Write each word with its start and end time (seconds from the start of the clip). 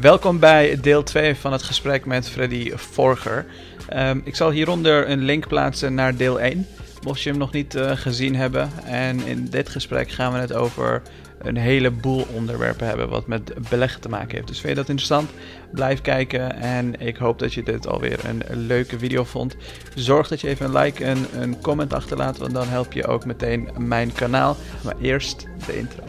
Welkom 0.00 0.38
bij 0.38 0.78
deel 0.80 1.02
2 1.02 1.34
van 1.34 1.52
het 1.52 1.62
gesprek 1.62 2.06
met 2.06 2.28
Freddy 2.28 2.72
Forger. 2.76 3.46
Um, 3.94 4.20
ik 4.24 4.36
zal 4.36 4.50
hieronder 4.50 5.10
een 5.10 5.22
link 5.22 5.48
plaatsen 5.48 5.94
naar 5.94 6.16
deel 6.16 6.40
1, 6.40 6.66
mocht 7.02 7.22
je 7.22 7.30
hem 7.30 7.38
nog 7.38 7.52
niet 7.52 7.74
uh, 7.74 7.90
gezien 7.90 8.36
hebben. 8.36 8.70
En 8.84 9.26
in 9.26 9.44
dit 9.50 9.68
gesprek 9.68 10.10
gaan 10.10 10.32
we 10.32 10.38
het 10.38 10.52
over 10.52 11.02
een 11.38 11.56
heleboel 11.56 12.26
onderwerpen 12.32 12.86
hebben 12.86 13.08
wat 13.08 13.26
met 13.26 13.68
beleggen 13.68 14.00
te 14.00 14.08
maken 14.08 14.34
heeft. 14.34 14.48
Dus 14.48 14.60
vind 14.60 14.68
je 14.68 14.78
dat 14.78 14.88
interessant? 14.88 15.30
Blijf 15.72 16.00
kijken 16.00 16.54
en 16.56 17.00
ik 17.00 17.16
hoop 17.16 17.38
dat 17.38 17.54
je 17.54 17.62
dit 17.62 17.86
alweer 17.86 18.18
een 18.24 18.42
leuke 18.66 18.98
video 18.98 19.24
vond. 19.24 19.56
Zorg 19.94 20.28
dat 20.28 20.40
je 20.40 20.48
even 20.48 20.66
een 20.66 20.76
like 20.76 21.04
en 21.04 21.26
een 21.40 21.60
comment 21.60 21.92
achterlaat, 21.92 22.38
want 22.38 22.52
dan 22.52 22.68
help 22.68 22.92
je 22.92 23.06
ook 23.06 23.24
meteen 23.24 23.68
mijn 23.78 24.12
kanaal. 24.12 24.56
Maar 24.84 24.96
eerst 25.00 25.46
de 25.66 25.78
intro. 25.78 26.04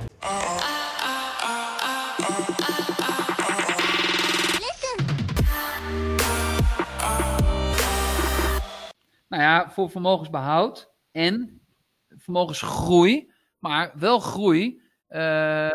Nou 9.37 9.49
ja, 9.49 9.71
voor 9.71 9.89
vermogensbehoud 9.89 10.93
en 11.11 11.61
vermogensgroei, 12.07 13.31
maar 13.59 13.91
wel 13.95 14.19
groei 14.19 14.81
uh, 15.09 15.71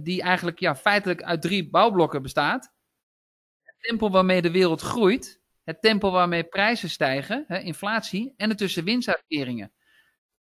die 0.00 0.22
eigenlijk 0.22 0.58
ja, 0.58 0.76
feitelijk 0.76 1.22
uit 1.22 1.42
drie 1.42 1.70
bouwblokken 1.70 2.22
bestaat. 2.22 2.72
Het 3.62 3.74
tempo 3.78 4.10
waarmee 4.10 4.42
de 4.42 4.50
wereld 4.50 4.80
groeit, 4.80 5.40
het 5.64 5.82
tempo 5.82 6.10
waarmee 6.10 6.44
prijzen 6.44 6.90
stijgen, 6.90 7.44
hè, 7.46 7.58
inflatie 7.58 8.34
en 8.36 8.48
de 8.48 8.54
tussenwinstuitkeringen. 8.54 9.72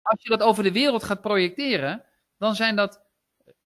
Als 0.02 0.22
je 0.22 0.28
dat 0.28 0.42
over 0.42 0.62
de 0.62 0.72
wereld 0.72 1.04
gaat 1.04 1.20
projecteren, 1.20 2.04
dan 2.38 2.54
zijn 2.54 2.76
dat 2.76 3.02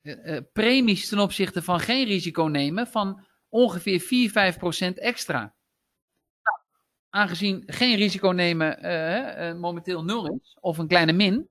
uh, 0.03 0.39
premies 0.53 1.09
ten 1.09 1.19
opzichte 1.19 1.63
van 1.63 1.81
geen 1.81 2.07
risico 2.07 2.43
nemen 2.43 2.87
van 2.87 3.27
ongeveer 3.49 4.01
4, 4.01 4.31
5 4.31 4.59
procent 4.59 4.99
extra 4.99 5.57
aangezien 7.11 7.63
geen 7.67 7.97
risico 7.97 8.29
nemen 8.29 8.87
uh, 8.87 9.61
momenteel 9.61 10.05
nul 10.05 10.27
is, 10.27 10.57
of 10.61 10.79
een 10.79 10.89
kleine 10.89 11.13
min, 11.13 11.49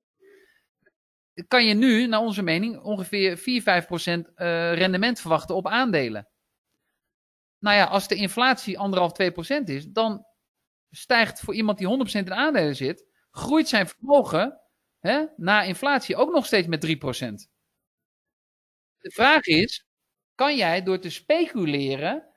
kan 1.48 1.66
je 1.66 1.74
nu, 1.74 2.08
naar 2.08 2.20
onze 2.20 2.42
mening, 2.42 2.82
ongeveer 2.82 3.38
4, 3.38 3.62
5% 3.62 3.64
uh, 3.66 4.74
rendement 4.74 5.20
verwachten 5.20 5.56
op 5.56 5.68
aandelen. 5.68 6.28
Nou 7.60 7.76
ja, 7.76 7.86
als 7.86 8.08
de 8.08 8.16
inflatie 8.16 8.78
1,5, 8.78 8.82
2% 9.60 9.64
is, 9.64 9.88
dan 9.88 10.26
stijgt 10.90 11.40
voor 11.40 11.54
iemand 11.54 11.78
die 11.78 12.08
100% 12.08 12.12
in 12.12 12.34
aandelen 12.34 12.76
zit, 12.76 13.06
groeit 13.32 13.68
zijn 13.68 13.88
vermogen 13.88 14.62
hè, 15.00 15.26
na 15.36 15.62
inflatie 15.62 16.16
ook 16.16 16.32
nog 16.32 16.46
steeds 16.46 16.68
met 16.68 16.86
3%. 16.86 16.90
De 18.98 19.12
vraag 19.12 19.46
is, 19.46 19.86
kan 20.36 20.56
jij 20.56 20.84
door 20.84 21.00
te 21.00 21.10
speculeren 21.10 22.28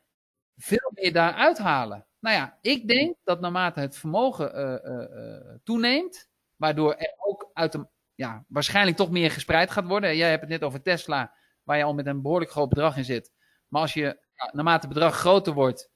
veel 0.57 0.91
meer 0.95 1.13
daar 1.13 1.35
uithalen? 1.35 2.07
Nou 2.21 2.37
ja, 2.37 2.59
ik 2.61 2.89
denk 2.89 3.17
dat 3.25 3.41
naarmate 3.41 3.81
het 3.81 3.97
vermogen 3.97 4.59
uh, 4.59 4.93
uh, 4.93 5.55
toeneemt, 5.65 6.29
waardoor 6.57 6.95
er 6.95 7.15
ook 7.17 7.51
uit 7.53 7.73
de, 7.73 7.87
ja, 8.15 8.45
waarschijnlijk 8.49 8.97
toch 8.97 9.11
meer 9.11 9.31
gespreid 9.31 9.71
gaat 9.71 9.87
worden. 9.87 10.17
Jij 10.17 10.29
hebt 10.31 10.41
het 10.41 10.51
net 10.51 10.63
over 10.63 10.83
Tesla, 10.83 11.35
waar 11.63 11.77
je 11.77 11.85
al 11.85 11.95
met 11.95 12.07
een 12.07 12.23
behoorlijk 12.23 12.51
groot 12.51 12.69
bedrag 12.69 12.97
in 12.97 13.05
zit. 13.05 13.33
Maar 13.69 13.81
als 13.81 13.95
je, 13.95 14.19
naarmate 14.53 14.87
het 14.87 14.95
bedrag 14.95 15.17
groter 15.17 15.53
wordt, 15.53 15.91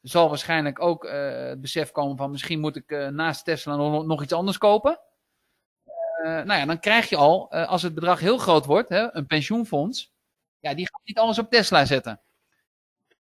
zal 0.00 0.28
waarschijnlijk 0.28 0.82
ook 0.82 1.08
het 1.08 1.60
besef 1.60 1.90
komen 1.90 2.16
van 2.16 2.30
misschien 2.30 2.60
moet 2.60 2.76
ik 2.76 3.10
naast 3.10 3.44
Tesla 3.44 3.76
nog, 3.76 4.06
nog, 4.06 4.22
iets 4.22 4.32
anders 4.32 4.58
kopen. 4.58 5.00
nou 6.22 6.52
ja, 6.52 6.66
dan 6.66 6.80
krijg 6.80 7.08
je 7.08 7.16
al, 7.16 7.50
als 7.50 7.82
het 7.82 7.94
bedrag 7.94 8.20
heel 8.20 8.38
groot 8.38 8.64
wordt, 8.64 8.88
hè, 8.88 9.14
een 9.14 9.26
pensioenfonds, 9.26 10.12
ja, 10.58 10.74
die 10.74 10.88
gaat 10.88 11.00
niet 11.04 11.18
alles 11.18 11.38
op 11.38 11.50
Tesla 11.50 11.84
zetten. 11.84 12.20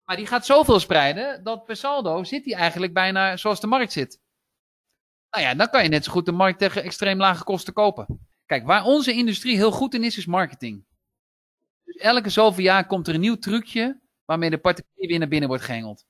Maar 0.09 0.17
die 0.17 0.27
gaat 0.27 0.47
zoveel 0.47 0.81
spreiden 0.81 1.45
dat 1.45 1.65
per 1.65 1.77
saldo 1.77 2.25
zit 2.25 2.45
hij 2.45 2.55
eigenlijk 2.55 2.93
bijna 2.93 3.37
zoals 3.37 3.61
de 3.61 3.67
markt 3.67 3.93
zit. 3.93 4.21
Nou 5.31 5.45
ja, 5.45 5.55
dan 5.55 5.71
kan 5.71 5.83
je 5.83 5.89
net 5.89 6.05
zo 6.05 6.13
goed 6.13 6.27
de 6.27 6.33
markt 6.33 6.59
tegen 6.59 6.83
extreem 6.83 7.19
lage 7.19 7.45
kosten 7.45 7.73
kopen. 7.73 8.29
Kijk, 8.47 8.67
waar 8.67 8.85
onze 8.85 9.13
industrie 9.13 9.57
heel 9.57 9.71
goed 9.71 9.95
in 9.95 10.05
is, 10.05 10.17
is 10.17 10.27
marketing. 10.27 10.85
Dus 11.85 11.97
elke 11.97 12.29
zoveel 12.29 12.65
jaar 12.65 12.87
komt 12.87 13.09
er 13.09 13.15
een 13.15 13.21
nieuw 13.21 13.39
trucje 13.39 14.01
waarmee 14.25 14.51
de 14.51 14.59
particulier 14.59 15.09
weer 15.09 15.19
naar 15.19 15.29
binnen 15.29 15.49
wordt 15.49 15.65
gehengeld. 15.65 16.07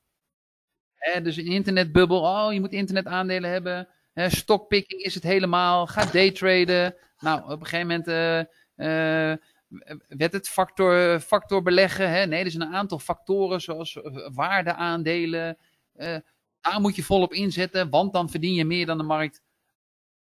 dus 1.22 1.36
een 1.36 1.46
internetbubbel, 1.46 2.20
oh 2.20 2.52
je 2.52 2.60
moet 2.60 2.72
internetaandelen 2.72 3.50
hebben. 3.50 3.88
He, 4.12 4.30
stockpicking 4.30 5.02
is 5.02 5.14
het 5.14 5.22
helemaal, 5.22 5.86
ga 5.86 6.04
daytraden. 6.04 6.94
Nou, 7.18 7.42
op 7.42 7.60
een 7.60 7.66
gegeven 7.66 7.86
moment 7.86 8.08
uh, 8.76 9.46
werd 10.08 10.32
het 10.32 10.48
factor, 10.48 11.20
factor 11.20 11.62
beleggen? 11.62 12.10
Hè? 12.10 12.26
Nee, 12.26 12.44
er 12.44 12.50
zijn 12.50 12.68
een 12.68 12.74
aantal 12.74 12.98
factoren 12.98 13.60
zoals 13.60 14.02
eh, 14.02 14.28
waardeaandelen. 14.34 15.58
Uh, 15.96 16.16
daar 16.60 16.80
moet 16.80 16.96
je 16.96 17.02
volop 17.02 17.32
inzetten, 17.32 17.90
want 17.90 18.12
dan 18.12 18.30
verdien 18.30 18.54
je 18.54 18.64
meer 18.64 18.86
dan 18.86 18.98
de 18.98 19.04
markt. 19.04 19.42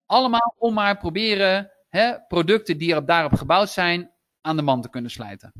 Allemaal 0.05 0.55
om 0.57 0.73
maar 0.73 0.97
proberen 0.97 1.71
hè, 1.89 2.19
producten 2.27 2.77
die 2.77 2.95
er 2.95 3.05
daarop 3.05 3.33
gebouwd 3.33 3.69
zijn 3.69 4.11
aan 4.41 4.55
de 4.55 4.61
man 4.61 4.81
te 4.81 4.89
kunnen 4.89 5.11
slijten. 5.11 5.51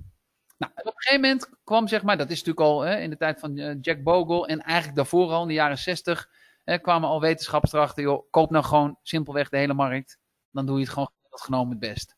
Nou, 0.58 0.72
op 0.76 0.86
een 0.86 0.94
gegeven 0.96 1.22
moment 1.22 1.50
kwam, 1.64 1.88
zeg 1.88 2.04
maar, 2.04 2.18
dat 2.18 2.30
is 2.30 2.44
natuurlijk 2.44 2.68
al 2.68 2.82
hè, 2.82 3.00
in 3.00 3.10
de 3.10 3.18
tijd 3.18 3.40
van 3.40 3.58
uh, 3.58 3.76
Jack 3.82 4.04
Bogle 4.04 4.48
en 4.48 4.62
eigenlijk 4.62 4.98
daarvoor 4.98 5.32
al, 5.32 5.42
in 5.42 5.48
de 5.48 5.54
jaren 5.54 5.78
60, 5.78 6.30
hè, 6.64 6.78
kwamen 6.78 7.10
al 7.10 7.22
wetenschappers 7.22 7.74
erachter, 7.74 8.04
joh, 8.04 8.30
koop 8.30 8.50
nou 8.50 8.66
gewoon 8.66 9.00
simpelweg 9.04 9.50
de 9.50 9.58
hele 9.58 9.74
markt. 9.74 10.20
Dan 10.52 10.66
doe 10.66 10.76
je 10.76 10.84
het 10.84 10.94
gewoon 10.94 11.12
genomen 11.30 11.70
het 11.70 11.80
best 11.80 12.16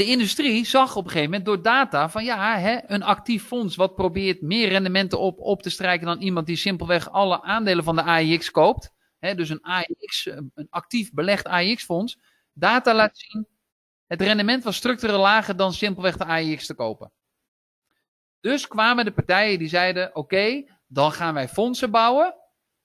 de 0.00 0.06
industrie 0.06 0.64
zag 0.64 0.96
op 0.96 1.04
een 1.04 1.10
gegeven 1.10 1.30
moment 1.30 1.48
door 1.48 1.62
data 1.62 2.08
van 2.08 2.24
ja, 2.24 2.58
hè, 2.58 2.78
een 2.86 3.02
actief 3.02 3.46
fonds 3.46 3.76
wat 3.76 3.94
probeert 3.94 4.42
meer 4.42 4.68
rendementen 4.68 5.18
op, 5.18 5.40
op 5.40 5.62
te 5.62 5.70
strijken 5.70 6.06
dan 6.06 6.20
iemand 6.20 6.46
die 6.46 6.56
simpelweg 6.56 7.10
alle 7.10 7.42
aandelen 7.42 7.84
van 7.84 7.96
de 7.96 8.02
AIX 8.02 8.50
koopt. 8.50 8.92
Hè, 9.18 9.34
dus 9.34 9.48
een 9.48 9.62
AIX, 9.62 10.26
een 10.54 10.66
actief 10.70 11.12
belegd 11.12 11.46
AIX-fonds. 11.46 12.18
Data 12.52 12.94
laat 12.94 13.18
zien, 13.18 13.46
het 14.06 14.22
rendement 14.22 14.64
was 14.64 14.76
structureel 14.76 15.18
lager 15.18 15.56
dan 15.56 15.72
simpelweg 15.72 16.16
de 16.16 16.24
AIX 16.24 16.66
te 16.66 16.74
kopen. 16.74 17.12
Dus 18.40 18.68
kwamen 18.68 19.04
de 19.04 19.12
partijen 19.12 19.58
die 19.58 19.68
zeiden: 19.68 20.16
oké, 20.16 20.64
dan 20.86 21.12
gaan 21.12 21.34
wij 21.34 21.48
fondsen 21.48 21.90
bouwen. 21.90 22.34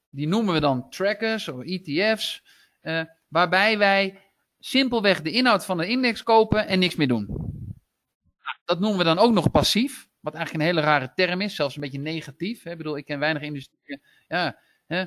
Die 0.09 0.28
noemen 0.28 0.53
we 0.53 0.59
dan 0.59 0.90
trackers 0.90 1.47
of 1.47 1.64
ETF's. 1.64 2.44
Eh, 2.82 3.02
waarbij 3.28 3.78
wij 3.78 4.25
simpelweg 4.66 5.22
de 5.22 5.31
inhoud 5.31 5.66
van 5.66 5.78
de 5.78 5.88
index 5.88 6.24
kopen 6.24 6.68
en 6.68 6.80
niks 6.80 6.96
meer 6.96 7.08
doen. 7.08 7.28
Dat 8.66 8.80
noemen 8.80 8.98
we 8.98 9.03
dan 9.03 9.20
ook 9.20 9.34
nog 9.34 9.52
passief. 9.52 10.09
Wat 10.20 10.34
eigenlijk 10.34 10.64
een 10.64 10.70
hele 10.70 10.88
rare 10.88 11.12
term 11.16 11.42
is, 11.42 11.56
zelfs 11.56 11.76
een 11.76 11.81
beetje 11.81 12.00
negatief. 12.00 12.64
Hè? 12.64 12.72
Ik 12.72 12.78
bedoel, 12.78 12.98
ik 12.98 13.06
ken 13.06 13.20
weinig 13.20 13.42
industrie. 13.42 14.02
Ja, 14.28 14.59
hè? 14.88 15.06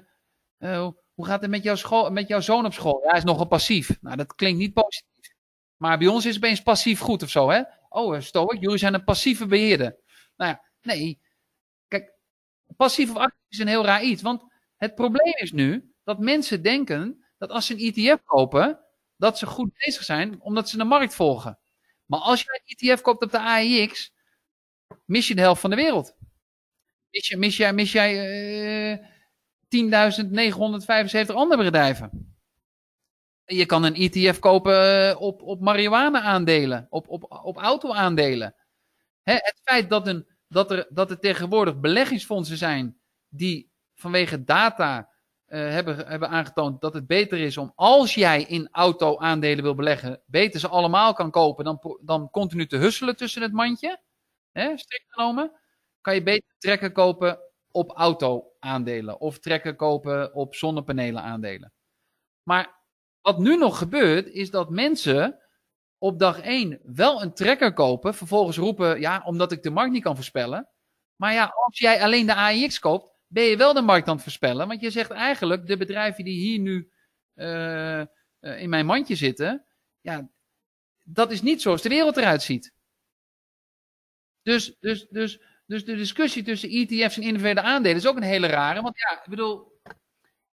Uh, 0.58 0.88
hoe 1.14 1.26
gaat 1.26 1.41
het 1.41 1.50
met, 1.50 1.62
jouw 1.62 1.74
school, 1.74 2.10
met 2.10 2.28
jouw 2.28 2.41
zoon 2.41 2.64
op 2.64 2.72
school? 2.72 3.00
Ja, 3.02 3.08
hij 3.08 3.19
is 3.19 3.24
nogal 3.24 3.46
passief. 3.46 3.98
Nou, 4.00 4.16
dat 4.16 4.34
klinkt 4.34 4.58
niet 4.58 4.72
positief. 4.72 5.34
Maar 5.76 5.98
bij 5.98 6.06
ons 6.06 6.26
is 6.26 6.34
het 6.34 6.44
opeens 6.44 6.62
passief 6.62 7.00
goed 7.00 7.22
of 7.22 7.30
zo, 7.30 7.50
hè? 7.50 7.62
Oh, 7.88 8.16
eh, 8.16 8.22
Stoic, 8.22 8.60
jullie 8.60 8.78
zijn 8.78 8.94
een 8.94 9.04
passieve 9.04 9.46
beheerder. 9.46 9.96
Nou 10.36 10.50
ja, 10.50 10.62
nee. 10.82 11.20
Kijk, 11.88 12.12
passief 12.76 13.10
of 13.10 13.16
actief 13.16 13.48
is 13.48 13.58
een 13.58 13.69
heel 13.69 13.84
raar 13.84 14.02
iets. 14.02 14.22
Want 14.22 14.44
het 14.76 14.94
probleem 14.94 15.34
is 15.36 15.52
nu 15.52 15.92
dat 16.04 16.19
mensen 16.19 16.62
denken 16.62 17.25
dat 17.38 17.50
als 17.50 17.66
ze 17.66 17.72
een 17.72 17.92
ETF 17.94 18.22
kopen, 18.25 18.88
dat 19.18 19.38
ze 19.38 19.46
goed 19.46 19.72
bezig 19.72 20.04
zijn, 20.04 20.40
omdat 20.40 20.68
ze 20.68 20.76
de 20.76 20.84
markt 20.84 21.14
volgen. 21.14 21.58
Maar 22.04 22.20
als 22.20 22.42
je 22.42 22.60
een 22.64 22.88
ETF 22.90 23.00
koopt 23.00 23.22
op 23.22 23.30
de 23.30 23.40
AEX, 23.40 24.12
mis 25.04 25.28
je 25.28 25.34
de 25.34 25.40
helft 25.40 25.60
van 25.60 25.70
de 25.70 25.76
wereld. 25.76 26.16
Mis, 27.10 27.28
je, 27.28 27.36
mis 27.36 27.56
jij, 27.56 27.72
mis 27.72 27.92
jij 27.92 28.12
uh, 28.92 29.06
10.975 29.68 31.34
andere 31.34 31.64
bedrijven. 31.64 32.36
Je 33.44 33.66
kan 33.66 33.84
een 33.84 33.94
ETF 33.94 34.38
kopen 34.38 35.08
eh, 35.10 35.20
op, 35.20 35.42
op 35.42 35.60
marihuana 35.60 36.20
aandelen, 36.20 36.86
op, 36.90 37.08
op, 37.08 37.40
op 37.42 37.56
auto 37.56 37.92
aandelen. 37.92 38.54
Hè, 39.22 39.32
het 39.32 39.60
feit 39.62 39.90
dat, 39.90 40.06
een, 40.06 40.26
dat, 40.48 40.70
er, 40.70 40.87
dat 40.90 41.10
er 41.10 41.19
tegenwoordig 41.19 41.81
beleggingsfondsen 41.81 42.56
zijn 42.56 43.00
die 43.28 43.72
vanwege 43.94 44.44
data 44.44 45.10
hebben, 45.48 46.06
hebben 46.06 46.28
aangetoond 46.28 46.80
dat 46.80 46.94
het 46.94 47.06
beter 47.06 47.38
is 47.38 47.56
om, 47.56 47.72
als 47.74 48.14
jij 48.14 48.42
in 48.42 48.68
auto-aandelen 48.72 49.64
wil 49.64 49.74
beleggen, 49.74 50.22
beter 50.26 50.60
ze 50.60 50.68
allemaal 50.68 51.12
kan 51.12 51.30
kopen 51.30 51.64
dan, 51.64 51.98
dan 52.00 52.30
continu 52.30 52.66
te 52.66 52.76
husselen 52.76 53.16
tussen 53.16 53.42
het 53.42 53.52
mandje. 53.52 54.00
Hè, 54.52 54.78
strikt 54.78 55.06
genomen. 55.08 55.52
Kan 56.00 56.14
je 56.14 56.22
beter 56.22 56.54
trekken 56.58 56.92
kopen 56.92 57.38
op 57.70 57.90
auto-aandelen 57.96 59.20
of 59.20 59.38
trekken 59.38 59.76
kopen 59.76 60.34
op 60.34 60.54
zonnepanelen 60.54 61.22
aandelen. 61.22 61.72
Maar 62.42 62.76
wat 63.20 63.38
nu 63.38 63.56
nog 63.56 63.78
gebeurt, 63.78 64.28
is 64.28 64.50
dat 64.50 64.70
mensen 64.70 65.38
op 65.98 66.18
dag 66.18 66.40
1 66.40 66.80
wel 66.82 67.22
een 67.22 67.34
trekker 67.34 67.72
kopen, 67.72 68.14
vervolgens 68.14 68.56
roepen, 68.56 69.00
ja, 69.00 69.22
omdat 69.24 69.52
ik 69.52 69.62
de 69.62 69.70
markt 69.70 69.92
niet 69.92 70.02
kan 70.02 70.14
voorspellen. 70.14 70.68
Maar 71.16 71.32
ja, 71.32 71.44
als 71.44 71.78
jij 71.78 72.02
alleen 72.02 72.26
de 72.26 72.34
AIX 72.34 72.78
koopt, 72.78 73.18
ben 73.28 73.44
je 73.44 73.56
wel 73.56 73.72
de 73.72 73.80
markt 73.80 74.08
aan 74.08 74.14
het 74.14 74.22
voorspellen. 74.22 74.69
Want 74.69 74.80
je 74.80 74.90
zegt 74.90 75.10
eigenlijk, 75.10 75.66
de 75.66 75.76
bedrijven 75.76 76.25
die 76.25 76.38
hier 76.38 76.58
nu 76.58 76.90
uh, 77.34 78.04
in 78.40 78.69
mijn 78.69 78.86
mandje 78.86 79.14
zitten, 79.14 79.66
ja, 80.00 80.28
dat 81.04 81.32
is 81.32 81.42
niet 81.42 81.62
zoals 81.62 81.82
de 81.82 81.88
wereld 81.88 82.16
eruit 82.16 82.42
ziet. 82.42 82.72
Dus, 84.42 84.76
dus, 84.80 85.06
dus, 85.08 85.40
dus 85.66 85.84
de 85.84 85.96
discussie 85.96 86.42
tussen 86.42 86.70
ETF's 86.70 87.16
en 87.16 87.22
individuele 87.22 87.62
aandelen 87.62 87.96
is 87.96 88.06
ook 88.06 88.16
een 88.16 88.22
hele 88.22 88.46
rare. 88.46 88.82
Want 88.82 88.98
ja, 88.98 89.22
ik 89.22 89.31
bedoel, 89.31 89.81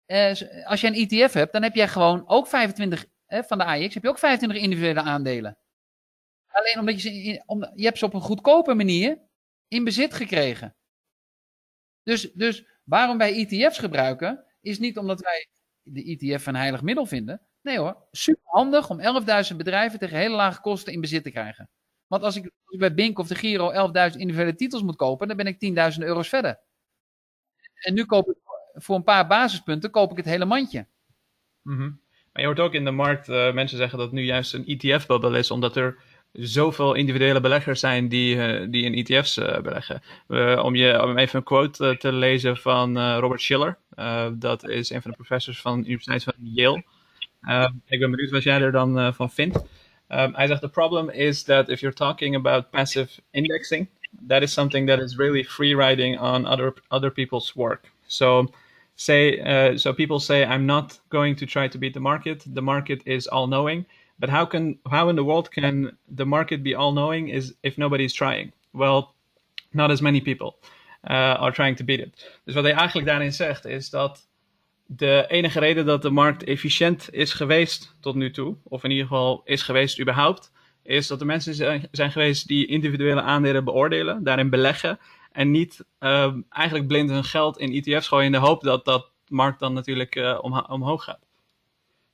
eh, 0.06 0.34
als 0.64 0.81
je 0.81 0.87
een 0.87 1.08
ETF 1.08 1.32
hebt, 1.32 1.52
dan 1.52 1.62
heb 1.62 1.75
jij 1.75 1.88
gewoon 1.88 2.28
ook 2.28 2.46
25 2.46 3.06
eh, 3.26 3.43
van 3.43 3.58
de 3.58 3.64
AX, 3.64 3.94
heb 3.94 4.02
je 4.02 4.08
ook 4.08 4.19
25 4.19 4.62
individuele 4.62 5.00
aandelen. 5.00 5.58
Alleen 6.46 6.78
omdat 6.78 7.02
je 7.02 7.08
ze, 7.08 7.23
in, 7.23 7.43
om, 7.46 7.70
je 7.75 7.84
hebt 7.84 7.99
ze 7.99 8.05
op 8.05 8.14
een 8.14 8.20
goedkope 8.20 8.75
manier 8.75 9.19
in 9.69 9.84
bezit 9.84 10.14
gekregen. 10.14 10.76
Dus, 12.02 12.32
dus 12.32 12.64
waarom 12.85 13.19
wij 13.19 13.47
ETF's 13.47 13.79
gebruiken, 13.79 14.44
is 14.61 14.79
niet 14.79 14.99
omdat 14.99 15.20
wij 15.20 15.49
de 15.82 16.05
ETF 16.05 16.47
een 16.47 16.56
heilig 16.56 16.82
middel 16.82 17.06
vinden. 17.06 17.41
Nee 17.62 17.79
hoor, 17.79 17.97
super 18.11 18.43
handig 18.44 18.91
om 18.91 19.00
11.000 19.50 19.56
bedrijven 19.56 19.99
tegen 19.99 20.19
hele 20.19 20.35
lage 20.35 20.61
kosten 20.61 20.93
in 20.93 21.00
bezit 21.00 21.23
te 21.23 21.31
krijgen. 21.31 21.70
Want 22.06 22.23
als 22.23 22.37
ik 22.37 22.50
bij 22.79 22.94
Bink 22.94 23.19
of 23.19 23.29
de 23.29 23.35
Giro 23.35 23.73
11.000 23.73 24.17
individuele 24.17 24.55
titels 24.55 24.82
moet 24.82 24.97
kopen, 24.97 25.29
dan 25.29 25.37
ben 25.37 25.47
ik 25.47 25.93
10.000 25.94 25.99
euro's 25.99 26.29
verder. 26.29 26.61
En 27.75 27.94
nu 27.94 28.05
koop 28.05 28.31
ik 28.31 28.37
voor 28.73 28.97
een 28.97 29.02
paar 29.02 29.26
basispunten 29.26 29.91
koop 29.91 30.11
ik 30.11 30.17
het 30.17 30.26
hele 30.26 30.44
mandje. 30.44 30.87
Mm 31.62 32.00
Maar 32.32 32.43
je 32.43 32.47
hoort 32.47 32.61
ook 32.61 32.75
in 32.75 32.85
de 32.85 32.91
markt 32.91 33.29
uh, 33.29 33.52
mensen 33.52 33.79
zeggen 33.79 33.99
dat 33.99 34.12
nu 34.12 34.23
juist 34.23 34.55
een 34.55 34.67
ETF-bubbel 34.67 35.35
is, 35.35 35.50
omdat 35.50 35.76
er 35.76 36.02
zoveel 36.32 36.94
individuele 36.94 37.41
beleggers 37.41 37.81
zijn 37.81 38.09
die, 38.09 38.37
uh, 38.37 38.67
die 38.71 38.85
in 38.85 38.94
ETF's 38.94 39.37
uh, 39.37 39.61
beleggen. 39.61 40.03
om, 40.62 40.75
je, 40.75 41.03
om 41.03 41.19
even 41.19 41.38
een 41.38 41.44
quote 41.44 41.97
te 41.97 42.12
lezen 42.12 42.56
van 42.56 43.15
Robert 43.19 43.41
Schiller, 43.41 43.79
dat 44.32 44.69
is 44.69 44.91
een 44.91 45.03
van 45.03 45.11
de 45.11 45.17
professors 45.17 45.61
van 45.61 45.81
de 45.81 45.87
Universiteit 45.87 46.23
van 46.23 46.35
Yale. 46.38 46.85
ik 47.87 47.99
ben 48.00 48.11
benieuwd 48.11 48.31
wat 48.31 48.43
jij 48.43 48.61
er 48.61 48.73
dan 48.73 49.15
van 49.15 49.31
vindt. 49.31 49.59
Um, 50.12 50.35
I 50.37 50.47
said 50.47 50.61
the 50.61 50.69
problem 50.69 51.09
is 51.09 51.44
that 51.44 51.69
if 51.69 51.81
you're 51.81 51.94
talking 51.94 52.35
about 52.35 52.71
passive 52.73 53.21
indexing, 53.33 53.88
that 54.26 54.43
is 54.43 54.53
something 54.53 54.88
that 54.88 54.99
is 54.99 55.17
really 55.17 55.44
free 55.44 55.75
riding 55.75 56.19
on 56.19 56.47
other 56.47 56.75
other 56.88 57.11
people's 57.11 57.55
work. 57.55 57.93
So 58.09 58.49
say 58.97 59.38
uh, 59.38 59.76
so 59.76 59.93
people 59.93 60.19
say 60.19 60.44
I'm 60.44 60.67
not 60.67 60.99
going 61.11 61.37
to 61.37 61.47
try 61.47 61.69
to 61.69 61.79
beat 61.79 61.94
the 61.94 62.00
market. 62.00 62.44
The 62.44 62.62
market 62.62 63.03
is 63.06 63.29
all 63.29 63.47
knowing. 63.47 63.87
But 64.20 64.28
how 64.28 64.46
can 64.46 64.78
how 64.82 65.08
in 65.08 65.17
the 65.17 65.25
world 65.25 65.49
can 65.49 65.99
the 66.17 66.25
market 66.25 66.62
be 66.62 66.76
all 66.76 66.93
knowing 66.93 67.31
is 67.31 67.55
if 67.61 67.76
nobody's 67.76 68.12
trying? 68.12 68.52
Well, 68.70 69.14
not 69.70 69.90
as 69.90 70.00
many 70.00 70.20
people 70.20 70.55
uh, 71.11 71.40
are 71.40 71.52
trying 71.52 71.76
to 71.76 71.84
beat 71.84 72.00
it. 72.00 72.40
Dus 72.44 72.55
wat 72.55 72.64
hij 72.64 72.72
eigenlijk 72.72 73.08
daarin 73.08 73.32
zegt 73.32 73.64
is 73.64 73.90
dat 73.90 74.28
de 74.87 75.25
enige 75.28 75.58
reden 75.58 75.87
dat 75.87 76.02
de 76.02 76.11
markt 76.11 76.44
efficiënt 76.44 77.08
is 77.11 77.32
geweest 77.32 77.96
tot 78.00 78.14
nu 78.14 78.31
toe, 78.31 78.56
of 78.62 78.84
in 78.84 78.90
ieder 78.90 79.06
geval 79.06 79.43
is 79.44 79.62
geweest 79.62 80.00
überhaupt, 80.00 80.52
is 80.82 81.06
dat 81.06 81.20
er 81.20 81.26
mensen 81.26 81.55
zijn 81.90 82.12
geweest 82.12 82.49
die 82.49 82.66
individuele 82.66 83.23
aandelen 83.23 83.64
beoordelen, 83.64 84.25
daarin 84.25 84.50
beleggen 84.50 84.99
en 85.32 85.50
niet 85.50 85.84
uh, 86.00 86.34
eigenlijk 86.49 86.87
blind 86.87 87.11
hun 87.11 87.25
geld 87.25 87.58
in 87.58 87.73
ETF's 87.73 88.08
gooien 88.08 88.26
in 88.26 88.32
de 88.32 88.38
hoop 88.38 88.62
dat 88.62 88.84
dat 88.84 89.11
markt 89.28 89.61
dan 89.61 89.73
natuurlijk 89.73 90.16
uh, 90.16 90.38
omhoog 90.69 91.05
gaat. 91.05 91.30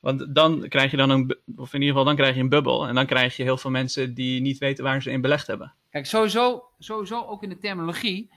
Want 0.07 0.35
dan 0.35 0.69
krijg 0.69 0.91
je 0.91 0.97
dan 0.97 1.11
een, 1.11 1.39
of 1.57 1.73
in 1.75 1.81
ieder 1.81 1.89
geval 1.89 2.05
dan 2.05 2.17
krijg 2.17 2.35
je 2.35 2.41
een 2.41 2.49
bubbel 2.49 2.87
en 2.87 2.95
dan 2.95 3.07
krijg 3.07 3.37
je 3.37 3.43
heel 3.43 3.57
veel 3.57 3.71
mensen 3.71 4.15
die 4.15 4.41
niet 4.41 4.59
weten 4.59 4.85
waar 4.85 5.03
ze 5.03 5.11
in 5.11 5.21
belegd 5.21 5.47
hebben. 5.47 5.75
Kijk, 5.91 6.07
sowieso, 6.07 6.69
sowieso 6.79 7.25
ook 7.25 7.43
in 7.43 7.49
de 7.49 7.59
terminologie 7.59 8.31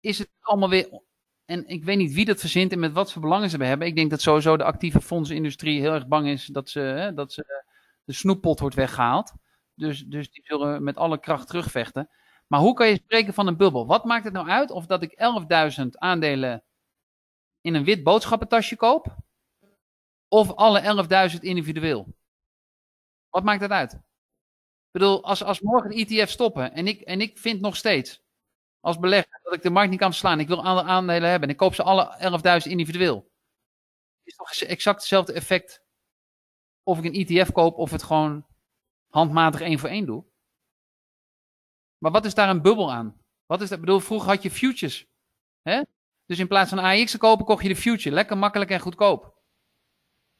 is 0.00 0.18
het 0.18 0.28
allemaal 0.40 0.68
weer 0.68 1.00
en 1.44 1.68
ik 1.68 1.84
weet 1.84 1.96
niet 1.96 2.12
wie 2.12 2.24
dat 2.24 2.40
verzint 2.40 2.72
en 2.72 2.78
met 2.78 2.92
wat 2.92 3.12
voor 3.12 3.22
belangen 3.22 3.50
ze 3.50 3.64
hebben. 3.64 3.86
Ik 3.86 3.96
denk 3.96 4.10
dat 4.10 4.20
sowieso 4.20 4.56
de 4.56 4.64
actieve 4.64 5.00
fondsindustrie 5.00 5.80
heel 5.80 5.92
erg 5.92 6.06
bang 6.06 6.28
is 6.28 6.46
dat, 6.46 6.68
ze, 6.68 6.80
hè, 6.80 7.14
dat 7.14 7.32
ze, 7.32 7.64
de 8.04 8.12
snoeppot 8.12 8.60
wordt 8.60 8.76
weggehaald. 8.76 9.32
Dus, 9.74 10.04
dus 10.04 10.30
die 10.30 10.42
zullen 10.44 10.82
met 10.82 10.96
alle 10.96 11.20
kracht 11.20 11.46
terugvechten. 11.46 12.10
Maar 12.46 12.60
hoe 12.60 12.74
kan 12.74 12.88
je 12.88 12.94
spreken 12.94 13.34
van 13.34 13.46
een 13.46 13.56
bubbel? 13.56 13.86
Wat 13.86 14.04
maakt 14.04 14.24
het 14.24 14.32
nou 14.32 14.48
uit 14.48 14.70
of 14.70 14.86
dat 14.86 15.02
ik 15.02 15.18
11.000 15.80 15.86
aandelen 15.90 16.62
in 17.60 17.74
een 17.74 17.84
wit 17.84 18.02
boodschappentasje 18.02 18.76
koop? 18.76 19.24
Of 20.36 20.54
alle 20.54 21.06
11.000 21.32 21.40
individueel? 21.40 22.16
Wat 23.28 23.44
maakt 23.44 23.60
dat 23.60 23.70
uit? 23.70 23.92
Ik 23.92 24.00
bedoel, 24.90 25.24
als, 25.24 25.42
als 25.42 25.60
morgen 25.60 25.90
ETF 25.90 26.30
stoppen 26.30 26.72
en 26.72 26.86
ik, 26.86 27.00
en 27.00 27.20
ik 27.20 27.38
vind 27.38 27.60
nog 27.60 27.76
steeds 27.76 28.22
als 28.80 28.98
belegger 28.98 29.40
dat 29.42 29.54
ik 29.54 29.62
de 29.62 29.70
markt 29.70 29.90
niet 29.90 29.98
kan 29.98 30.10
verslaan. 30.10 30.40
Ik 30.40 30.48
wil 30.48 30.64
alle 30.64 30.82
aandelen 30.82 31.30
hebben 31.30 31.48
en 31.48 31.54
ik 31.54 31.60
koop 31.60 31.74
ze 31.74 31.82
alle 31.82 32.60
11.000 32.64 32.70
individueel. 32.70 33.30
Is 34.22 34.36
toch 34.36 34.50
exact 34.52 34.98
hetzelfde 34.98 35.32
effect 35.32 35.82
of 36.82 36.98
ik 36.98 37.04
een 37.04 37.26
ETF 37.26 37.52
koop 37.52 37.78
of 37.78 37.90
het 37.90 38.02
gewoon 38.02 38.46
handmatig 39.08 39.60
één 39.60 39.78
voor 39.78 39.88
één 39.88 40.06
doe. 40.06 40.24
Maar 41.98 42.12
wat 42.12 42.24
is 42.24 42.34
daar 42.34 42.48
een 42.48 42.62
bubbel 42.62 42.92
aan? 42.92 43.20
Wat 43.46 43.60
is 43.60 43.68
dat? 43.68 43.78
Ik 43.78 43.84
bedoel, 43.84 44.00
vroeger 44.00 44.28
had 44.28 44.42
je 44.42 44.50
futures. 44.50 45.06
Hè? 45.62 45.82
Dus 46.24 46.38
in 46.38 46.48
plaats 46.48 46.70
van 46.70 46.78
AX 46.78 47.10
te 47.10 47.18
kopen, 47.18 47.44
kocht 47.44 47.62
je 47.62 47.68
de 47.68 47.76
future. 47.76 48.14
Lekker 48.14 48.38
makkelijk 48.38 48.70
en 48.70 48.80
goedkoop. 48.80 49.35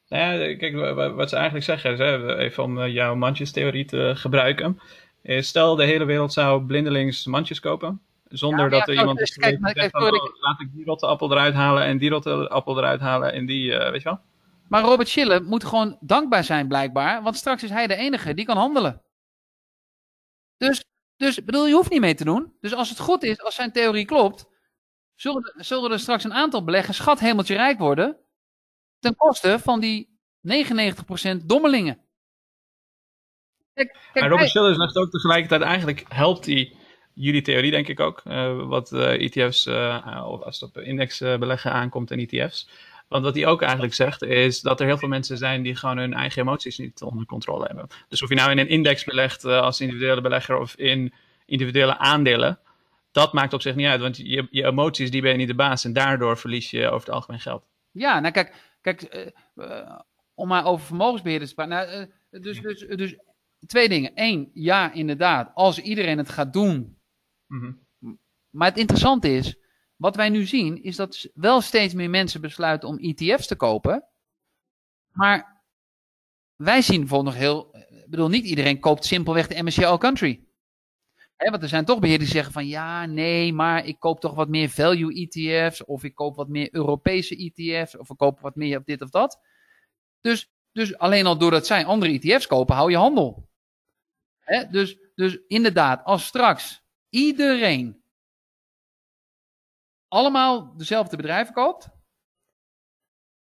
Nou 0.07 0.39
ja, 0.39 0.55
kijk, 0.55 0.75
wat 1.15 1.29
ze 1.29 1.35
eigenlijk 1.35 1.65
zeggen 1.65 1.91
is, 1.91 1.99
hè, 1.99 2.37
even 2.37 2.63
om 2.63 2.79
eh, 2.79 2.93
jouw 2.93 3.15
mandjestheorie 3.15 3.85
te 3.85 4.11
gebruiken. 4.15 4.79
Is 5.21 5.47
stel 5.47 5.75
de 5.75 5.83
hele 5.83 6.05
wereld 6.05 6.33
zou 6.33 6.65
blindelings 6.65 7.25
mandjes 7.25 7.59
kopen. 7.59 8.01
Zonder 8.27 8.69
dat 8.69 8.87
er 8.87 8.93
iemand 8.93 9.19
is 9.19 9.35
kijk, 9.35 9.61
kijk, 9.73 9.91
van, 9.91 10.01
oh, 10.01 10.39
laat 10.39 10.61
ik 10.61 10.73
die 10.73 10.85
rotte 10.85 11.05
appel 11.05 11.31
eruit 11.31 11.53
halen 11.53 11.83
en 11.83 11.97
die 11.97 12.09
rotte 12.09 12.49
appel 12.49 12.77
eruit 12.77 12.99
halen 12.99 13.33
en 13.33 13.45
die, 13.45 13.71
uh, 13.71 13.89
weet 13.89 14.01
je 14.01 14.09
wel. 14.09 14.19
Maar 14.67 14.83
Robert 14.83 15.07
Schiller 15.07 15.43
moet 15.43 15.63
gewoon 15.63 15.97
dankbaar 15.99 16.43
zijn 16.43 16.67
blijkbaar, 16.67 17.23
want 17.23 17.35
straks 17.35 17.63
is 17.63 17.69
hij 17.69 17.87
de 17.87 17.95
enige 17.95 18.33
die 18.33 18.45
kan 18.45 18.57
handelen. 18.57 19.01
Dus, 20.57 20.85
dus 21.17 21.43
bedoel, 21.43 21.67
je 21.67 21.73
hoeft 21.73 21.89
niet 21.89 21.99
mee 21.99 22.15
te 22.15 22.23
doen. 22.23 22.53
Dus 22.61 22.73
als 22.73 22.89
het 22.89 22.99
goed 22.99 23.23
is, 23.23 23.41
als 23.41 23.55
zijn 23.55 23.71
theorie 23.71 24.05
klopt, 24.05 24.49
zullen, 25.15 25.53
zullen 25.57 25.91
er 25.91 25.99
straks 25.99 26.23
een 26.23 26.33
aantal 26.33 26.63
beleggers 26.63 26.97
schat 26.97 27.19
hemeltje 27.19 27.55
rijk 27.55 27.79
worden, 27.79 28.17
ten 29.07 29.15
koste 29.15 29.59
van 29.59 29.79
die 29.79 30.19
99% 30.41 31.45
dommelingen. 31.45 31.97
Kijk, 33.73 33.91
kijk, 33.91 34.13
maar 34.13 34.29
Robert. 34.29 34.49
Schiller 34.49 34.75
zegt 34.75 34.97
ook 34.97 35.11
tegelijkertijd, 35.11 35.61
eigenlijk 35.61 36.05
helpt 36.07 36.45
hij 36.45 36.75
jullie 37.13 37.41
theorie 37.41 37.71
denk 37.71 37.87
ik 37.87 37.99
ook, 37.99 38.21
uh, 38.27 38.63
wat 38.67 38.91
ETF's, 38.93 39.65
uh, 39.65 39.95
eh, 39.95 40.27
of 40.27 40.41
als 40.41 40.59
het 40.59 40.69
op 40.69 40.77
indexbeleggen 40.77 41.71
aankomt 41.71 42.11
en 42.11 42.19
ETF's. 42.19 42.69
Want 43.07 43.23
wat 43.23 43.35
hij 43.35 43.45
ook 43.45 43.61
eigenlijk 43.61 43.93
zegt, 43.93 44.23
is 44.23 44.61
dat 44.61 44.79
er 44.79 44.85
heel 44.85 44.97
veel 44.97 45.07
mensen 45.07 45.37
zijn 45.37 45.61
die 45.61 45.75
gewoon 45.75 45.97
hun 45.97 46.13
eigen 46.13 46.41
emoties 46.41 46.77
niet 46.77 47.01
onder 47.01 47.25
controle 47.25 47.65
hebben. 47.65 47.87
Dus 48.09 48.21
of 48.21 48.29
je 48.29 48.35
nou 48.35 48.51
in 48.51 48.57
een 48.57 48.69
index 48.69 49.03
belegt 49.03 49.45
uh, 49.45 49.59
als 49.59 49.81
individuele 49.81 50.21
belegger 50.21 50.57
of 50.57 50.75
in 50.75 51.13
individuele 51.45 51.97
aandelen, 51.97 52.59
dat 53.11 53.33
maakt 53.33 53.53
op 53.53 53.61
zich 53.61 53.75
niet 53.75 53.87
uit. 53.87 54.01
Want 54.01 54.17
je, 54.17 54.47
je 54.49 54.65
emoties, 54.65 55.11
die 55.11 55.21
ben 55.21 55.31
je 55.31 55.37
niet 55.37 55.47
de 55.47 55.55
baas 55.55 55.85
en 55.85 55.93
daardoor 55.93 56.37
verlies 56.37 56.71
je 56.71 56.85
over 56.85 57.05
het 57.05 57.15
algemeen 57.15 57.39
geld. 57.39 57.63
Ja, 57.91 58.19
nou 58.19 58.33
kijk, 58.33 58.53
kijk 58.81 59.31
om 60.33 60.47
maar 60.47 60.65
over 60.65 60.85
vermogensbeheerders 60.85 61.49
te 61.49 61.55
praten. 61.55 62.13
Nou, 62.29 62.43
dus, 62.43 62.61
dus, 62.61 62.79
dus 62.79 63.15
twee 63.65 63.89
dingen. 63.89 64.11
Eén, 64.15 64.49
ja, 64.53 64.91
inderdaad, 64.93 65.51
als 65.53 65.79
iedereen 65.79 66.17
het 66.17 66.29
gaat 66.29 66.53
doen 66.53 66.97
Mhm. 67.47 67.73
Maar 68.49 68.67
het 68.67 68.77
interessante 68.77 69.29
is, 69.29 69.57
wat 69.95 70.15
wij 70.15 70.29
nu 70.29 70.45
zien, 70.45 70.83
is 70.83 70.95
dat 70.95 71.27
wel 71.33 71.61
steeds 71.61 71.93
meer 71.93 72.09
mensen 72.09 72.41
besluiten 72.41 72.89
om 72.89 72.97
ETF's 72.97 73.47
te 73.47 73.55
kopen. 73.55 74.07
Maar 75.11 75.63
wij 76.55 76.81
zien 76.81 76.99
bijvoorbeeld 76.99 77.35
nog 77.35 77.43
heel. 77.43 77.75
Ik 77.75 78.09
bedoel, 78.09 78.29
niet 78.29 78.45
iedereen 78.45 78.79
koopt 78.79 79.05
simpelweg 79.05 79.47
de 79.47 79.63
MSCI 79.63 79.83
All 79.83 79.97
Country. 79.97 80.46
Want 81.37 81.61
er 81.61 81.69
zijn 81.69 81.85
toch 81.85 81.99
beheerders 81.99 82.29
die 82.29 82.35
zeggen 82.37 82.53
van 82.53 82.67
ja, 82.67 83.05
nee, 83.05 83.53
maar 83.53 83.85
ik 83.85 83.99
koop 83.99 84.19
toch 84.19 84.35
wat 84.35 84.49
meer 84.49 84.69
value 84.69 85.27
ETF's. 85.29 85.85
Of 85.85 86.03
ik 86.03 86.15
koop 86.15 86.35
wat 86.35 86.47
meer 86.47 86.69
Europese 86.71 87.35
ETF's. 87.53 87.97
Of 87.97 88.09
ik 88.09 88.17
koop 88.17 88.39
wat 88.39 88.55
meer 88.55 88.77
op 88.77 88.85
dit 88.85 89.01
of 89.01 89.09
dat. 89.09 89.39
Dus, 90.21 90.51
dus 90.71 90.97
alleen 90.97 91.25
al 91.25 91.37
doordat 91.37 91.65
zij 91.65 91.85
andere 91.85 92.19
ETF's 92.19 92.47
kopen, 92.47 92.75
hou 92.75 92.91
je 92.91 92.97
handel. 92.97 93.49
dus, 94.71 94.97
dus 95.15 95.39
inderdaad, 95.47 96.03
als 96.03 96.25
straks 96.25 96.83
iedereen 97.09 98.03
allemaal 100.07 100.77
dezelfde 100.77 101.17
bedrijven 101.17 101.53
koopt. 101.53 101.89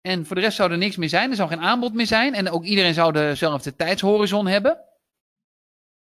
En 0.01 0.25
voor 0.25 0.35
de 0.35 0.41
rest 0.41 0.55
zou 0.55 0.71
er 0.71 0.77
niks 0.77 0.95
meer 0.95 1.09
zijn. 1.09 1.29
Er 1.29 1.35
zou 1.35 1.49
geen 1.49 1.59
aanbod 1.59 1.93
meer 1.93 2.07
zijn. 2.07 2.33
En 2.33 2.49
ook 2.49 2.63
iedereen 2.63 2.93
zou 2.93 3.13
dezelfde 3.13 3.75
tijdshorizon 3.75 4.47
hebben. 4.47 4.83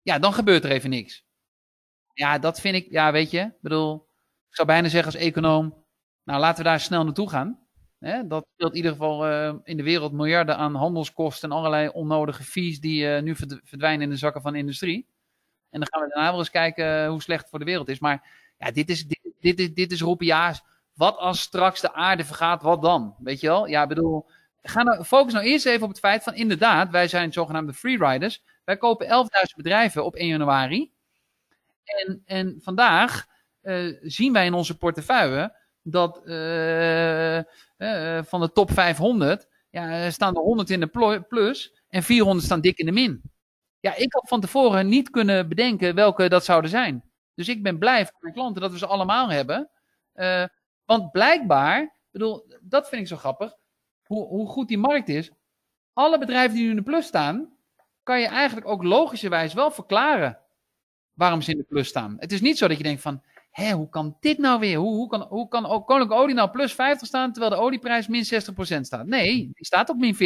Ja, 0.01 0.19
dan 0.19 0.33
gebeurt 0.33 0.63
er 0.63 0.71
even 0.71 0.89
niks. 0.89 1.22
Ja, 2.13 2.39
dat 2.39 2.59
vind 2.59 2.75
ik, 2.75 2.87
ja, 2.89 3.11
weet 3.11 3.31
je. 3.31 3.39
Ik 3.39 3.61
bedoel, 3.61 4.07
ik 4.49 4.55
zou 4.55 4.67
bijna 4.67 4.87
zeggen 4.87 5.13
als 5.13 5.21
econoom. 5.21 5.85
Nou, 6.23 6.39
laten 6.39 6.63
we 6.63 6.69
daar 6.69 6.79
snel 6.79 7.03
naartoe 7.03 7.29
gaan. 7.29 7.59
dat 8.25 8.45
speelt 8.53 8.71
in 8.71 8.77
ieder 8.77 8.91
geval 8.91 9.29
uh, 9.29 9.53
in 9.63 9.77
de 9.77 9.83
wereld 9.83 10.11
miljarden 10.11 10.57
aan 10.57 10.75
handelskosten 10.75 11.49
en 11.49 11.55
allerlei 11.55 11.87
onnodige 11.87 12.43
fees 12.43 12.79
die 12.79 13.05
uh, 13.05 13.21
nu 13.21 13.35
verdwijnen 13.63 14.01
in 14.01 14.09
de 14.09 14.15
zakken 14.15 14.41
van 14.41 14.55
industrie. 14.55 15.07
En 15.69 15.79
dan 15.79 15.87
gaan 15.91 16.01
we 16.01 16.13
daarna 16.13 16.29
wel 16.29 16.39
eens 16.39 16.49
kijken 16.49 17.07
hoe 17.07 17.21
slecht 17.21 17.41
het 17.41 17.49
voor 17.49 17.59
de 17.59 17.65
wereld 17.65 17.89
is. 17.89 17.99
Maar 17.99 18.29
ja, 18.57 18.71
dit 18.71 18.89
is, 18.89 19.07
dit, 19.39 19.59
is, 19.59 19.73
dit 19.73 19.91
is 19.91 20.01
wat 20.93 21.17
als 21.17 21.41
straks 21.41 21.81
de 21.81 21.93
aarde 21.93 22.25
vergaat, 22.25 22.61
wat 22.61 22.81
dan? 22.81 23.15
Weet 23.19 23.39
je 23.39 23.47
wel? 23.47 23.67
Ja, 23.67 23.87
bedoel, 23.87 24.25
ga 24.61 24.83
nou, 24.83 25.03
focus 25.03 25.33
nou 25.33 25.45
eerst 25.45 25.65
even 25.65 25.83
op 25.83 25.89
het 25.89 25.99
feit 25.99 26.23
van 26.23 26.35
inderdaad, 26.35 26.89
wij 26.89 27.07
zijn 27.07 27.33
zogenaamde 27.33 27.73
freeriders. 27.73 28.43
Wij 28.65 28.77
kopen 28.77 29.07
11.000 29.07 29.11
bedrijven 29.55 30.05
op 30.05 30.15
1 30.15 30.27
januari. 30.27 30.92
En, 31.83 32.21
en 32.25 32.59
vandaag 32.61 33.25
uh, 33.61 33.97
zien 34.01 34.33
wij 34.33 34.45
in 34.45 34.53
onze 34.53 34.77
portefeuille 34.77 35.57
dat 35.81 36.21
uh, 36.25 37.37
uh, 37.37 38.23
van 38.23 38.41
de 38.41 38.51
top 38.53 38.71
500 38.71 39.47
ja, 39.69 40.11
staan 40.11 40.35
er 40.35 40.41
100 40.41 40.69
in 40.69 40.79
de 40.79 41.23
plus 41.27 41.83
en 41.89 42.03
400 42.03 42.45
staan 42.45 42.61
dik 42.61 42.77
in 42.77 42.85
de 42.85 42.91
min. 42.91 43.21
Ja, 43.79 43.95
ik 43.95 44.13
had 44.13 44.27
van 44.27 44.41
tevoren 44.41 44.87
niet 44.87 45.09
kunnen 45.09 45.49
bedenken 45.49 45.95
welke 45.95 46.29
dat 46.29 46.45
zouden 46.45 46.69
zijn. 46.69 47.03
Dus 47.35 47.47
ik 47.47 47.63
ben 47.63 47.77
blij 47.79 48.05
voor 48.05 48.17
mijn 48.19 48.33
klanten 48.33 48.61
dat 48.61 48.71
we 48.71 48.77
ze 48.77 48.85
allemaal 48.85 49.29
hebben. 49.29 49.69
want 50.85 51.11
blijkbaar, 51.11 51.99
bedoel, 52.11 52.45
dat 52.61 52.89
vind 52.89 53.01
ik 53.01 53.07
zo 53.07 53.17
grappig, 53.17 53.55
hoe, 54.03 54.27
hoe 54.27 54.47
goed 54.47 54.67
die 54.67 54.77
markt 54.77 55.09
is. 55.09 55.31
Alle 55.93 56.17
bedrijven 56.17 56.55
die 56.55 56.63
nu 56.63 56.69
in 56.69 56.75
de 56.75 56.83
plus 56.83 57.05
staan, 57.05 57.57
kan 58.03 58.19
je 58.19 58.27
eigenlijk 58.27 58.67
ook 58.67 58.83
logischerwijs 58.83 59.53
wel 59.53 59.71
verklaren 59.71 60.42
waarom 61.13 61.41
ze 61.41 61.51
in 61.51 61.57
de 61.57 61.63
plus 61.63 61.87
staan. 61.87 62.15
Het 62.17 62.31
is 62.31 62.41
niet 62.41 62.57
zo 62.57 62.67
dat 62.67 62.77
je 62.77 62.83
denkt 62.83 63.01
van, 63.01 63.23
hé, 63.53 63.71
hoe 63.71 63.89
kan 63.89 64.17
dit 64.19 64.37
nou 64.37 64.59
weer? 64.59 64.77
Hoe, 64.77 64.95
hoe 64.95 65.07
kan, 65.07 65.21
hoe 65.21 65.47
kan 65.47 65.63
Koninklijke 65.63 66.13
Olie 66.23 66.35
nou 66.35 66.49
plus 66.49 66.73
50 66.73 67.07
staan, 67.07 67.31
terwijl 67.31 67.53
de 67.53 67.61
olieprijs 67.61 68.07
min 68.07 68.25
60% 68.77 68.79
staat? 68.81 69.05
Nee, 69.05 69.35
die 69.35 69.65
staat 69.65 69.89
op 69.89 69.97
min 69.97 70.15
40%. 70.15 70.17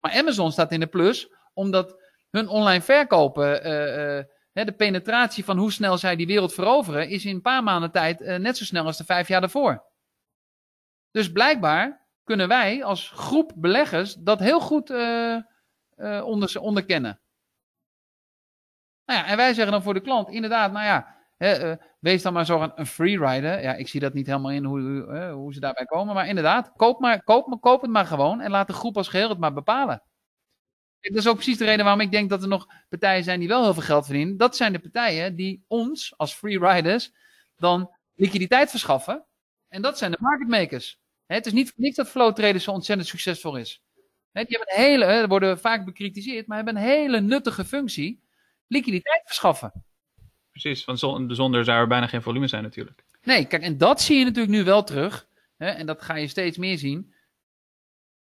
Maar 0.00 0.12
Amazon 0.12 0.52
staat 0.52 0.72
in 0.72 0.80
de 0.80 0.86
plus, 0.86 1.32
omdat 1.52 2.02
hun 2.30 2.48
online 2.48 2.82
verkopen, 2.82 3.66
uh, 3.66 4.16
uh, 4.16 4.64
de 4.64 4.74
penetratie 4.76 5.44
van 5.44 5.58
hoe 5.58 5.72
snel 5.72 5.98
zij 5.98 6.16
die 6.16 6.26
wereld 6.26 6.54
veroveren, 6.54 7.08
is 7.08 7.24
in 7.24 7.34
een 7.34 7.42
paar 7.42 7.62
maanden 7.62 7.90
tijd 7.90 8.20
uh, 8.20 8.36
net 8.36 8.56
zo 8.56 8.64
snel 8.64 8.84
als 8.84 8.96
de 8.96 9.04
vijf 9.04 9.28
jaar 9.28 9.40
daarvoor. 9.40 9.84
Dus 11.10 11.32
blijkbaar 11.32 12.06
kunnen 12.24 12.48
wij 12.48 12.84
als 12.84 13.10
groep 13.14 13.52
beleggers 13.56 14.14
dat 14.14 14.38
heel 14.40 14.60
goed 14.60 14.90
onder, 16.24 16.60
onderkennen. 16.60 17.20
Nou 19.04 19.18
ja, 19.20 19.26
en 19.26 19.36
wij 19.36 19.54
zeggen 19.54 19.72
dan 19.72 19.82
voor 19.82 19.94
de 19.94 20.00
klant, 20.00 20.28
inderdaad, 20.28 20.72
nou 20.72 20.84
ja, 20.84 21.14
uh, 21.38 21.72
wees 22.00 22.22
dan 22.22 22.32
maar 22.32 22.46
zo 22.46 22.72
een, 22.74 22.86
freerider. 22.86 23.62
Ja, 23.62 23.74
ik 23.74 23.88
zie 23.88 24.00
dat 24.00 24.14
niet 24.14 24.26
helemaal 24.26 24.50
in 24.50 24.64
hoe, 24.64 24.80
uh, 24.80 25.32
hoe 25.32 25.54
ze 25.54 25.60
daarbij 25.60 25.84
komen, 25.84 26.14
maar 26.14 26.28
inderdaad, 26.28 26.72
koop, 26.76 27.00
maar, 27.00 27.22
koop, 27.22 27.56
koop 27.60 27.82
het 27.82 27.90
maar 27.90 28.06
gewoon 28.06 28.40
en 28.40 28.50
laat 28.50 28.66
de 28.66 28.72
groep 28.72 28.96
als 28.96 29.08
geheel 29.08 29.28
het 29.28 29.38
maar 29.38 29.52
bepalen. 29.52 30.02
Dat 31.00 31.16
is 31.16 31.28
ook 31.28 31.34
precies 31.34 31.58
de 31.58 31.64
reden 31.64 31.84
waarom 31.84 32.02
ik 32.02 32.10
denk 32.10 32.30
dat 32.30 32.42
er 32.42 32.48
nog 32.48 32.66
partijen 32.88 33.24
zijn 33.24 33.38
die 33.38 33.48
wel 33.48 33.62
heel 33.62 33.74
veel 33.74 33.82
geld 33.82 34.04
verdienen. 34.04 34.36
Dat 34.36 34.56
zijn 34.56 34.72
de 34.72 34.78
partijen 34.78 35.36
die 35.36 35.64
ons 35.68 36.14
als 36.16 36.34
freeriders 36.34 37.12
dan 37.56 37.90
liquiditeit 38.14 38.70
verschaffen. 38.70 39.24
En 39.68 39.82
dat 39.82 39.98
zijn 39.98 40.10
de 40.10 40.18
market 40.20 40.48
makers. 40.48 41.00
het 41.26 41.46
is 41.46 41.52
niet 41.52 41.96
dat 41.96 42.08
flow 42.08 42.34
traders 42.34 42.64
zo 42.64 42.70
ontzettend 42.70 43.08
succesvol 43.08 43.56
is. 43.56 43.82
die 44.32 44.46
hebben 44.48 44.74
een 44.74 44.82
hele, 44.82 45.26
worden 45.28 45.58
vaak 45.58 45.84
bekritiseerd, 45.84 46.46
maar 46.46 46.56
hebben 46.56 46.76
een 46.76 46.82
hele 46.82 47.20
nuttige 47.20 47.64
functie 47.64 48.23
liquiditeit 48.66 49.22
verschaffen. 49.24 49.72
Precies, 50.50 50.84
want 50.84 50.98
zonder 50.98 51.64
zou 51.64 51.78
er 51.78 51.86
bijna 51.86 52.06
geen 52.06 52.22
volume 52.22 52.46
zijn 52.46 52.62
natuurlijk. 52.62 53.04
Nee, 53.22 53.44
kijk, 53.46 53.62
en 53.62 53.78
dat 53.78 54.00
zie 54.00 54.18
je 54.18 54.24
natuurlijk 54.24 54.52
nu 54.52 54.64
wel 54.64 54.84
terug. 54.84 55.28
Hè, 55.56 55.66
en 55.66 55.86
dat 55.86 56.02
ga 56.02 56.14
je 56.14 56.28
steeds 56.28 56.56
meer 56.56 56.78
zien. 56.78 57.14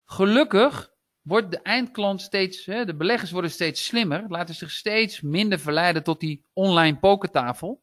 Gelukkig 0.05 0.93
wordt 1.23 1.51
de 1.51 1.63
eindklant 1.63 2.21
steeds, 2.21 2.67
hè, 2.67 2.85
de 2.85 2.95
beleggers 2.95 3.31
worden 3.31 3.51
steeds 3.51 3.85
slimmer. 3.85 4.25
Laten 4.29 4.55
zich 4.55 4.71
steeds 4.71 5.21
minder 5.21 5.59
verleiden 5.59 6.03
tot 6.03 6.21
die 6.21 6.45
online 6.53 6.99
pokertafel. 6.99 7.83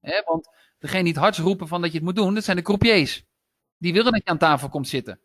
Hè, 0.00 0.22
want 0.24 0.48
degene 0.78 1.02
die 1.02 1.12
het 1.12 1.22
hardst 1.22 1.40
roepen 1.40 1.68
van 1.68 1.80
dat 1.80 1.90
je 1.90 1.96
het 1.96 2.06
moet 2.06 2.16
doen, 2.16 2.34
dat 2.34 2.44
zijn 2.44 2.56
de 2.56 2.62
croupiers. 2.62 3.24
Die 3.78 3.92
willen 3.92 4.12
dat 4.12 4.22
je 4.24 4.30
aan 4.30 4.38
tafel 4.38 4.68
komt 4.68 4.88
zitten. 4.88 5.20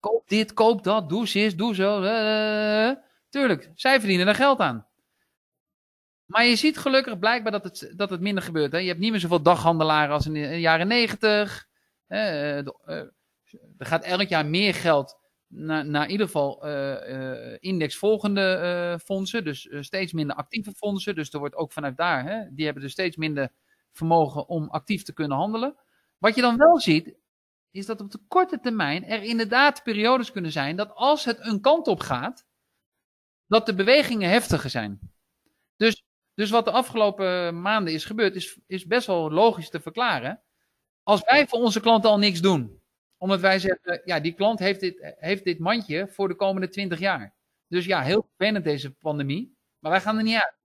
Koop 0.00 0.28
dit, 0.28 0.52
koop 0.52 0.84
dat, 0.84 1.08
doe 1.08 1.26
zus, 1.26 1.56
doe 1.56 1.74
zo. 1.74 2.02
Uh, 2.02 2.92
tuurlijk, 3.28 3.70
zij 3.74 3.98
verdienen 3.98 4.26
er 4.26 4.34
geld 4.34 4.58
aan. 4.58 4.86
Maar 6.30 6.44
je 6.44 6.56
ziet 6.56 6.78
gelukkig 6.78 7.18
blijkbaar 7.18 7.52
dat 7.52 7.64
het, 7.64 7.92
dat 7.96 8.10
het 8.10 8.20
minder 8.20 8.42
gebeurt. 8.42 8.72
Hè? 8.72 8.78
Je 8.78 8.88
hebt 8.88 8.98
niet 8.98 9.10
meer 9.10 9.20
zoveel 9.20 9.42
daghandelaren 9.42 10.14
als 10.14 10.26
in 10.26 10.32
de 10.32 10.60
jaren 10.60 10.86
negentig. 10.86 11.68
Uh, 12.08 12.66
er 12.66 13.12
gaat 13.78 14.04
elk 14.04 14.28
jaar 14.28 14.46
meer 14.46 14.74
geld 14.74 15.18
naar, 15.46 15.86
naar 15.86 16.04
in 16.04 16.10
ieder 16.10 16.26
geval 16.26 16.66
uh, 16.66 17.56
indexvolgende 17.58 18.98
fondsen. 19.04 19.44
Dus 19.44 19.68
steeds 19.80 20.12
minder 20.12 20.36
actieve 20.36 20.72
fondsen. 20.72 21.14
Dus 21.14 21.32
er 21.32 21.38
wordt 21.38 21.54
ook 21.54 21.72
vanuit 21.72 21.96
daar, 21.96 22.24
hè, 22.24 22.54
die 22.54 22.64
hebben 22.64 22.82
dus 22.82 22.92
steeds 22.92 23.16
minder 23.16 23.52
vermogen 23.92 24.48
om 24.48 24.68
actief 24.68 25.02
te 25.02 25.12
kunnen 25.12 25.36
handelen. 25.36 25.76
Wat 26.18 26.34
je 26.34 26.40
dan 26.40 26.56
wel 26.56 26.80
ziet, 26.80 27.14
is 27.70 27.86
dat 27.86 28.00
op 28.00 28.10
de 28.10 28.20
korte 28.28 28.60
termijn 28.60 29.04
er 29.04 29.22
inderdaad 29.22 29.82
periodes 29.82 30.32
kunnen 30.32 30.52
zijn 30.52 30.76
dat 30.76 30.94
als 30.94 31.24
het 31.24 31.38
een 31.40 31.60
kant 31.60 31.86
op 31.86 32.00
gaat, 32.00 32.46
dat 33.46 33.66
de 33.66 33.74
bewegingen 33.74 34.30
heftiger 34.30 34.70
zijn. 34.70 34.98
Dus 35.76 36.02
dus 36.40 36.50
wat 36.50 36.64
de 36.64 36.70
afgelopen 36.70 37.60
maanden 37.60 37.94
is 37.94 38.04
gebeurd, 38.04 38.34
is, 38.34 38.58
is 38.66 38.86
best 38.86 39.06
wel 39.06 39.30
logisch 39.30 39.70
te 39.70 39.80
verklaren. 39.80 40.42
Als 41.02 41.20
wij 41.24 41.46
voor 41.46 41.58
onze 41.58 41.80
klanten 41.80 42.10
al 42.10 42.18
niks 42.18 42.40
doen, 42.40 42.82
omdat 43.16 43.40
wij 43.40 43.58
zeggen, 43.58 44.02
ja, 44.04 44.20
die 44.20 44.32
klant 44.32 44.58
heeft 44.58 44.80
dit, 44.80 45.14
heeft 45.18 45.44
dit 45.44 45.58
mandje 45.58 46.08
voor 46.08 46.28
de 46.28 46.34
komende 46.34 46.68
20 46.68 46.98
jaar. 46.98 47.34
Dus 47.66 47.84
ja, 47.84 48.02
heel 48.02 48.28
vervelend 48.36 48.64
deze 48.64 48.90
pandemie, 48.90 49.56
maar 49.78 49.90
wij 49.90 50.00
gaan 50.00 50.16
er 50.16 50.22
niet 50.22 50.34
uit. 50.34 50.58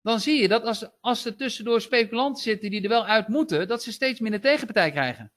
Dan 0.00 0.20
zie 0.20 0.40
je 0.40 0.48
dat 0.48 0.64
als, 0.64 1.00
als 1.00 1.24
er 1.24 1.36
tussendoor 1.36 1.80
speculanten 1.80 2.42
zitten 2.42 2.70
die 2.70 2.82
er 2.82 2.88
wel 2.88 3.06
uit 3.06 3.28
moeten, 3.28 3.68
dat 3.68 3.82
ze 3.82 3.92
steeds 3.92 4.20
minder 4.20 4.40
tegenpartij 4.40 4.90
krijgen. 4.90 5.32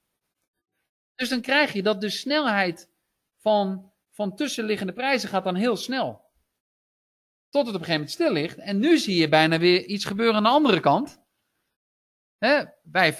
Dus 1.15 1.29
dan 1.29 1.41
krijg 1.41 1.73
je 1.73 1.83
dat 1.83 2.01
de 2.01 2.09
snelheid 2.09 2.89
van, 3.37 3.91
van 4.11 4.35
tussenliggende 4.35 4.93
prijzen 4.93 5.29
gaat 5.29 5.43
dan 5.43 5.55
heel 5.55 5.75
snel. 5.75 6.26
Tot 7.49 7.65
het 7.65 7.75
op 7.75 7.81
een 7.81 7.87
gegeven 7.87 7.93
moment 7.93 8.11
stil 8.11 8.31
ligt. 8.31 8.57
En 8.57 8.79
nu 8.79 8.97
zie 8.97 9.15
je 9.15 9.29
bijna 9.29 9.59
weer 9.59 9.85
iets 9.85 10.05
gebeuren 10.05 10.35
aan 10.35 10.43
de 10.43 10.49
andere 10.49 10.79
kant. 10.79 11.21
Hè? 12.37 12.63
Wij, 12.83 13.17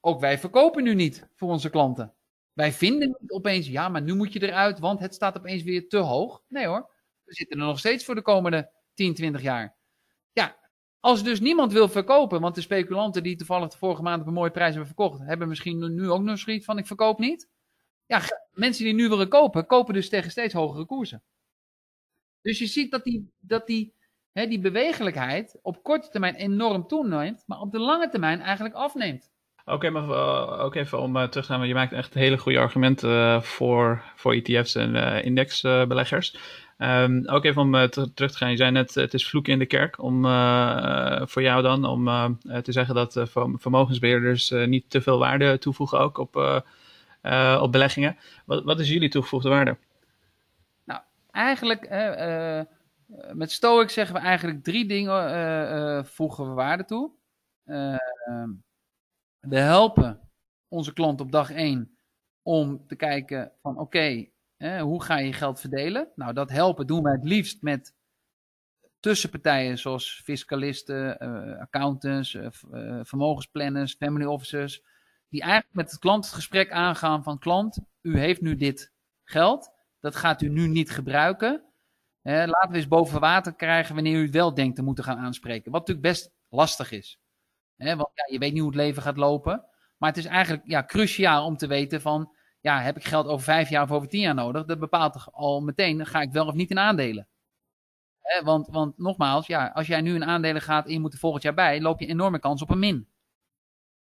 ook 0.00 0.20
wij 0.20 0.38
verkopen 0.38 0.82
nu 0.82 0.94
niet 0.94 1.28
voor 1.34 1.48
onze 1.48 1.70
klanten. 1.70 2.14
Wij 2.52 2.72
vinden 2.72 3.16
niet 3.18 3.30
opeens, 3.30 3.66
ja, 3.66 3.88
maar 3.88 4.02
nu 4.02 4.14
moet 4.14 4.32
je 4.32 4.42
eruit, 4.42 4.78
want 4.78 5.00
het 5.00 5.14
staat 5.14 5.36
opeens 5.36 5.62
weer 5.62 5.88
te 5.88 5.96
hoog. 5.96 6.42
Nee 6.48 6.66
hoor, 6.66 6.90
we 7.24 7.34
zitten 7.34 7.60
er 7.60 7.66
nog 7.66 7.78
steeds 7.78 8.04
voor 8.04 8.14
de 8.14 8.22
komende 8.22 8.72
10, 8.94 9.14
20 9.14 9.42
jaar. 9.42 9.76
Ja, 10.32 10.56
als 11.00 11.22
dus 11.22 11.40
niemand 11.40 11.72
wil 11.72 11.88
verkopen, 11.88 12.40
want 12.40 12.54
de 12.54 12.60
speculanten 12.60 13.22
die 13.22 13.36
toevallig 13.36 13.68
de 13.68 13.78
vorige 13.78 14.02
maand 14.02 14.20
op 14.20 14.26
een 14.26 14.32
mooie 14.32 14.50
prijs 14.50 14.68
hebben 14.68 14.86
verkocht, 14.86 15.20
hebben 15.20 15.48
misschien 15.48 15.94
nu 15.94 16.10
ook 16.10 16.22
nog 16.22 16.38
zoiets 16.38 16.64
van 16.64 16.78
ik 16.78 16.86
verkoop 16.86 17.18
niet. 17.18 17.48
Ja, 18.06 18.22
mensen 18.50 18.84
die 18.84 18.94
nu 18.94 19.08
willen 19.08 19.28
kopen, 19.28 19.66
kopen 19.66 19.94
dus 19.94 20.08
tegen 20.08 20.30
steeds 20.30 20.54
hogere 20.54 20.86
koersen. 20.86 21.22
Dus 22.48 22.58
je 22.58 22.66
ziet 22.66 22.90
dat 22.90 23.04
die, 23.04 23.32
dat 23.40 23.66
die, 23.66 23.94
hè, 24.32 24.46
die 24.46 24.60
bewegelijkheid 24.60 25.58
op 25.62 25.82
korte 25.82 26.08
termijn 26.08 26.34
enorm 26.34 26.86
toeneemt, 26.86 27.44
maar 27.46 27.60
op 27.60 27.72
de 27.72 27.78
lange 27.78 28.08
termijn 28.08 28.40
eigenlijk 28.40 28.74
afneemt. 28.74 29.30
Oké, 29.64 29.90
maar 29.90 30.10
ook 30.60 30.74
even 30.74 31.00
om 31.00 31.16
uh, 31.16 31.22
terug 31.22 31.46
te 31.46 31.52
gaan, 31.52 31.68
je 31.68 31.74
maakt 31.74 31.92
echt 31.92 32.14
hele 32.14 32.38
goede 32.38 32.58
argumenten 32.58 33.10
uh, 33.10 33.40
voor, 33.40 34.02
voor 34.16 34.34
ETF's 34.34 34.74
en 34.74 35.24
indexbeleggers. 35.24 36.36
Um, 36.78 37.28
ook 37.28 37.44
even 37.44 37.62
om 37.62 37.72
terug 37.90 38.30
te 38.30 38.36
gaan, 38.36 38.50
je 38.50 38.56
zei 38.56 38.70
net, 38.70 38.94
het 38.94 39.14
is 39.14 39.28
vloek 39.28 39.48
in 39.48 39.58
de 39.58 39.66
kerk 39.66 40.02
om 40.02 40.22
voor 41.26 41.42
jou 41.42 41.62
dan, 41.62 41.84
om 41.84 42.04
te 42.62 42.72
zeggen 42.72 42.94
dat 42.94 43.22
vermogensbeheerders 43.54 44.50
niet 44.50 44.90
te 44.90 45.00
veel 45.00 45.18
waarde 45.18 45.58
toevoegen 45.58 45.98
ook 45.98 46.18
op, 46.18 46.36
op 47.60 47.72
beleggingen. 47.72 48.16
Wat, 48.44 48.64
wat 48.64 48.80
is 48.80 48.88
jullie 48.88 49.08
toegevoegde 49.08 49.48
waarde? 49.48 49.76
Eigenlijk, 51.38 51.90
uh, 51.90 52.62
met 53.32 53.52
Stoic 53.52 53.90
zeggen 53.90 54.14
we 54.14 54.20
eigenlijk 54.20 54.62
drie 54.62 54.86
dingen 54.86 55.30
uh, 55.30 56.04
voegen 56.04 56.48
we 56.48 56.54
waarde 56.54 56.84
toe. 56.84 57.12
We 59.40 59.58
helpen 59.58 60.30
onze 60.68 60.92
klant 60.92 61.20
op 61.20 61.32
dag 61.32 61.50
één 61.50 61.98
om 62.42 62.86
te 62.86 62.96
kijken 62.96 63.52
van 63.62 63.78
oké, 63.78 64.28
hoe 64.80 65.02
ga 65.02 65.18
je 65.18 65.32
geld 65.32 65.60
verdelen? 65.60 66.08
Nou, 66.14 66.32
dat 66.32 66.50
helpen 66.50 66.86
doen 66.86 67.02
wij 67.02 67.12
het 67.12 67.24
liefst 67.24 67.62
met 67.62 67.94
tussenpartijen 69.00 69.78
zoals 69.78 70.20
fiscalisten, 70.24 71.18
accountants, 71.58 72.38
vermogensplanners, 73.02 73.94
family 73.94 74.24
officers, 74.24 74.82
die 75.28 75.40
eigenlijk 75.40 75.74
met 75.74 75.90
het 75.90 76.00
klant 76.00 76.24
het 76.24 76.34
gesprek 76.34 76.70
aangaan 76.70 77.22
van 77.22 77.38
klant, 77.38 77.78
u 78.02 78.18
heeft 78.18 78.40
nu 78.40 78.56
dit 78.56 78.92
geld, 79.24 79.76
dat 80.00 80.16
gaat 80.16 80.42
u 80.42 80.48
nu 80.48 80.66
niet 80.66 80.90
gebruiken. 80.90 81.64
laten 82.22 82.70
we 82.70 82.76
eens 82.76 82.88
boven 82.88 83.20
water 83.20 83.54
krijgen 83.54 83.94
wanneer 83.94 84.18
u 84.18 84.22
het 84.22 84.34
wel 84.34 84.54
denkt 84.54 84.76
te 84.76 84.82
moeten 84.82 85.04
gaan 85.04 85.18
aanspreken. 85.18 85.72
Wat 85.72 85.80
natuurlijk 85.80 86.06
best 86.06 86.32
lastig 86.48 86.90
is. 86.90 87.20
want 87.76 88.10
ja, 88.14 88.24
je 88.32 88.38
weet 88.38 88.52
niet 88.52 88.60
hoe 88.60 88.70
het 88.70 88.80
leven 88.80 89.02
gaat 89.02 89.16
lopen. 89.16 89.64
Maar 89.96 90.08
het 90.08 90.18
is 90.18 90.24
eigenlijk 90.24 90.66
ja, 90.66 90.84
cruciaal 90.84 91.44
om 91.44 91.56
te 91.56 91.66
weten 91.66 92.00
van... 92.00 92.36
Ja, 92.60 92.80
heb 92.80 92.96
ik 92.96 93.04
geld 93.04 93.26
over 93.26 93.44
vijf 93.44 93.68
jaar 93.68 93.82
of 93.82 93.90
over 93.90 94.08
tien 94.08 94.20
jaar 94.20 94.34
nodig? 94.34 94.64
Dat 94.64 94.78
bepaalt 94.78 95.28
al 95.32 95.60
meteen, 95.60 96.06
ga 96.06 96.20
ik 96.20 96.32
wel 96.32 96.46
of 96.46 96.54
niet 96.54 96.70
in 96.70 96.78
aandelen. 96.78 97.28
want, 98.42 98.68
want 98.68 98.98
nogmaals, 98.98 99.46
ja, 99.46 99.66
als 99.66 99.86
jij 99.86 100.00
nu 100.00 100.14
in 100.14 100.24
aandelen 100.24 100.62
gaat 100.62 100.86
en 100.86 100.92
je 100.92 101.00
moet 101.00 101.12
er 101.12 101.18
volgend 101.18 101.42
jaar 101.42 101.54
bij... 101.54 101.80
loop 101.80 101.98
je 101.98 102.04
een 102.04 102.10
enorme 102.10 102.38
kans 102.38 102.62
op 102.62 102.70
een 102.70 102.78
min. 102.78 103.08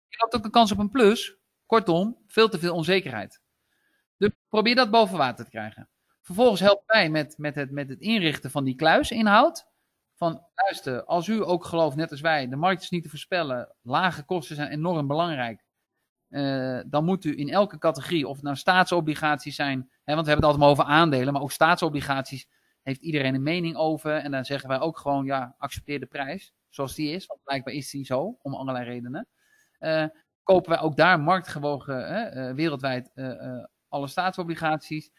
Je 0.08 0.16
loopt 0.18 0.34
ook 0.34 0.44
een 0.44 0.50
kans 0.50 0.72
op 0.72 0.78
een 0.78 0.90
plus. 0.90 1.36
Kortom, 1.66 2.16
veel 2.26 2.48
te 2.48 2.58
veel 2.58 2.74
onzekerheid. 2.74 3.42
Dus 4.16 4.30
probeer 4.48 4.74
dat 4.74 4.90
boven 4.90 5.18
water 5.18 5.44
te 5.44 5.50
krijgen. 5.50 5.88
Vervolgens 6.22 6.60
helpen 6.60 6.84
wij 6.86 7.10
met, 7.10 7.38
met, 7.38 7.54
het, 7.54 7.70
met 7.70 7.88
het 7.88 8.00
inrichten 8.00 8.50
van 8.50 8.64
die 8.64 8.74
kluisinhoud. 8.74 9.66
van 10.14 10.42
luister, 10.54 11.04
als 11.04 11.28
u 11.28 11.44
ook 11.44 11.64
gelooft, 11.64 11.96
net 11.96 12.10
als 12.10 12.20
wij, 12.20 12.48
de 12.48 12.56
markt 12.56 12.82
is 12.82 12.90
niet 12.90 13.02
te 13.02 13.08
voorspellen, 13.08 13.74
lage 13.82 14.24
kosten 14.24 14.56
zijn 14.56 14.70
enorm 14.70 15.06
belangrijk. 15.06 15.64
Uh, 16.28 16.80
dan 16.86 17.04
moet 17.04 17.24
u 17.24 17.38
in 17.38 17.50
elke 17.50 17.78
categorie, 17.78 18.28
of 18.28 18.34
het 18.34 18.44
nou 18.44 18.56
staatsobligaties 18.56 19.54
zijn, 19.54 19.78
hè, 20.04 20.14
want 20.14 20.26
we 20.26 20.32
hebben 20.32 20.34
het 20.34 20.44
altijd 20.44 20.60
maar 20.60 20.68
over 20.68 20.84
aandelen, 20.84 21.32
maar 21.32 21.42
ook 21.42 21.52
staatsobligaties 21.52 22.48
heeft 22.82 23.00
iedereen 23.00 23.34
een 23.34 23.42
mening 23.42 23.76
over. 23.76 24.16
En 24.16 24.30
dan 24.30 24.44
zeggen 24.44 24.68
wij 24.68 24.80
ook 24.80 24.98
gewoon, 24.98 25.24
ja, 25.24 25.54
accepteer 25.58 26.00
de 26.00 26.06
prijs 26.06 26.54
zoals 26.68 26.94
die 26.94 27.10
is, 27.10 27.26
want 27.26 27.42
blijkbaar 27.42 27.74
is 27.74 27.90
die 27.90 28.04
zo, 28.04 28.38
om 28.42 28.54
allerlei 28.54 28.84
redenen. 28.84 29.28
Uh, 29.80 30.06
kopen 30.42 30.70
wij 30.70 30.80
ook 30.80 30.96
daar 30.96 31.20
marktgewogen, 31.20 32.36
uh, 32.36 32.54
wereldwijd, 32.54 33.10
alle 33.88 34.08
staatsobligaties 34.08 35.10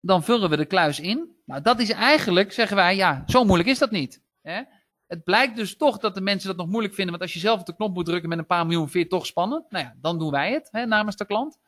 dan 0.00 0.24
vullen 0.24 0.50
we 0.50 0.56
de 0.56 0.66
kluis 0.66 1.00
in. 1.00 1.36
Nou, 1.44 1.62
dat 1.62 1.80
is 1.80 1.90
eigenlijk, 1.90 2.52
zeggen 2.52 2.76
wij, 2.76 2.96
ja, 2.96 3.22
zo 3.26 3.44
moeilijk 3.44 3.68
is 3.68 3.78
dat 3.78 3.90
niet. 3.90 4.22
Hè? 4.42 4.62
Het 5.06 5.24
blijkt 5.24 5.56
dus 5.56 5.76
toch 5.76 5.98
dat 5.98 6.14
de 6.14 6.20
mensen 6.20 6.48
dat 6.48 6.56
nog 6.56 6.66
moeilijk 6.66 6.94
vinden, 6.94 7.12
want 7.12 7.24
als 7.24 7.34
je 7.34 7.46
zelf 7.46 7.60
op 7.60 7.66
de 7.66 7.76
knop 7.76 7.94
moet 7.94 8.04
drukken 8.04 8.28
met 8.28 8.38
een 8.38 8.46
paar 8.46 8.66
miljoen, 8.66 8.88
vind 8.88 9.04
je 9.04 9.10
toch 9.10 9.26
spannend. 9.26 9.70
Nou 9.70 9.84
ja, 9.84 9.94
dan 10.00 10.18
doen 10.18 10.30
wij 10.30 10.52
het 10.52 10.68
hè, 10.70 10.86
namens 10.86 11.16
de 11.16 11.26
klant. 11.26 11.58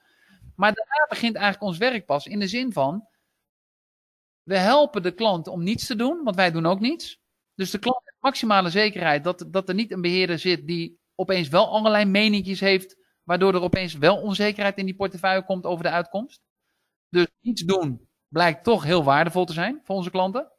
Maar 0.56 0.74
daarna 0.74 1.06
begint 1.08 1.34
eigenlijk 1.34 1.64
ons 1.64 1.78
werk 1.78 2.06
pas 2.06 2.26
in 2.26 2.38
de 2.38 2.48
zin 2.48 2.72
van, 2.72 3.06
we 4.42 4.56
helpen 4.56 5.02
de 5.02 5.14
klant 5.14 5.46
om 5.46 5.62
niets 5.62 5.86
te 5.86 5.96
doen, 5.96 6.24
want 6.24 6.36
wij 6.36 6.50
doen 6.50 6.66
ook 6.66 6.80
niets. 6.80 7.20
Dus 7.54 7.70
de 7.70 7.78
klant 7.78 8.00
heeft 8.04 8.16
maximale 8.20 8.70
zekerheid 8.70 9.24
dat, 9.24 9.44
dat 9.48 9.68
er 9.68 9.74
niet 9.74 9.92
een 9.92 10.00
beheerder 10.00 10.38
zit 10.38 10.66
die 10.66 10.98
opeens 11.14 11.48
wel 11.48 11.68
allerlei 11.68 12.04
meningjes 12.04 12.60
heeft, 12.60 12.96
waardoor 13.28 13.54
er 13.54 13.62
opeens 13.62 13.94
wel 13.94 14.16
onzekerheid 14.16 14.78
in 14.78 14.84
die 14.84 14.94
portefeuille 14.94 15.44
komt 15.44 15.64
over 15.64 15.84
de 15.84 15.90
uitkomst. 15.90 16.40
Dus 17.08 17.26
niets 17.40 17.62
doen 17.62 18.08
blijkt 18.28 18.64
toch 18.64 18.84
heel 18.84 19.04
waardevol 19.04 19.44
te 19.44 19.52
zijn 19.52 19.80
voor 19.84 19.96
onze 19.96 20.10
klanten. 20.10 20.52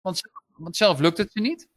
Want, 0.00 0.20
want 0.56 0.76
zelf 0.76 1.00
lukt 1.00 1.18
het 1.18 1.32
ze 1.32 1.40
niet. 1.40 1.68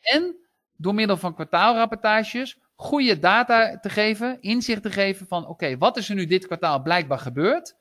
En 0.00 0.36
door 0.72 0.94
middel 0.94 1.16
van 1.16 1.34
kwartaalrapportages 1.34 2.58
goede 2.74 3.18
data 3.18 3.78
te 3.78 3.90
geven, 3.90 4.40
inzicht 4.40 4.82
te 4.82 4.90
geven 4.90 5.26
van 5.26 5.46
oké, 5.46 5.78
wat 5.78 5.96
is 5.96 6.08
er 6.08 6.14
nu 6.14 6.26
dit 6.26 6.46
kwartaal 6.46 6.82
blijkbaar 6.82 7.18
gebeurd 7.18 7.76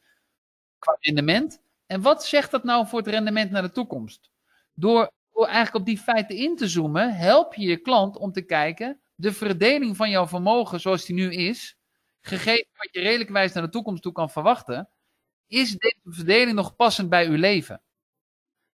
qua 0.79 0.97
rendement 0.99 1.61
en 1.85 2.01
wat 2.01 2.25
zegt 2.25 2.51
dat 2.51 2.63
nou 2.63 2.87
voor 2.87 2.99
het 2.99 3.07
rendement 3.07 3.51
naar 3.51 3.61
de 3.61 3.71
toekomst? 3.71 4.31
Door 4.73 5.11
eigenlijk 5.33 5.75
op 5.75 5.85
die 5.85 5.97
feiten 5.97 6.35
in 6.35 6.55
te 6.55 6.67
zoomen, 6.67 7.15
help 7.15 7.53
je 7.53 7.67
je 7.67 7.77
klant 7.77 8.17
om 8.17 8.31
te 8.31 8.41
kijken 8.41 9.00
de 9.21 9.33
verdeling 9.33 9.95
van 9.95 10.09
jouw 10.09 10.27
vermogen 10.27 10.79
zoals 10.79 11.05
die 11.05 11.15
nu 11.15 11.33
is, 11.33 11.77
gegeven 12.21 12.67
wat 12.73 12.89
je 12.91 13.01
redelijkwijs 13.01 13.53
naar 13.53 13.63
de 13.63 13.69
toekomst 13.69 14.01
toe 14.01 14.11
kan 14.11 14.29
verwachten, 14.29 14.89
is 15.47 15.75
deze 15.75 15.99
verdeling 16.03 16.55
nog 16.55 16.75
passend 16.75 17.09
bij 17.09 17.27
uw 17.27 17.37
leven? 17.37 17.81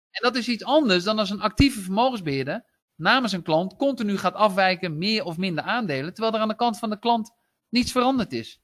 En 0.10 0.22
dat 0.22 0.36
is 0.36 0.48
iets 0.48 0.64
anders 0.64 1.04
dan 1.04 1.20
als 1.20 1.30
een 1.30 1.42
actieve 1.42 1.82
vermogensbeheerder 1.82 2.66
namens 2.96 3.32
een 3.32 3.44
klant 3.44 3.76
continu 3.76 4.18
gaat 4.18 4.34
afwijken, 4.34 4.98
meer 4.98 5.24
of 5.24 5.38
minder 5.38 5.64
aandelen, 5.64 6.14
terwijl 6.14 6.36
er 6.36 6.42
aan 6.42 6.48
de 6.48 6.56
kant 6.56 6.80
van 6.80 6.90
de 6.90 7.00
klant 7.00 7.32
niets 7.70 7.92
veranderd 7.92 8.34
is. 8.34 8.62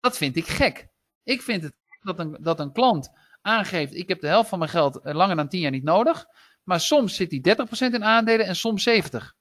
Dat 0.00 0.16
vind 0.16 0.36
ik 0.36 0.46
gek. 0.46 0.88
Ik 1.22 1.42
vind 1.42 1.62
het 1.62 1.74
dat 2.00 2.18
een, 2.18 2.36
dat 2.40 2.60
een 2.60 2.72
klant 2.72 3.10
aangeeft, 3.42 3.94
ik 3.94 4.08
heb 4.08 4.20
de 4.20 4.26
helft 4.26 4.48
van 4.48 4.58
mijn 4.58 4.70
geld 4.70 5.00
eh, 5.00 5.14
langer 5.14 5.36
dan 5.36 5.48
10 5.48 5.60
jaar 5.60 5.70
niet 5.70 5.82
nodig, 5.82 6.26
maar 6.62 6.80
soms 6.80 7.14
zit 7.14 7.30
hij 7.30 7.56
30% 7.90 7.94
in 7.94 8.04
aandelen 8.04 8.46
en 8.46 8.56
soms 8.56 8.88
70%. 8.88 9.37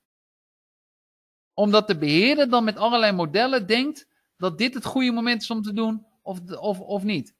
Omdat 1.59 1.87
de 1.87 1.97
beheerder 1.97 2.49
dan 2.49 2.63
met 2.63 2.77
allerlei 2.77 3.11
modellen 3.11 3.67
denkt 3.67 4.07
dat 4.37 4.57
dit 4.57 4.73
het 4.73 4.85
goede 4.85 5.11
moment 5.11 5.41
is 5.41 5.49
om 5.49 5.61
te 5.61 5.73
doen 5.73 6.05
of, 6.21 6.39
of, 6.51 6.79
of 6.79 7.03
niet. 7.03 7.35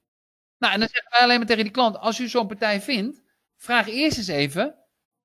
Nou, 0.58 0.74
en 0.74 0.80
dan 0.80 0.90
zeggen 0.90 1.12
wij 1.12 1.22
alleen 1.22 1.38
maar 1.38 1.48
tegen 1.48 1.64
die 1.64 1.72
klant: 1.72 1.98
als 1.98 2.20
u 2.20 2.28
zo'n 2.28 2.48
partij 2.48 2.82
vindt, 2.82 3.22
vraag 3.56 3.88
eerst 3.88 4.18
eens 4.18 4.28
even 4.28 4.76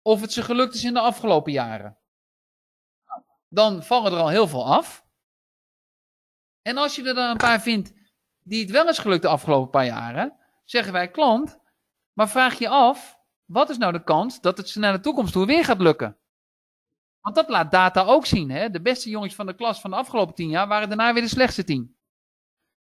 of 0.03 0.21
het 0.21 0.33
ze 0.33 0.43
gelukt 0.43 0.75
is 0.75 0.85
in 0.85 0.95
de 0.95 1.01
afgelopen 1.01 1.53
jaren. 1.53 1.99
Dan 3.49 3.83
vallen 3.83 4.13
er 4.13 4.19
al 4.19 4.29
heel 4.29 4.49
veel 4.49 4.67
af. 4.67 5.05
En 6.63 6.77
als 6.77 6.97
je 6.97 7.09
er 7.09 7.15
dan 7.15 7.31
een 7.31 7.37
paar 7.37 7.63
vindt 7.63 7.93
die 8.43 8.63
het 8.63 8.71
wel 8.71 8.89
is 8.89 8.99
gelukt 8.99 9.23
de 9.23 9.29
afgelopen 9.29 9.71
paar 9.71 9.87
jaren, 9.87 10.37
zeggen 10.65 10.93
wij 10.93 11.11
klant, 11.11 11.59
maar 12.13 12.29
vraag 12.29 12.59
je 12.59 12.69
af, 12.69 13.19
wat 13.45 13.71
is 13.71 13.79
nou 13.79 13.93
de 13.93 14.05
kans 14.05 14.41
dat 14.41 14.57
het 14.57 14.69
ze 14.69 14.79
naar 14.79 14.93
de 14.93 15.01
toekomst 15.01 15.33
toe 15.33 15.47
weer 15.47 15.65
gaat 15.65 15.81
lukken? 15.81 16.17
Want 17.23 17.35
dat 17.35 17.49
laat 17.49 17.71
data 17.71 18.05
ook 18.05 18.27
zien. 18.27 18.51
Hè? 18.51 18.71
De 18.71 18.81
beste 18.81 19.11
jongens 19.11 19.35
van 19.35 19.47
de 19.47 19.55
klas 19.55 19.81
van 19.81 19.91
de 19.91 19.97
afgelopen 19.97 20.35
tien 20.35 20.49
jaar 20.49 20.69
waren 20.69 20.89
daarna 20.89 21.13
weer 21.13 21.23
de 21.23 21.29
slechtste 21.29 21.65
tien. 21.65 21.97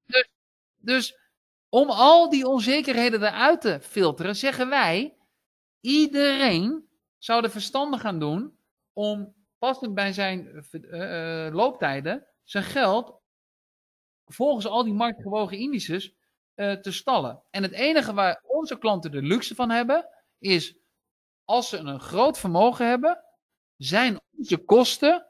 Dus, 0.05 0.29
dus 0.75 1.19
om 1.69 1.89
al 1.89 2.29
die 2.29 2.47
onzekerheden 2.47 3.23
eruit 3.23 3.61
te 3.61 3.79
filteren, 3.81 4.35
zeggen 4.35 4.69
wij: 4.69 5.17
iedereen 5.79 6.89
zou 7.17 7.41
de 7.41 7.49
verstandig 7.49 8.01
gaan 8.01 8.19
doen 8.19 8.57
om 8.93 9.35
passend 9.57 9.93
bij 9.93 10.13
zijn 10.13 10.65
uh, 10.71 10.81
uh, 10.81 11.53
looptijden 11.53 12.27
zijn 12.43 12.63
geld 12.63 13.19
volgens 14.25 14.65
al 14.65 14.83
die 14.83 14.93
marktgewogen 14.93 15.57
indices 15.57 16.13
uh, 16.55 16.73
te 16.73 16.91
stallen. 16.91 17.43
En 17.49 17.63
het 17.63 17.71
enige 17.71 18.13
waar 18.13 18.43
onze 18.47 18.77
klanten 18.77 19.11
de 19.11 19.21
luxe 19.21 19.55
van 19.55 19.69
hebben, 19.69 20.09
is 20.39 20.75
als 21.45 21.69
ze 21.69 21.77
een 21.77 21.99
groot 21.99 22.39
vermogen 22.39 22.87
hebben, 22.87 23.23
zijn 23.83 24.19
onze 24.37 24.57
kosten 24.57 25.25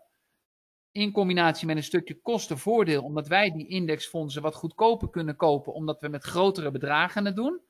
in 0.92 1.12
combinatie 1.12 1.68
met 1.68 1.76
een 1.76 1.84
stukje 1.84 2.22
kostenvoordeel, 2.22 3.04
omdat 3.04 3.28
wij 3.28 3.52
die 3.52 3.68
indexfondsen 3.68 4.42
wat 4.42 4.56
goedkoper 4.56 5.10
kunnen 5.10 5.36
kopen, 5.36 5.74
omdat 5.74 6.00
we 6.00 6.08
met 6.08 6.24
grotere 6.24 6.72
bedragen 6.72 7.26
het 7.26 7.36
doen, 7.36 7.62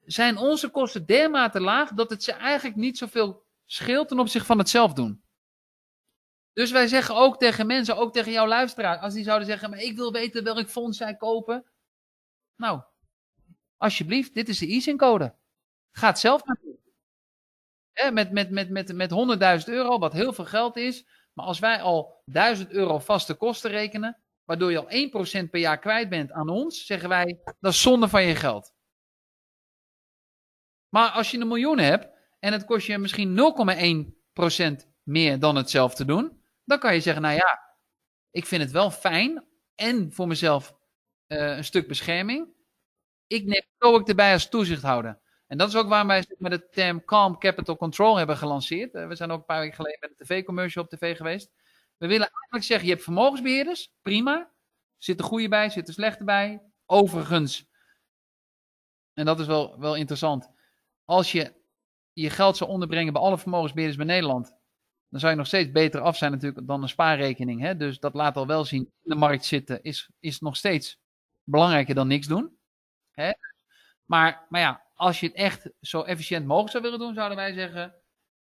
zijn 0.00 0.36
onze 0.36 0.68
kosten 0.68 1.06
dermate 1.06 1.60
laag 1.60 1.92
dat 1.92 2.10
het 2.10 2.22
ze 2.22 2.32
eigenlijk 2.32 2.76
niet 2.76 2.98
zoveel 2.98 3.44
scheelt 3.64 4.08
ten 4.08 4.18
opzichte 4.18 4.46
van 4.46 4.58
het 4.58 4.68
zelf 4.68 4.92
doen. 4.92 5.22
Dus 6.52 6.70
wij 6.70 6.86
zeggen 6.86 7.14
ook 7.14 7.38
tegen 7.38 7.66
mensen, 7.66 7.96
ook 7.96 8.12
tegen 8.12 8.32
jouw 8.32 8.46
luisteraar, 8.46 8.98
als 8.98 9.14
die 9.14 9.24
zouden 9.24 9.46
zeggen, 9.46 9.70
maar 9.70 9.80
ik 9.80 9.96
wil 9.96 10.12
weten 10.12 10.44
welk 10.44 10.68
fonds 10.68 10.98
zij 10.98 11.16
kopen. 11.16 11.64
Nou, 12.56 12.82
alsjeblieft, 13.76 14.34
dit 14.34 14.48
is 14.48 14.58
de 14.58 14.90
e-code. 14.90 15.34
Ga 15.90 16.06
het 16.06 16.18
zelf 16.18 16.42
met 18.12 18.32
met, 18.32 18.50
met, 18.50 18.70
met, 18.70 18.92
met 18.94 19.10
100.000 19.66 19.72
euro, 19.72 19.98
wat 19.98 20.12
heel 20.12 20.32
veel 20.32 20.44
geld 20.44 20.76
is, 20.76 21.06
maar 21.32 21.46
als 21.46 21.58
wij 21.58 21.80
al 21.80 22.22
1000 22.24 22.70
euro 22.70 22.98
vaste 22.98 23.34
kosten 23.34 23.70
rekenen, 23.70 24.20
waardoor 24.44 24.70
je 24.70 24.78
al 24.78 25.44
1% 25.44 25.50
per 25.50 25.60
jaar 25.60 25.78
kwijt 25.78 26.08
bent 26.08 26.32
aan 26.32 26.48
ons, 26.48 26.86
zeggen 26.86 27.08
wij, 27.08 27.40
dat 27.60 27.72
is 27.72 27.82
zonde 27.82 28.08
van 28.08 28.22
je 28.22 28.34
geld. 28.34 28.74
Maar 30.88 31.10
als 31.10 31.30
je 31.30 31.38
een 31.38 31.48
miljoen 31.48 31.78
hebt 31.78 32.08
en 32.38 32.52
het 32.52 32.64
kost 32.64 32.86
je 32.86 32.98
misschien 32.98 33.38
0,1% 34.80 34.88
meer 35.02 35.38
dan 35.38 35.56
het 35.56 35.70
zelf 35.70 35.94
te 35.94 36.04
doen, 36.04 36.42
dan 36.64 36.78
kan 36.78 36.94
je 36.94 37.00
zeggen, 37.00 37.22
nou 37.22 37.34
ja, 37.34 37.76
ik 38.30 38.46
vind 38.46 38.62
het 38.62 38.70
wel 38.70 38.90
fijn 38.90 39.44
en 39.74 40.12
voor 40.12 40.26
mezelf 40.26 40.74
uh, 41.28 41.56
een 41.56 41.64
stuk 41.64 41.88
bescherming. 41.88 42.48
Ik 43.26 43.44
neem 43.44 43.62
ook 43.78 44.08
erbij 44.08 44.32
als 44.32 44.48
toezichthouder. 44.48 45.20
En 45.46 45.58
dat 45.58 45.68
is 45.68 45.76
ook 45.76 45.88
waarom 45.88 46.08
wij 46.08 46.24
met 46.38 46.50
de 46.50 46.68
term 46.68 47.04
Calm 47.04 47.38
Capital 47.38 47.76
Control 47.76 48.16
hebben 48.16 48.36
gelanceerd. 48.36 48.94
Eh, 48.94 49.06
we 49.06 49.14
zijn 49.14 49.30
ook 49.30 49.38
een 49.38 49.44
paar 49.44 49.60
weken 49.60 49.76
geleden 49.76 49.98
met 50.00 50.10
een 50.10 50.26
tv-commercial 50.26 50.84
op 50.84 50.90
tv 50.90 51.16
geweest. 51.16 51.50
We 51.96 52.06
willen 52.06 52.28
eigenlijk 52.28 52.64
zeggen, 52.64 52.86
je 52.86 52.92
hebt 52.92 53.04
vermogensbeheerders, 53.04 53.92
prima. 54.02 54.50
Zit 54.96 55.18
er 55.18 55.24
goede 55.24 55.48
bij, 55.48 55.70
zit 55.70 55.88
er 55.88 55.94
slechte 55.94 56.24
bij. 56.24 56.62
Overigens, 56.86 57.68
en 59.12 59.24
dat 59.24 59.40
is 59.40 59.46
wel, 59.46 59.78
wel 59.78 59.94
interessant. 59.94 60.50
Als 61.04 61.32
je 61.32 61.54
je 62.12 62.30
geld 62.30 62.56
zou 62.56 62.70
onderbrengen 62.70 63.12
bij 63.12 63.22
alle 63.22 63.38
vermogensbeheerders 63.38 63.98
bij 63.98 64.14
Nederland, 64.14 64.54
dan 65.08 65.20
zou 65.20 65.32
je 65.32 65.38
nog 65.38 65.46
steeds 65.46 65.70
beter 65.70 66.00
af 66.00 66.16
zijn 66.16 66.32
natuurlijk 66.32 66.66
dan 66.66 66.82
een 66.82 66.88
spaarrekening. 66.88 67.60
Hè? 67.60 67.76
Dus 67.76 67.98
dat 67.98 68.14
laat 68.14 68.36
al 68.36 68.46
wel 68.46 68.64
zien, 68.64 68.82
in 68.82 69.10
de 69.10 69.14
markt 69.14 69.44
zitten 69.44 69.82
is, 69.82 70.10
is 70.20 70.40
nog 70.40 70.56
steeds 70.56 70.98
belangrijker 71.44 71.94
dan 71.94 72.08
niks 72.08 72.26
doen. 72.26 72.58
Hè? 73.10 73.30
Maar, 74.04 74.46
maar 74.48 74.60
ja, 74.60 74.85
als 74.96 75.20
je 75.20 75.26
het 75.26 75.36
echt 75.36 75.70
zo 75.80 76.02
efficiënt 76.02 76.46
mogelijk 76.46 76.70
zou 76.70 76.82
willen 76.82 76.98
doen, 76.98 77.14
zouden 77.14 77.36
wij 77.36 77.52
zeggen: 77.52 77.94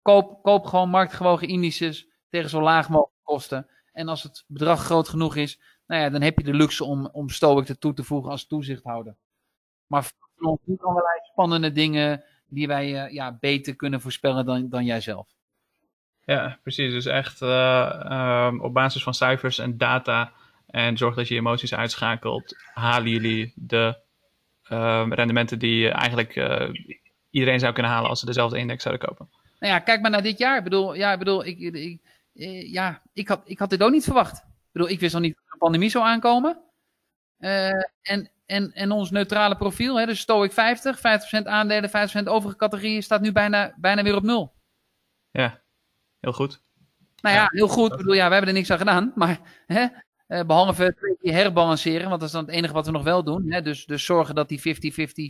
koop, 0.01 0.43
koop 0.43 0.65
gewoon 0.65 0.89
marktgewogen 0.89 1.47
indices 1.47 2.07
tegen 2.29 2.49
zo 2.49 2.61
laag 2.61 2.89
mogelijk 2.89 3.23
kosten. 3.23 3.67
En 3.91 4.07
als 4.07 4.23
het 4.23 4.43
bedrag 4.47 4.83
groot 4.83 5.09
genoeg 5.09 5.35
is, 5.35 5.59
nou 5.87 6.01
ja, 6.01 6.09
dan 6.09 6.21
heb 6.21 6.37
je 6.37 6.43
de 6.43 6.53
luxe 6.53 6.83
om, 6.83 7.09
om 7.11 7.29
Stoic 7.29 7.69
er 7.69 7.77
toe 7.77 7.93
te 7.93 8.03
voegen 8.03 8.31
als 8.31 8.47
toezichthouder. 8.47 9.15
Maar 9.87 10.11
van 10.35 10.59
allerlei 10.77 11.19
spannende 11.31 11.71
dingen 11.71 12.23
die 12.47 12.67
wij 12.67 13.05
uh, 13.05 13.13
ja, 13.13 13.37
beter 13.39 13.75
kunnen 13.75 14.01
voorspellen 14.01 14.45
dan, 14.45 14.69
dan 14.69 14.85
jijzelf. 14.85 15.27
Ja, 16.25 16.59
precies. 16.61 16.91
Dus 16.91 17.05
echt 17.05 17.41
uh, 17.41 18.47
um, 18.47 18.61
op 18.61 18.73
basis 18.73 19.03
van 19.03 19.13
cijfers 19.13 19.57
en 19.57 19.77
data 19.77 20.31
en 20.65 20.97
zorg 20.97 21.15
dat 21.15 21.27
je 21.27 21.35
emoties 21.35 21.73
uitschakelt, 21.73 22.55
halen 22.73 23.09
jullie 23.09 23.53
de 23.55 23.97
Ehm, 23.99 24.08
rendementen 25.09 25.59
die 25.59 25.89
eigenlijk 25.89 26.35
eh, 26.35 26.69
iedereen 27.29 27.59
zou 27.59 27.73
kunnen 27.73 27.91
halen 27.91 28.09
als 28.09 28.19
ze 28.19 28.25
dezelfde 28.25 28.57
index 28.57 28.83
zouden 28.83 29.07
kopen. 29.07 29.29
Nou 29.59 29.73
ja, 29.73 29.79
kijk 29.79 30.01
maar 30.01 30.11
naar 30.11 30.21
dit 30.21 30.37
jaar. 30.37 30.57
Ik 30.57 30.63
bedoel, 30.63 30.93
ja, 30.93 31.11
ik, 31.11 31.19
bedoel, 31.19 31.45
ik, 31.45 31.59
ik 31.59 32.01
eh, 32.33 32.71
ja, 32.71 33.01
ik, 33.13 33.27
had, 33.27 33.41
ik 33.45 33.59
had 33.59 33.69
dit 33.69 33.83
ook 33.83 33.91
niet 33.91 34.03
verwacht. 34.03 34.37
Ik 34.37 34.71
bedoel, 34.71 34.89
ik 34.89 34.99
wist 34.99 35.13
al 35.13 35.19
niet 35.19 35.35
dat 35.35 35.51
de 35.51 35.57
pandemie 35.57 35.89
zou 35.89 36.05
aankomen. 36.05 36.61
En, 37.37 38.29
en, 38.45 38.73
en 38.73 38.91
ons 38.91 39.11
neutrale 39.11 39.57
profiel, 39.57 39.99
hè, 39.99 40.05
dus 40.05 40.19
Stoic 40.19 40.51
50, 40.51 40.97
50% 40.97 41.01
aandelen, 41.43 41.89
50% 41.89 42.23
overige 42.23 42.57
categorieën, 42.57 43.03
staat 43.03 43.21
nu 43.21 43.31
bijna, 43.31 43.73
bijna 43.77 44.03
weer 44.03 44.15
op 44.15 44.23
nul. 44.23 44.53
Ja, 45.31 45.61
heel 46.19 46.33
goed. 46.33 46.61
Nou 47.21 47.35
ja, 47.35 47.47
heel 47.51 47.67
goed. 47.67 47.91
Ik 47.91 47.97
bedoel, 47.97 48.13
ja, 48.13 48.25
we 48.27 48.31
hebben 48.31 48.49
er 48.49 48.57
niks 48.57 48.71
aan 48.71 48.77
gedaan. 48.77 49.11
Maar 49.15 49.39
hè, 49.65 49.87
eh, 50.29 50.45
behalve 50.45 51.17
herbalanceren, 51.21 52.07
want 52.09 52.19
dat 52.19 52.29
is 52.29 52.35
dan 52.35 52.45
het 52.45 52.53
enige 52.53 52.73
wat 52.73 52.85
we 52.85 52.91
nog 52.91 53.03
wel 53.03 53.23
doen. 53.23 53.51
Hè, 53.51 53.61
dus, 53.61 53.85
dus 53.85 54.05
zorgen 54.05 54.35
dat 54.35 54.49
die 54.49 54.59
50-50, 54.59 54.61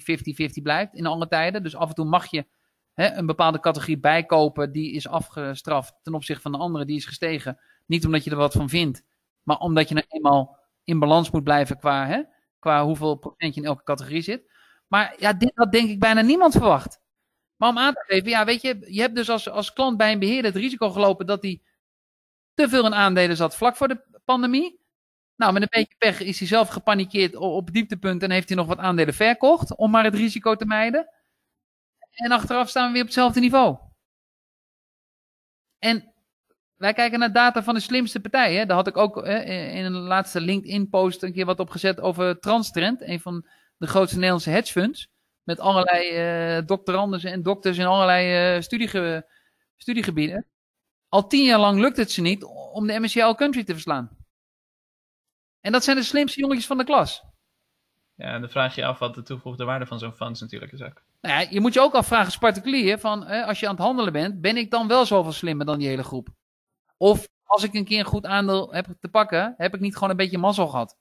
50-50 0.04 0.62
blijft 0.64 0.94
in 0.94 1.06
alle 1.06 1.28
tijden. 1.28 1.64
Dus 1.64 1.76
af 1.76 1.90
en 1.90 1.96
toe 1.96 2.06
mag 2.06 2.32
je 2.32 2.46
hè, 2.94 3.14
een 3.14 3.26
bepaalde 3.26 3.60
categorie 3.60 4.00
bijkopen, 4.00 4.72
die 4.72 4.92
is 4.92 5.08
afgestraft 5.08 5.94
ten 6.02 6.14
opzichte 6.14 6.42
van 6.42 6.52
de 6.52 6.58
andere, 6.58 6.86
die 6.86 6.98
is 6.98 7.06
gestegen. 7.06 7.60
Niet 7.86 8.06
omdat 8.06 8.24
je 8.24 8.32
er 8.32 8.38
wat 8.38 8.54
van 8.54 8.70
vindt, 8.70 9.04
maar 9.44 9.58
omdat 9.58 9.88
je 9.88 9.94
nou 9.94 10.06
eenmaal 10.10 10.58
in 10.84 11.00
balans 11.00 11.32
moet 11.32 11.44
blijven 11.44 11.78
qua, 11.78 12.06
hè, 12.06 12.24
qua 12.60 12.86
hoeveel 12.86 13.16
procent 13.16 13.56
je 13.56 13.62
in 13.62 13.68
elke 13.68 13.84
categorie 13.84 14.22
zit. 14.22 14.52
Maar 14.88 15.16
ja, 15.20 15.34
dit 15.34 15.52
had 15.56 15.72
denk 15.72 15.90
ik 15.90 16.00
bijna 16.00 16.22
niemand 16.22 16.52
verwacht. 16.54 17.00
Maar 17.56 17.70
om 17.70 17.78
aan 17.78 17.94
te 17.94 18.04
geven, 18.08 18.30
ja, 18.30 18.46
weet 18.46 18.62
je, 18.62 18.86
je 18.88 19.02
hebt 19.02 19.16
dus 19.16 19.30
als, 19.30 19.50
als 19.50 19.74
klant 19.74 19.98
bij 19.98 20.12
een 20.12 20.20
beheerder 20.20 20.52
het 20.52 20.62
risico 20.62 20.90
gelopen 20.90 21.26
dat 21.26 21.42
hij 21.42 21.62
te 22.54 22.70
veel 22.70 22.86
in 22.86 22.94
aandelen 22.94 23.36
zat 23.36 23.56
vlak 23.56 23.76
voor 23.76 23.88
de 23.88 24.22
pandemie. 24.26 24.79
Nou, 25.40 25.54
met 25.54 25.62
een 25.62 25.68
beetje 25.72 25.96
pech 25.98 26.20
is 26.20 26.40
hij 26.40 26.48
zelf 26.48 26.70
gepanikeerd 26.70 27.36
op 27.36 27.72
dieptepunt 27.72 28.24
en 28.24 28.32
heeft 28.32 28.48
hij 28.48 28.58
nog 28.58 28.68
wat 28.68 28.78
aandelen 28.78 29.14
verkocht 29.14 29.76
om 29.76 29.92
maar 29.92 30.04
het 30.04 30.16
risico 30.16 30.56
te 30.56 30.66
mijden. 30.66 31.10
En 32.12 32.32
achteraf 32.32 32.70
staan 32.70 32.86
we 32.86 32.92
weer 32.92 33.02
op 33.02 33.08
hetzelfde 33.08 33.40
niveau. 33.40 33.78
En 35.78 36.14
wij 36.76 36.94
kijken 36.94 37.20
naar 37.20 37.34
data 37.34 37.64
van 37.64 37.74
de 37.74 37.80
slimste 37.80 38.20
partijen. 38.20 38.68
Daar 38.68 38.78
had 38.78 38.88
ik 38.88 38.98
ook 38.98 39.18
in 39.26 39.86
een 39.86 39.92
laatste 39.92 40.42
LinkedIn-post 40.42 41.24
een 41.24 41.34
keer 41.34 41.46
wat 41.46 41.60
op 41.60 41.70
gezet 41.70 42.00
over 42.00 42.40
Transtrend, 42.40 43.02
een 43.02 43.20
van 43.20 43.48
de 43.78 43.88
grootste 43.88 44.16
Nederlandse 44.16 44.50
hedgefunds. 44.50 45.08
Met 45.44 45.60
allerlei 45.60 46.58
uh, 46.58 46.66
doctoranden 46.66 47.22
en 47.22 47.44
dokters 47.44 47.78
in 47.78 47.86
allerlei 47.86 48.62
studiege 48.62 49.30
studiegebieden. 49.78 50.46
Al 51.08 51.28
tien 51.28 51.44
jaar 51.44 51.60
lang 51.60 51.80
lukt 51.80 51.98
het 51.98 52.12
ze 52.12 52.22
niet 52.22 52.44
om 52.74 52.88
de 52.88 53.00
MSCI 53.00 53.34
Country 53.36 53.64
te 53.64 53.74
verslaan. 53.74 54.19
En 55.62 55.72
dat 55.72 55.84
zijn 55.84 55.98
de 55.98 56.04
slimste 56.04 56.40
jongetjes 56.40 56.68
van 56.68 56.78
de 56.78 56.84
klas. 56.84 57.24
Ja, 58.16 58.34
en 58.34 58.42
dan 58.42 58.50
vraag 58.50 58.76
je 58.76 58.86
af 58.86 59.00
wat 59.00 59.16
de 59.16 59.24
toegevoegde 59.24 59.66
waarde 59.66 59.86
van 59.86 60.00
zo'n 60.00 60.14
fonds 60.14 60.42
natuurlijk 60.42 60.72
is 60.72 60.82
ook. 60.82 61.02
Nou 61.22 61.42
ja, 61.42 61.48
je 61.50 61.60
moet 61.60 61.74
je 61.74 61.82
ook 61.82 61.94
afvragen 61.94 62.26
als 62.26 62.38
particulier, 62.38 63.00
van, 63.00 63.26
als 63.26 63.60
je 63.60 63.68
aan 63.68 63.76
het 63.76 63.84
handelen 63.84 64.14
bent, 64.14 64.42
ben 64.42 64.58
ik 64.58 64.72
dan 64.72 64.88
wel 64.88 65.06
zoveel 65.06 65.32
slimmer 65.32 65.66
dan 65.66 65.80
die 65.80 65.88
hele 65.88 66.04
groep? 66.04 66.28
Of 66.98 67.28
als 67.44 67.64
ik 67.64 67.74
een 67.74 67.86
keer 67.86 68.00
een 68.00 68.06
goed 68.06 68.26
aandeel 68.26 68.74
heb 68.74 68.88
te 69.00 69.08
pakken, 69.08 69.54
heb 69.58 69.74
ik 69.74 69.80
niet 69.80 69.94
gewoon 69.94 70.10
een 70.10 70.16
beetje 70.16 70.38
mazzel 70.38 70.68
gehad? 70.68 70.98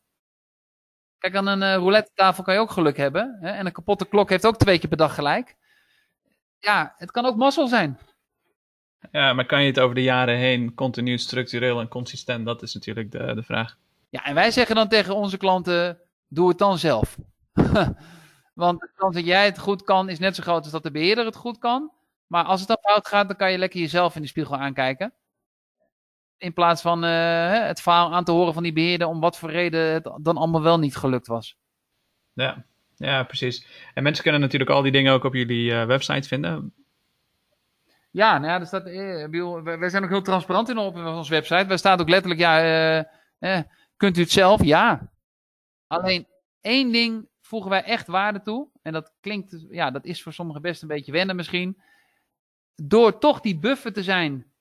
Kijk, 1.19 1.37
aan 1.37 1.47
een 1.47 1.63
uh, 1.63 1.75
roulette 1.75 2.11
tafel 2.15 2.45
kan 2.45 2.55
je 2.55 2.61
ook 2.61 2.71
geluk 2.71 2.97
hebben. 2.97 3.39
Hè? 3.41 3.51
En 3.51 3.67
een 3.67 3.73
kapotte 3.73 4.09
klok 4.09 4.31
heeft 4.31 4.47
ook 4.47 4.57
twee 4.57 4.79
keer 4.79 4.89
per 4.89 4.99
dag 4.99 5.15
gelijk. 5.15 5.57
Ja, 6.59 6.95
het 6.97 7.11
kan 7.11 7.25
ook 7.25 7.37
mazzel 7.37 7.69
zijn. 7.69 7.99
Ja, 9.11 9.33
maar 9.33 9.47
kan 9.47 9.61
je 9.63 9.67
het 9.67 9.81
over 9.81 9.95
de 9.95 10.03
jaren 10.03 10.37
heen 10.37 10.75
continu 10.75 11.19
structureel 11.19 11.81
en 11.81 11.89
consistent? 11.89 12.45
Dat 12.47 12.63
is 12.63 12.75
natuurlijk 12.75 13.13
de, 13.13 13.35
de 13.35 13.43
vraag. 13.43 13.77
Ja, 14.09 14.25
en 14.25 14.35
wij 14.35 14.51
zeggen 14.51 14.77
dan 14.77 14.89
tegen 14.89 15.15
onze 15.15 15.37
klanten, 15.37 16.01
doe 16.29 16.49
het 16.49 16.59
dan 16.59 16.79
zelf. 16.79 17.17
Want 18.55 18.81
de 18.81 18.91
kans 18.97 19.15
dat 19.15 19.25
jij 19.25 19.45
het 19.45 19.59
goed 19.59 19.83
kan, 19.83 20.09
is 20.09 20.19
net 20.19 20.35
zo 20.35 20.43
groot 20.43 20.63
als 20.63 20.73
dat 20.73 20.83
de 20.83 20.91
beheerder 20.91 21.25
het 21.25 21.37
goed 21.37 21.59
kan. 21.59 21.93
Maar 22.27 22.45
als 22.45 22.61
het 22.61 22.69
dan 22.69 22.79
fout 22.81 23.09
gaat, 23.09 23.29
dan 23.29 23.37
kan 23.37 23.53
je 23.53 23.59
lekker 23.59 23.81
jezelf 23.81 24.17
in 24.17 24.23
de 24.23 24.29
spiegel 24.29 24.57
aankijken. 24.57 25.13
In 26.39 26.53
plaats 26.53 26.83
van 26.83 27.05
uh, 27.05 27.51
het 27.51 27.81
verhaal 27.81 28.15
aan 28.15 28.25
te 28.25 28.33
horen 28.33 28.55
van 28.55 28.63
die 28.63 28.73
beheerder 28.73 29.07
om 29.07 29.21
wat 29.21 29.39
voor 29.39 29.51
reden 29.51 29.93
het 29.93 30.11
dan 30.21 30.37
allemaal 30.37 30.63
wel 30.63 30.79
niet 30.79 30.97
gelukt 30.97 31.27
was. 31.27 31.57
Ja, 32.33 32.65
ja 32.97 33.23
precies. 33.23 33.67
En 33.95 34.03
mensen 34.03 34.23
kunnen 34.23 34.41
natuurlijk 34.41 34.71
al 34.71 34.83
die 34.83 34.93
dingen 34.93 35.13
ook 35.13 35.25
op 35.25 35.35
jullie 35.35 35.71
uh, 35.71 35.85
website 35.85 36.29
vinden. 36.29 36.73
Ja, 38.11 38.39
nou 38.39 38.53
ja, 38.53 38.61
er 38.61 38.67
staat, 38.67 38.87
eh, 38.87 39.79
wij 39.79 39.89
zijn 39.89 40.05
ook 40.05 40.09
heel 40.11 40.23
transparant 40.23 40.69
in 40.69 40.79
op 40.79 40.97
onze 40.97 41.31
website. 41.31 41.67
Wij 41.67 41.77
staat 41.77 42.01
ook 42.01 42.09
letterlijk, 42.09 42.41
ja, 42.41 42.61
eh, 42.61 42.99
eh, 43.39 43.65
kunt 43.99 44.17
u 44.17 44.21
het 44.21 44.31
zelf? 44.31 44.65
Ja. 44.65 45.13
Alleen 45.87 46.27
één 46.61 46.93
ding 46.93 47.29
voegen 47.41 47.71
wij 47.71 47.83
echt 47.83 48.07
waarde 48.07 48.43
toe. 48.43 48.69
En 48.83 48.93
dat 48.93 49.13
klinkt, 49.21 49.67
ja, 49.71 49.91
dat 49.91 50.05
is 50.05 50.23
voor 50.23 50.33
sommigen 50.33 50.63
best 50.63 50.83
een 50.83 50.89
beetje 50.89 51.13
wennen 51.13 51.37
misschien. 51.37 51.81
Door 52.75 53.19
toch 53.19 53.41
die 53.41 53.59
buffer 53.59 53.93
te 53.93 54.03
zijn 54.03 54.53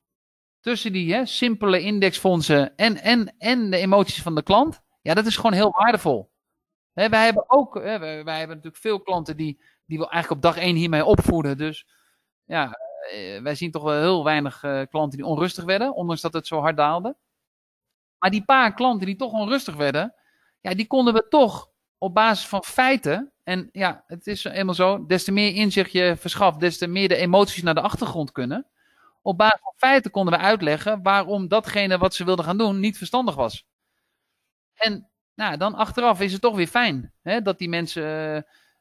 tussen 0.59 0.93
die 0.93 1.13
hè, 1.13 1.25
simpele 1.25 1.81
indexfondsen 1.81 2.75
en, 2.75 3.01
en, 3.01 3.35
en 3.37 3.69
de 3.69 3.77
emoties 3.77 4.21
van 4.21 4.35
de 4.35 4.43
klant. 4.43 4.81
Ja, 5.01 5.13
dat 5.13 5.25
is 5.25 5.35
gewoon 5.35 5.53
heel 5.53 5.71
waardevol. 5.71 6.31
Wij 6.93 7.25
hebben 7.25 7.49
ook, 7.49 7.73
wij, 7.73 8.23
hebben 8.23 8.47
natuurlijk 8.47 8.75
veel 8.75 9.01
klanten 9.01 9.37
die, 9.37 9.61
die 9.85 9.97
we 9.97 10.09
eigenlijk 10.09 10.31
op 10.43 10.51
dag 10.51 10.63
één 10.63 10.75
hiermee 10.75 11.05
opvoeden. 11.05 11.57
Dus 11.57 11.87
ja, 12.45 12.71
eh, 13.11 13.41
wij 13.41 13.55
zien 13.55 13.71
toch 13.71 13.83
wel 13.83 13.99
heel 13.99 14.23
weinig 14.23 14.63
uh, 14.63 14.81
klanten 14.89 15.17
die 15.17 15.27
onrustig 15.27 15.63
werden, 15.63 15.93
ondanks 15.93 16.21
dat 16.21 16.33
het 16.33 16.47
zo 16.47 16.59
hard 16.59 16.77
daalde. 16.77 17.15
Maar 18.19 18.29
die 18.29 18.45
paar 18.45 18.73
klanten 18.73 19.05
die 19.05 19.15
toch 19.15 19.31
onrustig 19.31 19.75
werden, 19.75 20.13
ja, 20.61 20.73
die 20.73 20.87
konden 20.87 21.13
we 21.13 21.27
toch 21.29 21.69
op 21.97 22.13
basis 22.13 22.47
van 22.47 22.63
feiten. 22.63 23.31
En 23.43 23.69
ja, 23.71 24.03
het 24.07 24.27
is 24.27 24.43
eenmaal 24.43 24.75
zo, 24.75 25.05
des 25.05 25.23
te 25.23 25.31
meer 25.31 25.55
inzicht 25.55 25.91
je 25.91 26.15
verschaft, 26.17 26.59
des 26.59 26.77
te 26.77 26.87
meer 26.87 27.07
de 27.07 27.15
emoties 27.15 27.63
naar 27.63 27.75
de 27.75 27.81
achtergrond 27.81 28.31
kunnen. 28.31 28.67
Op 29.21 29.37
basis 29.37 29.59
van 29.61 29.73
feiten 29.75 30.11
konden 30.11 30.33
we 30.33 30.39
uitleggen 30.39 31.03
waarom 31.03 31.47
datgene 31.47 31.97
wat 31.97 32.15
ze 32.15 32.23
wilden 32.23 32.45
gaan 32.45 32.57
doen 32.57 32.79
niet 32.79 32.97
verstandig 32.97 33.35
was. 33.35 33.65
En 34.73 35.09
nou, 35.35 35.57
dan 35.57 35.75
achteraf 35.75 36.21
is 36.21 36.31
het 36.31 36.41
toch 36.41 36.55
weer 36.55 36.67
fijn 36.67 37.13
hè, 37.21 37.41
dat 37.41 37.57
die 37.57 37.69
mensen. 37.69 38.03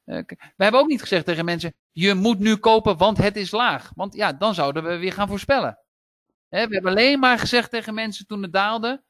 Uh, 0.05 0.23
we 0.27 0.65
hebben 0.65 0.81
ook 0.81 0.89
niet 0.89 1.01
gezegd 1.01 1.25
tegen 1.25 1.45
mensen: 1.45 1.75
je 1.93 2.15
moet 2.15 2.39
nu 2.39 2.57
kopen, 2.57 2.97
want 2.97 3.19
het 3.19 3.37
is 3.37 3.51
laag. 3.51 3.91
Want 3.95 4.15
ja, 4.15 4.33
dan 4.33 4.55
zouden 4.55 4.85
we 4.85 4.97
weer 4.97 5.13
gaan 5.13 5.29
voorspellen. 5.29 5.79
we 6.49 6.59
hebben 6.59 6.85
alleen 6.85 7.19
maar 7.19 7.39
gezegd 7.39 7.71
tegen 7.71 7.95
mensen 7.95 8.27
toen 8.27 8.43
het 8.43 8.53
daalde. 8.53 9.03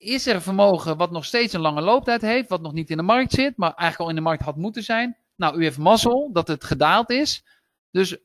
Is 0.00 0.26
er 0.26 0.42
vermogen 0.42 0.96
wat 0.96 1.10
nog 1.10 1.24
steeds 1.24 1.52
een 1.52 1.60
lange 1.60 1.80
looptijd 1.80 2.22
heeft, 2.22 2.48
wat 2.48 2.60
nog 2.60 2.72
niet 2.72 2.90
in 2.90 2.96
de 2.96 3.02
markt 3.02 3.32
zit, 3.32 3.56
maar 3.56 3.74
eigenlijk 3.74 4.00
al 4.00 4.08
in 4.08 4.14
de 4.14 4.28
markt 4.28 4.42
had 4.42 4.56
moeten 4.56 4.82
zijn? 4.82 5.16
Nou, 5.36 5.58
u 5.58 5.62
heeft 5.62 5.78
mazzel 5.78 6.30
dat 6.32 6.48
het 6.48 6.64
gedaald 6.64 7.10
is. 7.10 7.44
Dus 7.90 8.16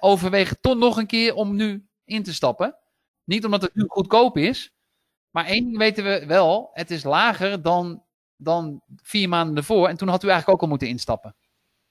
overweeg 0.00 0.54
toch 0.60 0.76
nog 0.76 0.96
een 0.96 1.06
keer 1.06 1.34
om 1.34 1.56
nu 1.56 1.86
in 2.04 2.22
te 2.22 2.34
stappen. 2.34 2.76
Niet 3.24 3.44
omdat 3.44 3.62
het 3.62 3.74
nu 3.74 3.84
goedkoop 3.86 4.36
is, 4.36 4.72
maar 5.30 5.44
één 5.44 5.64
ding 5.64 5.78
weten 5.78 6.04
we 6.04 6.26
wel: 6.26 6.70
het 6.72 6.90
is 6.90 7.02
lager 7.02 7.62
dan, 7.62 8.04
dan 8.36 8.82
vier 9.02 9.28
maanden 9.28 9.56
ervoor. 9.56 9.88
En 9.88 9.96
toen 9.96 10.08
had 10.08 10.24
u 10.24 10.28
eigenlijk 10.28 10.56
ook 10.56 10.62
al 10.62 10.68
moeten 10.68 10.88
instappen. 10.88 11.36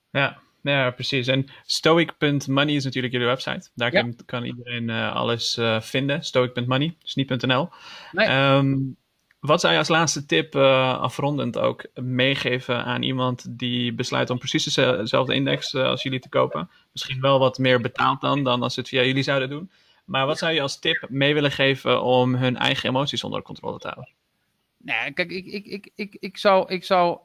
Ja, 0.09 0.39
ja, 0.61 0.91
precies. 0.91 1.27
En 1.27 1.45
stoic.money 1.63 2.75
is 2.75 2.83
natuurlijk 2.83 3.13
jullie 3.13 3.27
website. 3.27 3.69
Daar 3.73 3.91
kan, 3.91 4.15
kan 4.25 4.43
iedereen 4.43 4.89
uh, 4.89 5.15
alles 5.15 5.57
uh, 5.57 5.81
vinden. 5.81 6.23
Stoic.money, 6.23 6.97
dus 7.01 7.15
niet 7.15 7.45
.nl. 7.45 7.69
Nee. 8.11 8.27
Um, 8.27 8.97
wat 9.39 9.59
zou 9.59 9.73
je 9.73 9.79
als 9.79 9.87
laatste 9.87 10.25
tip 10.25 10.55
uh, 10.55 10.99
afrondend 10.99 11.57
ook 11.57 11.85
meegeven 11.93 12.85
aan 12.85 13.03
iemand 13.03 13.59
die 13.59 13.93
besluit 13.93 14.29
om 14.29 14.37
precies 14.37 14.73
dezelfde 14.73 15.33
index 15.33 15.75
als 15.75 16.03
jullie 16.03 16.19
te 16.19 16.29
kopen? 16.29 16.69
Misschien 16.91 17.21
wel 17.21 17.39
wat 17.39 17.57
meer 17.57 17.81
betaald 17.81 18.21
dan, 18.21 18.43
dan 18.43 18.63
als 18.63 18.73
ze 18.73 18.79
het 18.79 18.89
via 18.89 19.03
jullie 19.03 19.23
zouden 19.23 19.49
doen. 19.49 19.71
Maar 20.05 20.25
wat 20.25 20.37
zou 20.37 20.53
je 20.53 20.61
als 20.61 20.79
tip 20.79 21.05
mee 21.09 21.33
willen 21.33 21.51
geven 21.51 22.01
om 22.01 22.35
hun 22.35 22.57
eigen 22.57 22.89
emoties 22.89 23.23
onder 23.23 23.41
controle 23.41 23.79
te 23.79 23.87
houden? 23.87 24.13
Nee, 24.77 25.11
kijk, 25.13 25.31
ik, 25.31 25.45
ik, 25.45 25.65
ik, 25.65 25.91
ik, 25.95 26.17
ik 26.19 26.37
zou, 26.37 26.73
ik 26.73 26.83
zou 26.83 27.19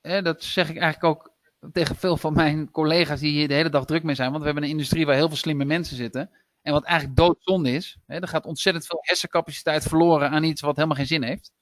hè, 0.00 0.22
dat 0.22 0.42
zeg 0.42 0.70
ik 0.70 0.76
eigenlijk 0.76 1.04
ook 1.04 1.32
tegen 1.72 1.96
veel 1.96 2.16
van 2.16 2.32
mijn 2.32 2.70
collega's 2.70 3.20
die 3.20 3.30
hier 3.30 3.48
de 3.48 3.54
hele 3.54 3.68
dag 3.68 3.84
druk 3.84 4.02
mee 4.02 4.14
zijn. 4.14 4.28
Want 4.28 4.40
we 4.40 4.46
hebben 4.46 4.64
een 4.64 4.70
industrie 4.70 5.06
waar 5.06 5.14
heel 5.14 5.28
veel 5.28 5.36
slimme 5.36 5.64
mensen 5.64 5.96
zitten. 5.96 6.30
En 6.64 6.72
wat 6.72 6.84
eigenlijk 6.84 7.16
doodzonde 7.16 7.70
is. 7.70 7.96
Hè, 8.06 8.20
er 8.20 8.28
gaat 8.28 8.46
ontzettend 8.46 8.86
veel 8.86 8.98
hersencapaciteit 9.00 9.82
verloren 9.82 10.30
aan 10.30 10.44
iets 10.44 10.60
wat 10.60 10.76
helemaal 10.76 10.96
geen 10.96 11.06
zin 11.06 11.22
heeft. 11.22 11.52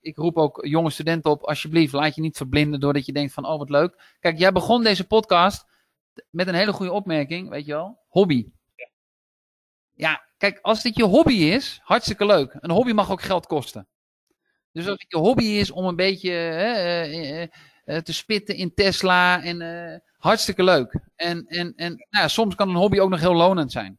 Ik 0.00 0.16
roep 0.16 0.36
ook 0.36 0.66
jonge 0.66 0.90
studenten 0.90 1.30
op, 1.30 1.42
alsjeblieft, 1.42 1.92
laat 1.92 2.14
je 2.14 2.20
niet 2.20 2.36
verblinden 2.36 2.80
doordat 2.80 3.06
je 3.06 3.12
denkt 3.12 3.32
van, 3.32 3.46
oh 3.46 3.58
wat 3.58 3.70
leuk. 3.70 4.16
Kijk, 4.20 4.38
jij 4.38 4.52
begon 4.52 4.82
deze 4.82 5.06
podcast 5.06 5.66
met 6.30 6.48
een 6.48 6.54
hele 6.54 6.72
goede 6.72 6.92
opmerking, 6.92 7.48
weet 7.48 7.66
je 7.66 7.72
wel, 7.72 7.98
hobby. 8.08 8.48
Ja, 9.92 10.24
kijk, 10.36 10.58
als 10.62 10.82
dit 10.82 10.96
je 10.96 11.04
hobby 11.04 11.34
is, 11.34 11.80
hartstikke 11.82 12.26
leuk. 12.26 12.56
Een 12.60 12.70
hobby 12.70 12.92
mag 12.92 13.10
ook 13.10 13.22
geld 13.22 13.46
kosten. 13.46 13.88
Dus 14.72 14.88
als 14.88 15.00
het 15.00 15.10
je 15.10 15.18
hobby 15.18 15.44
is 15.44 15.70
om 15.70 15.84
een 15.84 15.96
beetje 15.96 16.30
hè, 16.30 16.72
eh, 16.72 17.42
eh, 17.42 17.48
eh, 17.84 18.02
te 18.02 18.12
spitten 18.12 18.56
in 18.56 18.74
Tesla. 18.74 19.42
En 19.42 19.58
hartstikke 20.24 20.62
leuk. 20.62 21.00
En, 21.16 21.46
en, 21.46 21.72
en 21.74 22.06
nou 22.10 22.28
soms 22.28 22.54
kan 22.54 22.68
een 22.68 22.74
hobby 22.74 22.98
ook 22.98 23.10
nog 23.10 23.20
heel 23.20 23.34
lonend 23.34 23.72
zijn. 23.72 23.98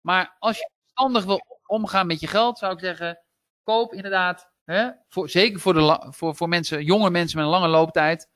Maar 0.00 0.36
als 0.38 0.58
je 0.58 0.70
verstandig 0.82 1.24
wil 1.24 1.40
omgaan 1.66 2.06
met 2.06 2.20
je 2.20 2.26
geld, 2.26 2.58
zou 2.58 2.72
ik 2.72 2.80
zeggen, 2.80 3.18
koop 3.62 3.92
inderdaad, 3.92 4.50
hè, 4.64 4.90
voor, 5.08 5.28
zeker 5.28 5.60
voor, 5.60 5.74
de, 5.74 6.06
voor, 6.10 6.36
voor 6.36 6.48
mensen, 6.48 6.84
jonge 6.84 7.10
mensen 7.10 7.36
met 7.36 7.46
een 7.46 7.52
lange 7.52 7.68
looptijd, 7.68 8.30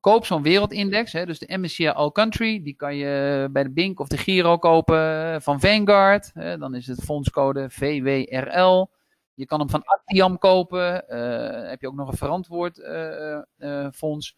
koop 0.00 0.26
zo'n 0.26 0.42
wereldindex. 0.42 1.12
Hè, 1.12 1.26
dus 1.26 1.38
de 1.38 1.58
MSCI 1.58 1.88
All 1.88 2.10
Country, 2.10 2.62
die 2.62 2.74
kan 2.74 2.96
je 2.96 3.48
bij 3.52 3.62
de 3.62 3.72
Bink 3.72 4.00
of 4.00 4.08
de 4.08 4.16
Giro 4.16 4.58
kopen 4.58 5.42
van 5.42 5.60
Vanguard. 5.60 6.30
Hè, 6.34 6.58
dan 6.58 6.74
is 6.74 6.86
het 6.86 7.04
fondscode 7.04 7.70
VWRL. 7.70 8.90
Je 9.34 9.46
kan 9.46 9.58
hem 9.58 9.70
van 9.70 9.84
Actiam 9.84 10.38
kopen. 10.38 11.04
Uh, 11.08 11.68
heb 11.68 11.80
je 11.80 11.88
ook 11.88 11.94
nog 11.94 12.10
een 12.10 12.16
verantwoord 12.16 12.78
uh, 12.78 13.88
fonds. 13.92 14.36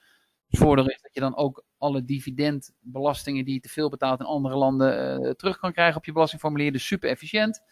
Het 0.49 0.61
voordeel 0.61 0.89
is 0.89 1.01
dat 1.03 1.15
je 1.15 1.21
dan 1.21 1.37
ook 1.37 1.65
alle 1.79 2.05
dividendbelastingen 2.05 3.45
die 3.45 3.55
je 3.55 3.61
te 3.61 3.69
veel 3.69 3.89
betaalt 3.89 4.21
in 4.21 4.27
andere 4.27 4.57
landen 4.57 5.37
terug 5.37 5.59
kan 5.59 5.73
krijgen 5.73 5.97
op 5.97 6.05
je 6.05 6.13
belastingformulier. 6.13 6.73
Dus 6.73 6.87
super 6.87 7.09
efficiënt. 7.11 7.63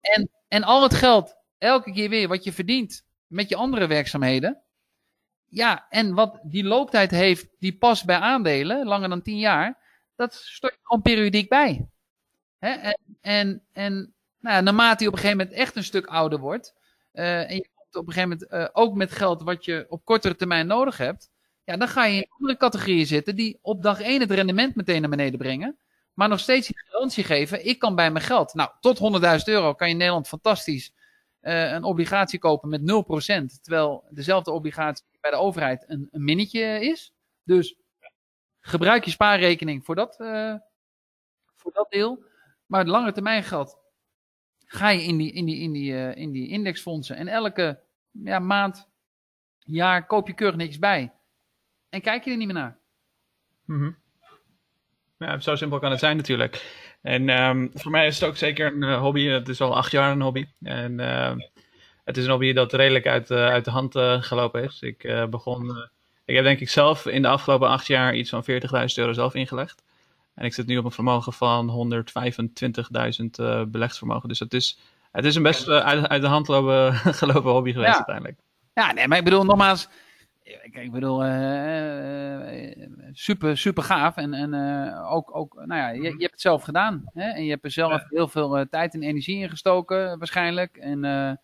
En, 0.00 0.30
en 0.48 0.62
al 0.62 0.82
het 0.82 0.94
geld, 0.94 1.36
elke 1.58 1.92
keer 1.92 2.08
weer 2.08 2.28
wat 2.28 2.44
je 2.44 2.52
verdient 2.52 3.04
met 3.26 3.48
je 3.48 3.56
andere 3.56 3.86
werkzaamheden. 3.86 4.62
Ja, 5.44 5.86
en 5.88 6.14
wat 6.14 6.40
die 6.42 6.64
looptijd 6.64 7.10
heeft, 7.10 7.48
die 7.58 7.78
past 7.78 8.04
bij 8.04 8.16
aandelen, 8.16 8.86
langer 8.86 9.08
dan 9.08 9.22
10 9.22 9.38
jaar, 9.38 9.78
dat 10.16 10.34
stort 10.34 10.72
je 10.72 10.78
gewoon 10.82 11.02
periodiek 11.02 11.48
bij. 11.48 11.88
Hè? 12.58 12.68
En, 12.68 12.98
en, 13.20 13.62
en 13.72 14.14
nou, 14.40 14.62
naarmate 14.62 15.02
je 15.02 15.08
op 15.08 15.14
een 15.14 15.20
gegeven 15.20 15.38
moment 15.38 15.56
echt 15.56 15.76
een 15.76 15.84
stuk 15.84 16.06
ouder 16.06 16.38
wordt, 16.38 16.74
uh, 17.12 17.50
en 17.50 17.56
je 17.56 17.68
komt 17.74 17.96
op 17.96 18.06
een 18.06 18.12
gegeven 18.12 18.38
moment 18.38 18.52
uh, 18.52 18.68
ook 18.72 18.94
met 18.94 19.12
geld 19.12 19.42
wat 19.42 19.64
je 19.64 19.86
op 19.88 20.04
kortere 20.04 20.36
termijn 20.36 20.66
nodig 20.66 20.96
hebt, 20.96 21.30
ja, 21.64 21.76
dan 21.76 21.88
ga 21.88 22.04
je 22.04 22.16
in 22.16 22.30
andere 22.30 22.56
categorieën 22.56 23.06
zitten 23.06 23.36
die 23.36 23.58
op 23.62 23.82
dag 23.82 24.00
1 24.00 24.20
het 24.20 24.30
rendement 24.30 24.74
meteen 24.74 25.00
naar 25.00 25.10
beneden 25.10 25.38
brengen, 25.38 25.78
maar 26.12 26.28
nog 26.28 26.40
steeds 26.40 26.66
die 26.66 26.78
garantie 26.78 27.24
geven, 27.24 27.66
ik 27.66 27.78
kan 27.78 27.94
bij 27.94 28.10
mijn 28.10 28.24
geld. 28.24 28.54
Nou, 28.54 28.70
tot 28.80 28.98
100.000 28.98 29.44
euro 29.44 29.74
kan 29.74 29.86
je 29.86 29.92
in 29.92 29.98
Nederland 29.98 30.28
fantastisch 30.28 30.92
uh, 31.40 31.72
een 31.72 31.84
obligatie 31.84 32.38
kopen 32.38 32.68
met 32.68 32.80
0%, 32.80 32.84
terwijl 33.62 34.04
dezelfde 34.10 34.50
obligatie 34.50 35.04
bij 35.20 35.30
de 35.30 35.36
overheid 35.36 35.84
een, 35.86 36.08
een 36.10 36.24
minnetje 36.24 36.80
is. 36.80 37.12
Dus 37.42 37.76
gebruik 38.60 39.04
je 39.04 39.10
spaarrekening 39.10 39.84
voor 39.84 39.94
dat, 39.94 40.16
voor 41.54 41.72
dat 41.72 41.86
deel. 41.90 42.24
Maar 42.66 42.80
het 42.80 42.88
lange 42.88 43.12
termijn 43.12 43.42
geld 43.42 43.78
ga 44.74 44.88
je 44.88 45.02
in 45.02 45.16
die, 45.16 45.32
in 45.32 45.44
die, 45.44 45.56
in 45.60 45.72
die, 45.72 45.92
uh, 45.92 46.16
in 46.16 46.32
die 46.32 46.48
indexfondsen 46.48 47.16
en 47.16 47.28
elke 47.28 47.80
ja, 48.10 48.38
maand, 48.38 48.88
jaar 49.58 50.06
koop 50.06 50.26
je 50.26 50.34
keurig 50.34 50.56
niks 50.56 50.78
bij. 50.78 51.12
En 51.94 52.00
kijk 52.00 52.24
je 52.24 52.30
er 52.30 52.36
niet 52.36 52.46
meer 52.46 52.56
naar. 52.56 52.76
Mm 53.64 53.78
-hmm. 53.78 53.96
Ja, 55.18 55.40
zo 55.40 55.56
simpel 55.56 55.78
kan 55.78 55.90
het 55.90 56.00
zijn 56.00 56.16
natuurlijk. 56.16 56.64
En 57.02 57.28
um, 57.28 57.70
voor 57.74 57.90
mij 57.90 58.06
is 58.06 58.20
het 58.20 58.28
ook 58.28 58.36
zeker 58.36 58.66
een 58.66 58.82
uh, 58.82 59.00
hobby. 59.00 59.26
Het 59.26 59.48
is 59.48 59.60
al 59.60 59.76
acht 59.76 59.90
jaar 59.90 60.12
een 60.12 60.20
hobby. 60.20 60.46
En 60.62 60.98
uh, 60.98 61.32
het 62.04 62.16
is 62.16 62.24
een 62.24 62.30
hobby 62.30 62.52
dat 62.52 62.72
redelijk 62.72 63.06
uit, 63.06 63.30
uh, 63.30 63.38
uit 63.38 63.64
de 63.64 63.70
hand 63.70 63.92
gelopen 64.24 64.62
is. 64.62 64.80
Ik 64.80 65.26
begon. 65.30 65.88
ik 66.24 66.34
heb 66.34 66.44
denk 66.44 66.60
ik 66.60 66.68
zelf 66.68 67.06
in 67.06 67.22
de 67.22 67.28
afgelopen 67.28 67.68
acht 67.68 67.86
jaar 67.86 68.14
iets 68.14 68.30
van 68.30 68.44
40.000 68.50 68.58
euro 68.94 69.12
zelf 69.12 69.34
ingelegd. 69.34 69.82
En 70.34 70.44
ik 70.44 70.54
zit 70.54 70.66
nu 70.66 70.78
op 70.78 70.84
een 70.84 70.90
vermogen 70.90 71.32
van 71.32 71.92
125.000 73.20 73.24
uh, 73.40 73.62
belegdsvermogen. 73.66 74.28
Dus 74.28 74.38
het 74.38 74.54
is, 74.54 74.78
het 75.12 75.24
is 75.24 75.34
een 75.34 75.42
best 75.42 75.68
uit, 75.68 76.08
uit, 76.08 76.22
de 76.22 76.28
hand 76.28 76.48
lopen, 76.48 76.94
gelopen 77.20 77.50
hobby 77.50 77.72
geweest 77.72 77.90
ja. 77.90 77.96
uiteindelijk. 77.96 78.38
Ja, 78.74 78.92
nee, 78.92 79.08
maar 79.08 79.18
ik 79.18 79.24
bedoel 79.24 79.44
nogmaals, 79.44 79.88
ik, 80.44 80.76
ik 80.76 80.92
bedoel, 80.92 81.26
uh, 81.26 82.86
super, 83.12 83.58
super 83.58 83.82
gaaf. 83.82 84.16
En, 84.16 84.34
en 84.34 84.54
ook, 85.04 85.36
ook, 85.36 85.54
nou 85.54 85.80
ja, 85.80 85.88
je, 85.88 86.02
je, 86.02 86.08
hebt 86.08 86.30
het 86.30 86.40
zelf 86.40 86.62
gedaan. 86.62 87.04
Hè? 87.14 87.28
En 87.28 87.44
je 87.44 87.50
hebt 87.50 87.64
er 87.64 87.70
zelf 87.70 87.92
ja. 87.92 88.06
heel 88.10 88.28
veel 88.28 88.66
tijd 88.70 88.94
en 88.94 89.02
energie 89.02 89.42
in 89.42 89.50
gestoken, 89.50 90.18
waarschijnlijk. 90.18 90.76
En 90.76 91.38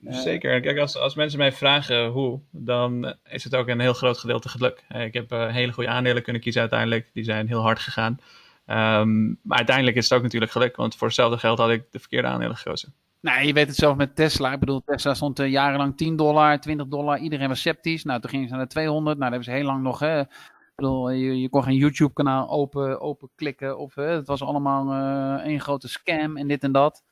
Zeker. 0.00 0.60
Kijk, 0.60 0.78
als, 0.78 0.96
als 0.96 1.14
mensen 1.14 1.38
mij 1.38 1.52
vragen 1.52 2.06
hoe, 2.06 2.40
dan 2.50 3.14
is 3.28 3.44
het 3.44 3.54
ook 3.54 3.68
een 3.68 3.80
heel 3.80 3.92
groot 3.92 4.18
gedeelte 4.18 4.48
geluk. 4.48 4.84
Ik 4.88 5.14
heb 5.14 5.30
hele 5.30 5.72
goede 5.72 5.90
aandelen 5.90 6.22
kunnen 6.22 6.42
kiezen 6.42 6.60
uiteindelijk. 6.60 7.10
Die 7.12 7.24
zijn 7.24 7.48
heel 7.48 7.62
hard 7.62 7.78
gegaan. 7.78 8.18
Um, 8.66 9.38
maar 9.42 9.56
uiteindelijk 9.56 9.96
is 9.96 10.08
het 10.08 10.18
ook 10.18 10.22
natuurlijk 10.22 10.52
geluk, 10.52 10.76
want 10.76 10.96
voor 10.96 11.06
hetzelfde 11.06 11.38
geld 11.38 11.58
had 11.58 11.70
ik 11.70 11.84
de 11.90 11.98
verkeerde 11.98 12.28
aandelen 12.28 12.56
gekozen. 12.56 12.94
Nou, 13.20 13.42
je 13.42 13.52
weet 13.52 13.66
het 13.66 13.76
zelf 13.76 13.96
met 13.96 14.16
Tesla. 14.16 14.52
Ik 14.52 14.60
bedoel, 14.60 14.82
Tesla 14.84 15.14
stond 15.14 15.40
uh, 15.40 15.50
jarenlang 15.50 15.96
10 15.96 16.16
dollar, 16.16 16.60
20 16.60 16.86
dollar. 16.86 17.18
Iedereen 17.18 17.48
was 17.48 17.58
sceptisch. 17.58 18.04
Nou, 18.04 18.20
toen 18.20 18.30
gingen 18.30 18.48
ze 18.48 18.54
naar 18.54 18.62
de 18.62 18.70
200. 18.70 19.18
Nou, 19.18 19.30
dat 19.30 19.40
hebben 19.40 19.44
ze 19.44 19.60
heel 19.60 19.70
lang 19.70 19.82
nog. 19.82 19.98
Hè. 19.98 20.20
Ik 20.20 20.72
bedoel, 20.74 21.10
je, 21.10 21.40
je 21.40 21.48
kon 21.48 21.62
geen 21.62 21.76
YouTube-kanaal 21.76 22.50
open, 22.50 23.00
open 23.00 23.30
klikken. 23.34 23.78
Of, 23.78 23.94
het 23.94 24.26
was 24.26 24.42
allemaal 24.42 24.92
uh, 24.92 25.44
één 25.44 25.60
grote 25.60 25.88
scam 25.88 26.36
en 26.36 26.48
dit 26.48 26.62
en 26.62 26.72
dat. 26.72 27.04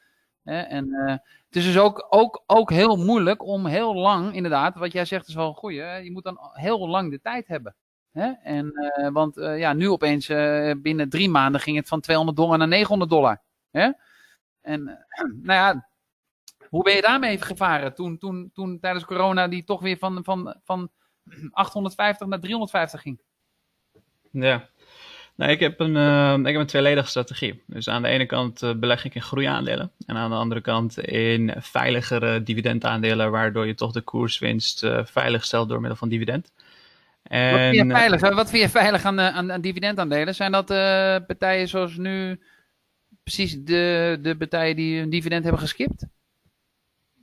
Hè. 0.43 0.61
En 0.61 0.95
het 1.47 1.57
is 1.57 1.65
dus 1.65 1.79
ook, 1.79 2.07
ook, 2.11 2.43
ook 2.47 2.71
heel 2.71 2.97
moeilijk 2.97 3.43
om 3.43 3.67
heel 3.67 3.95
lang, 3.95 4.35
inderdaad, 4.35 4.77
wat 4.77 4.93
jij 4.93 5.05
zegt 5.05 5.29
is 5.29 5.35
wel 5.35 5.49
een 5.49 5.55
goeie. 5.55 5.83
Je 5.83 6.13
moet 6.13 6.25
dan 6.25 6.39
heel 6.53 6.89
lang 6.89 7.11
de 7.11 7.21
tijd 7.21 7.49
hebben. 7.49 7.75
Hè? 8.13 8.31
En, 8.43 8.73
want 9.13 9.35
ja, 9.35 9.73
nu 9.73 9.91
opeens 9.91 10.27
binnen 10.83 11.09
drie 11.09 11.31
maanden 11.31 11.61
ging 11.61 11.77
het 11.77 11.89
van 11.89 12.01
200 12.01 12.37
dollar 12.37 12.59
naar 12.59 12.69
900 12.69 13.11
dollar. 13.11 13.43
Hè? 13.71 13.91
En 14.61 15.07
nou 15.43 15.59
ja, 15.59 15.89
hoe 16.69 16.83
ben 16.83 16.95
je 16.95 17.03
daarmee 17.03 17.43
gevaren 17.43 17.95
toen, 17.95 18.19
toen, 18.19 18.51
toen 18.55 18.79
tijdens 18.81 19.05
corona 19.05 19.49
die 19.49 19.65
toch 19.65 19.81
weer 19.81 19.99
van, 19.99 20.25
van, 20.25 20.57
van 20.65 20.91
850 21.51 22.27
naar 22.27 22.41
350 22.41 23.01
ging? 23.01 23.21
Ja, 24.31 24.69
Nee, 25.37 25.51
ik 25.51 25.61
heb 25.61 25.81
een, 25.81 25.95
uh, 25.97 26.39
ik 26.39 26.53
heb 26.53 26.61
een 26.61 26.67
tweeledige 26.67 27.09
strategie. 27.09 27.63
Dus 27.67 27.89
aan 27.89 28.03
de 28.03 28.09
ene 28.09 28.27
kant 28.27 28.63
uh, 28.63 28.75
beleg 28.75 29.05
ik 29.05 29.15
in 29.15 29.23
groeiaandelen. 29.23 29.93
En 30.07 30.17
aan 30.17 30.31
de 30.31 30.37
andere 30.37 30.61
kant 30.61 30.99
in 30.99 31.55
veiligere 31.57 32.43
dividendaandelen, 32.43 33.31
waardoor 33.31 33.67
je 33.67 33.75
toch 33.75 33.93
de 33.93 34.01
koerswinst 34.01 34.85
uh, 34.85 35.01
veilig 35.05 35.45
stelt 35.45 35.69
door 35.69 35.81
middel 35.81 35.97
van 35.97 36.09
dividend. 36.09 36.53
En, 37.23 37.51
wat, 37.51 37.61
vind 37.61 37.87
je 37.87 37.95
veilig, 37.95 38.21
wat 38.21 38.51
vind 38.51 38.63
je 38.63 38.69
veilig 38.69 39.05
aan, 39.05 39.21
aan, 39.21 39.53
aan 39.53 39.61
dividendaandelen? 39.61 40.35
Zijn 40.35 40.53
dat 40.53 40.67
partijen 41.27 41.69
zoals 41.69 41.97
nu 41.97 42.41
precies 43.23 43.57
de, 43.63 44.19
de 44.23 44.37
partijen 44.37 44.77
die 44.77 45.01
een 45.01 45.11
dividend 45.11 45.43
hebben 45.43 45.61
geskipt? 45.61 46.07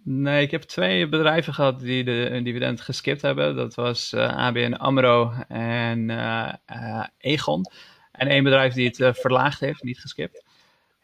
Nee, 0.04 0.42
ik 0.44 0.52
heb 0.52 0.62
twee 0.62 1.08
bedrijven 1.08 1.54
gehad 1.54 1.80
die 1.80 2.04
de, 2.04 2.30
een 2.30 2.44
dividend 2.44 2.82
geskipt 2.82 3.22
hebben. 3.22 3.56
Dat 3.56 3.76
was 3.76 4.14
ABN 4.14 4.74
AMRO 4.74 5.34
en 5.48 6.10
Egon. 7.18 7.66
En 8.12 8.28
één 8.28 8.44
bedrijf 8.44 8.74
die 8.74 8.94
het 8.96 9.20
verlaagd 9.20 9.60
heeft, 9.60 9.84
niet 9.84 10.00
geskipt. 10.00 10.44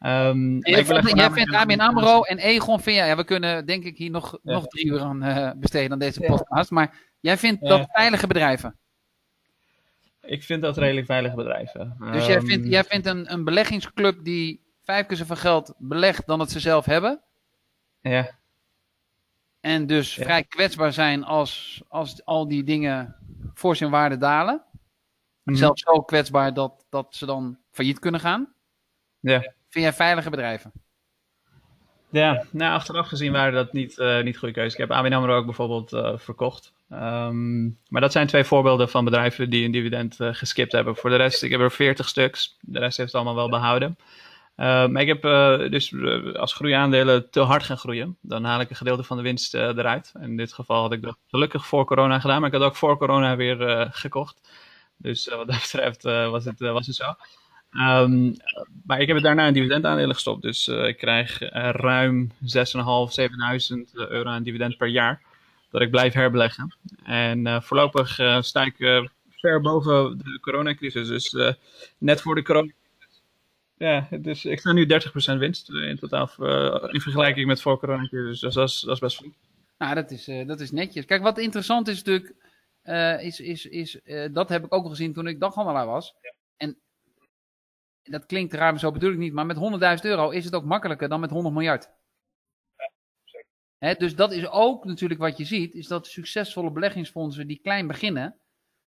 Um, 0.06 0.58
jij 0.66 0.86
vindt, 0.86 1.16
jij 1.16 1.32
vindt 1.32 1.54
ABN 1.54 1.80
AMRO 1.80 2.22
en 2.22 2.38
Egon, 2.38 2.80
vind 2.80 2.96
jij, 2.96 3.08
ja, 3.08 3.16
we 3.16 3.24
kunnen 3.24 3.66
denk 3.66 3.84
ik 3.84 3.98
hier 3.98 4.10
nog, 4.10 4.40
ja. 4.44 4.54
nog 4.54 4.68
drie 4.68 4.86
uur 4.86 5.02
aan 5.02 5.24
uh, 5.24 5.52
besteden 5.56 5.92
aan 5.92 6.00
deze 6.00 6.22
podcast. 6.22 6.72
Maar 6.72 6.98
jij 7.20 7.38
vindt 7.38 7.62
dat 7.62 7.88
veilige 7.92 8.28
bedrijven? 8.28 8.76
Ik 10.22 10.44
vind 10.44 10.62
dat 10.62 10.78
redelijk 10.78 11.06
veilige 11.06 11.36
bedrijven. 11.36 11.96
Dus 12.00 12.24
um, 12.24 12.30
jij 12.30 12.42
vindt, 12.42 12.68
jij 12.68 12.84
vindt 12.84 13.06
een, 13.06 13.32
een 13.32 13.44
beleggingsclub 13.44 14.24
die 14.24 14.64
vijf 14.84 15.06
keer 15.06 15.18
zoveel 15.18 15.36
geld 15.36 15.74
belegt 15.78 16.28
dan 16.28 16.40
het 16.40 16.52
ze 16.52 16.60
zelf 16.60 16.86
hebben? 16.86 17.22
Ja. 18.02 18.39
En 19.60 19.88
dus 19.88 20.14
vrij 20.14 20.44
kwetsbaar 20.44 20.94
zijn 20.94 21.24
als, 21.24 21.82
als 21.88 22.26
al 22.26 22.48
die 22.48 22.64
dingen 22.64 23.16
voor 23.54 23.76
zijn 23.76 23.90
waarde 23.90 24.18
dalen? 24.18 24.54
Mm 24.54 24.62
-hmm. 25.44 25.56
Zelfs 25.56 25.82
zo 25.82 26.02
kwetsbaar 26.02 26.54
dat, 26.54 26.86
dat 26.90 27.16
ze 27.16 27.26
dan 27.26 27.58
failliet 27.72 28.00
kunnen 28.00 28.20
gaan. 28.20 28.54
Ja. 29.20 29.40
Vind 29.70 29.86
jij 29.86 29.94
veilige 29.94 30.30
bedrijven? 30.30 30.72
Ja, 32.12 32.46
nou, 32.52 32.74
achteraf 32.74 33.08
gezien 33.08 33.32
waren 33.32 33.54
dat 33.54 33.74
niet, 33.74 33.98
uh, 33.98 34.24
niet 34.24 34.38
goede 34.38 34.54
keuzes. 34.54 34.74
Ik 34.74 34.80
heb 34.80 34.92
ABN 34.92 35.14
AMRO 35.14 35.38
ook 35.38 35.46
bijvoorbeeld 35.46 35.94
uh, 35.94 36.18
verkocht. 36.18 36.74
Um, 36.92 37.78
maar 37.88 38.02
dat 38.02 38.12
zijn 38.12 38.28
twee 38.28 38.44
voorbeelden 38.44 38.90
van 38.90 39.06
bedrijven 39.06 39.50
die 39.50 39.66
een 39.66 39.72
dividend 39.72 40.20
uh, 40.20 40.34
geskipt 40.34 40.72
hebben. 40.72 40.96
Voor 40.96 41.10
de 41.10 41.16
rest, 41.16 41.44
ik 41.44 41.52
heb 41.52 41.60
er 41.60 41.72
40 41.72 42.08
stuks. 42.08 42.58
De 42.62 42.80
rest 42.80 42.98
heeft 42.98 43.12
het 43.12 43.22
allemaal 43.22 43.36
wel 43.36 43.50
behouden. 43.50 43.98
Maar 44.60 45.02
ik 45.02 45.08
heb 45.08 45.22
dus 45.72 45.94
als 46.36 46.54
groeiaandelen 46.54 47.30
te 47.30 47.40
hard 47.40 47.64
gaan 47.64 47.78
groeien. 47.78 48.18
Dan 48.22 48.44
haal 48.44 48.60
ik 48.60 48.70
een 48.70 48.76
gedeelte 48.76 49.04
van 49.04 49.18
de 49.18 49.24
winst 49.24 49.54
eruit. 49.54 50.14
In 50.22 50.38
dit 50.38 50.54
geval 50.54 50.82
had 50.82 50.94
ik 50.94 51.02
dat 51.02 51.18
gelukkig 51.28 51.66
voor 51.66 51.86
corona 51.86 52.20
gedaan. 52.20 52.42
Maar 52.42 52.54
ik 52.54 52.56
had 52.56 52.66
ook 52.66 52.76
voor 52.76 52.98
corona 52.98 53.36
weer 53.36 53.88
gekocht. 53.92 54.50
Dus 54.98 55.28
wat 55.28 55.48
dat 55.48 55.60
betreft 55.62 56.04
was, 56.04 56.46
het, 56.46 56.60
was 56.60 56.88
het 56.88 56.96
zo. 56.96 57.14
Um, 57.72 58.36
maar 58.86 59.02
ik 59.02 59.08
heb 59.08 59.16
het 59.16 59.26
daarna 59.26 59.48
in 59.48 59.54
dividendaandelen 59.54 60.14
gestopt. 60.16 60.42
Dus 60.42 60.68
ik 60.68 60.98
krijg 60.98 61.40
ruim 61.72 62.32
6.500, 62.32 62.38
7.000 62.46 63.92
euro 63.94 64.30
aan 64.30 64.44
dividend 64.44 64.78
per 64.78 64.88
jaar. 64.88 65.22
Dat 65.72 65.82
ik 65.82 65.92
blijf 65.92 66.14
herbeleggen. 66.14 66.76
En 67.04 67.64
voorlopig 67.64 68.20
sta 68.40 68.64
ik 68.64 69.08
ver 69.30 69.62
boven 69.62 70.18
de 70.18 70.40
coronacrisis. 70.42 71.08
Dus 71.08 71.56
net 71.98 72.22
voor 72.22 72.36
de 72.36 72.44
coronacrisis. 72.44 72.78
Ja, 73.80 74.08
dus 74.20 74.46
ik 74.46 74.60
sta 74.60 74.72
nu 74.72 74.86
30% 74.86 75.38
winst 75.38 75.70
in 75.70 75.98
totaal 75.98 76.30
in 76.92 77.02
vergelijking 77.02 77.48
met 77.48 77.62
voor 77.62 77.80
coronacrisis. 77.80 78.40
Dus 78.40 78.54
dat 78.54 78.70
is, 78.70 78.82
dat 78.82 78.94
is 78.94 79.00
best 79.00 79.18
flink. 79.18 79.34
Nou, 79.78 79.96
dat 79.96 80.12
is, 80.12 80.26
dat 80.46 80.60
is 80.60 80.72
netjes. 80.72 81.06
Kijk, 81.06 81.22
wat 81.22 81.38
interessant 81.38 81.88
is 81.88 82.04
natuurlijk 82.04 82.36
uh, 82.84 83.24
is, 83.24 83.40
is, 83.40 83.66
is 83.66 84.00
dat 84.32 84.50
heb 84.50 84.66
ik 84.66 84.74
ook 84.74 84.84
al 84.84 84.90
gezien 84.90 85.14
toen 85.14 85.28
ik 85.28 85.40
daghandelaar 85.40 85.86
was. 85.86 86.16
Ja. 86.22 86.34
En 86.58 86.78
dat 88.04 88.26
klinkt 88.26 88.54
raar, 88.54 88.72
maar 88.72 88.80
zo 88.80 88.92
bedoel 88.92 89.12
ik 89.12 89.18
niet. 89.18 89.34
Maar 89.34 89.46
met 89.46 89.58
100.000 90.00 90.02
euro 90.02 90.30
is 90.30 90.46
het 90.46 90.56
ook 90.56 90.64
makkelijker 90.64 91.10
dan 91.10 91.20
met 91.20 91.30
100 91.30 91.54
miljard. 91.54 91.90
Ja, 92.78 92.92
Hè, 93.78 93.94
dus 93.94 94.16
dat 94.16 94.32
is 94.32 94.48
ook 94.48 94.86
natuurlijk 94.86 95.20
wat 95.20 95.38
je 95.38 95.46
ziet, 95.46 95.74
is 95.74 95.88
dat 95.88 96.08
succesvolle 96.08 96.72
beleggingsfondsen 96.72 97.48
die 97.48 97.60
klein 97.60 97.88
beginnen, 97.88 98.40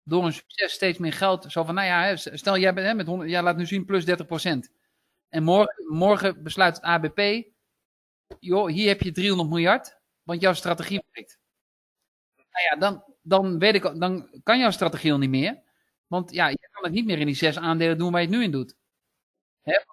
door 0.03 0.25
een 0.25 0.33
succes 0.33 0.73
steeds 0.73 0.99
meer 0.99 1.13
geld, 1.13 1.53
zo 1.53 1.65
van, 1.65 1.75
nou 1.75 1.87
ja, 1.87 2.17
stel 2.17 2.59
jij 2.59 2.75
bent 2.75 2.87
hè, 2.87 2.95
met 2.95 3.07
100, 3.07 3.31
ja, 3.31 3.43
laat 3.43 3.57
nu 3.57 3.67
zien 3.67 3.85
plus 3.85 4.05
30%. 4.07 4.80
En 5.31 5.43
morgen, 5.89 6.43
besluit 6.43 6.77
het 6.77 6.85
ABP, 6.85 7.45
joh, 8.39 8.69
hier 8.69 8.89
heb 8.89 9.01
je 9.01 9.13
300 9.13 9.49
miljard, 9.49 9.99
want 10.23 10.41
jouw 10.41 10.53
strategie 10.53 11.03
werkt. 11.11 11.39
Nou 12.37 12.65
ja, 12.71 12.77
dan, 12.77 13.05
dan, 13.23 13.59
weet 13.59 13.75
ik, 13.75 14.01
dan 14.01 14.41
kan 14.43 14.59
jouw 14.59 14.71
strategie 14.71 15.13
al 15.13 15.19
niet 15.19 15.31
meer. 15.31 15.63
Want 16.07 16.33
ja, 16.33 16.49
je 16.49 16.69
kan 16.71 16.85
het 16.85 16.93
niet 16.93 17.05
meer 17.05 17.19
in 17.19 17.27
die 17.27 17.35
zes 17.35 17.59
aandelen 17.59 17.99
doen 17.99 18.13
waar 18.13 18.21
je 18.21 18.27
het 18.27 18.37
nu 18.37 18.43
in 18.43 18.51
doet. 18.51 18.75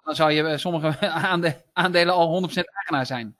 Dan 0.04 0.14
zou 0.14 0.32
je 0.32 0.42
eh, 0.42 0.56
sommige 0.56 1.00
aandelen 1.72 2.14
al 2.14 2.48
100% 2.48 2.52
eigenaar 2.54 3.06
zijn. 3.06 3.36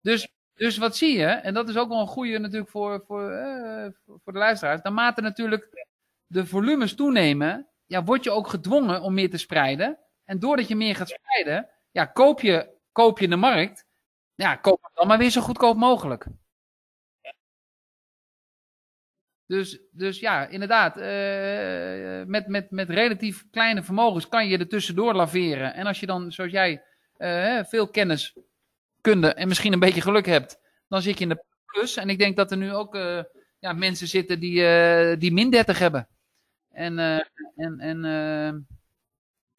Dus, 0.00 0.28
dus 0.54 0.76
wat 0.76 0.96
zie 0.96 1.18
je, 1.18 1.26
en 1.26 1.54
dat 1.54 1.68
is 1.68 1.76
ook 1.76 1.88
wel 1.88 2.00
een 2.00 2.06
goede 2.06 2.38
natuurlijk 2.38 2.70
voor, 2.70 3.02
voor, 3.06 3.32
uh, 3.32 3.86
voor 4.04 4.32
de 4.32 4.38
luisteraars. 4.38 4.82
Naarmate 4.82 5.20
natuurlijk 5.20 5.86
de 6.26 6.46
volumes 6.46 6.94
toenemen, 6.94 7.68
ja, 7.86 8.04
word 8.04 8.24
je 8.24 8.30
ook 8.30 8.48
gedwongen 8.48 9.02
om 9.02 9.14
meer 9.14 9.30
te 9.30 9.36
spreiden. 9.36 9.98
En 10.32 10.38
doordat 10.38 10.68
je 10.68 10.76
meer 10.76 10.96
gaat 10.96 11.08
spreiden, 11.08 11.68
ja, 11.90 12.04
koop, 12.04 12.40
je, 12.40 12.68
koop 12.92 13.18
je 13.18 13.28
de 13.28 13.36
markt. 13.36 13.86
Ja, 14.34 14.56
koop 14.56 14.82
het 14.82 14.90
dan 14.94 15.06
maar 15.06 15.18
weer 15.18 15.30
zo 15.30 15.40
goedkoop 15.40 15.76
mogelijk. 15.76 16.26
Dus, 19.46 19.80
dus 19.90 20.20
ja, 20.20 20.46
inderdaad, 20.46 20.96
uh, 20.96 22.26
met, 22.26 22.46
met, 22.46 22.70
met 22.70 22.90
relatief 22.90 23.50
kleine 23.50 23.82
vermogens 23.82 24.28
kan 24.28 24.48
je 24.48 24.58
er 24.58 24.68
tussendoor 24.68 25.14
laveren. 25.14 25.74
En 25.74 25.86
als 25.86 26.00
je 26.00 26.06
dan, 26.06 26.32
zoals 26.32 26.52
jij, 26.52 26.82
uh, 27.18 27.64
veel 27.64 27.88
kennis, 27.88 28.36
kunde 29.00 29.34
en 29.34 29.48
misschien 29.48 29.72
een 29.72 29.78
beetje 29.78 30.00
geluk 30.00 30.26
hebt, 30.26 30.58
dan 30.88 31.02
zit 31.02 31.18
je 31.18 31.24
in 31.24 31.28
de 31.28 31.44
plus. 31.64 31.96
En 31.96 32.08
ik 32.08 32.18
denk 32.18 32.36
dat 32.36 32.50
er 32.50 32.56
nu 32.56 32.72
ook 32.72 32.94
uh, 32.94 33.22
ja, 33.58 33.72
mensen 33.72 34.08
zitten 34.08 34.40
die, 34.40 35.16
die 35.16 35.32
min 35.32 35.50
30 35.50 35.78
hebben. 35.78 36.08
En, 36.70 36.98
en, 37.56 37.80
en 37.80 38.04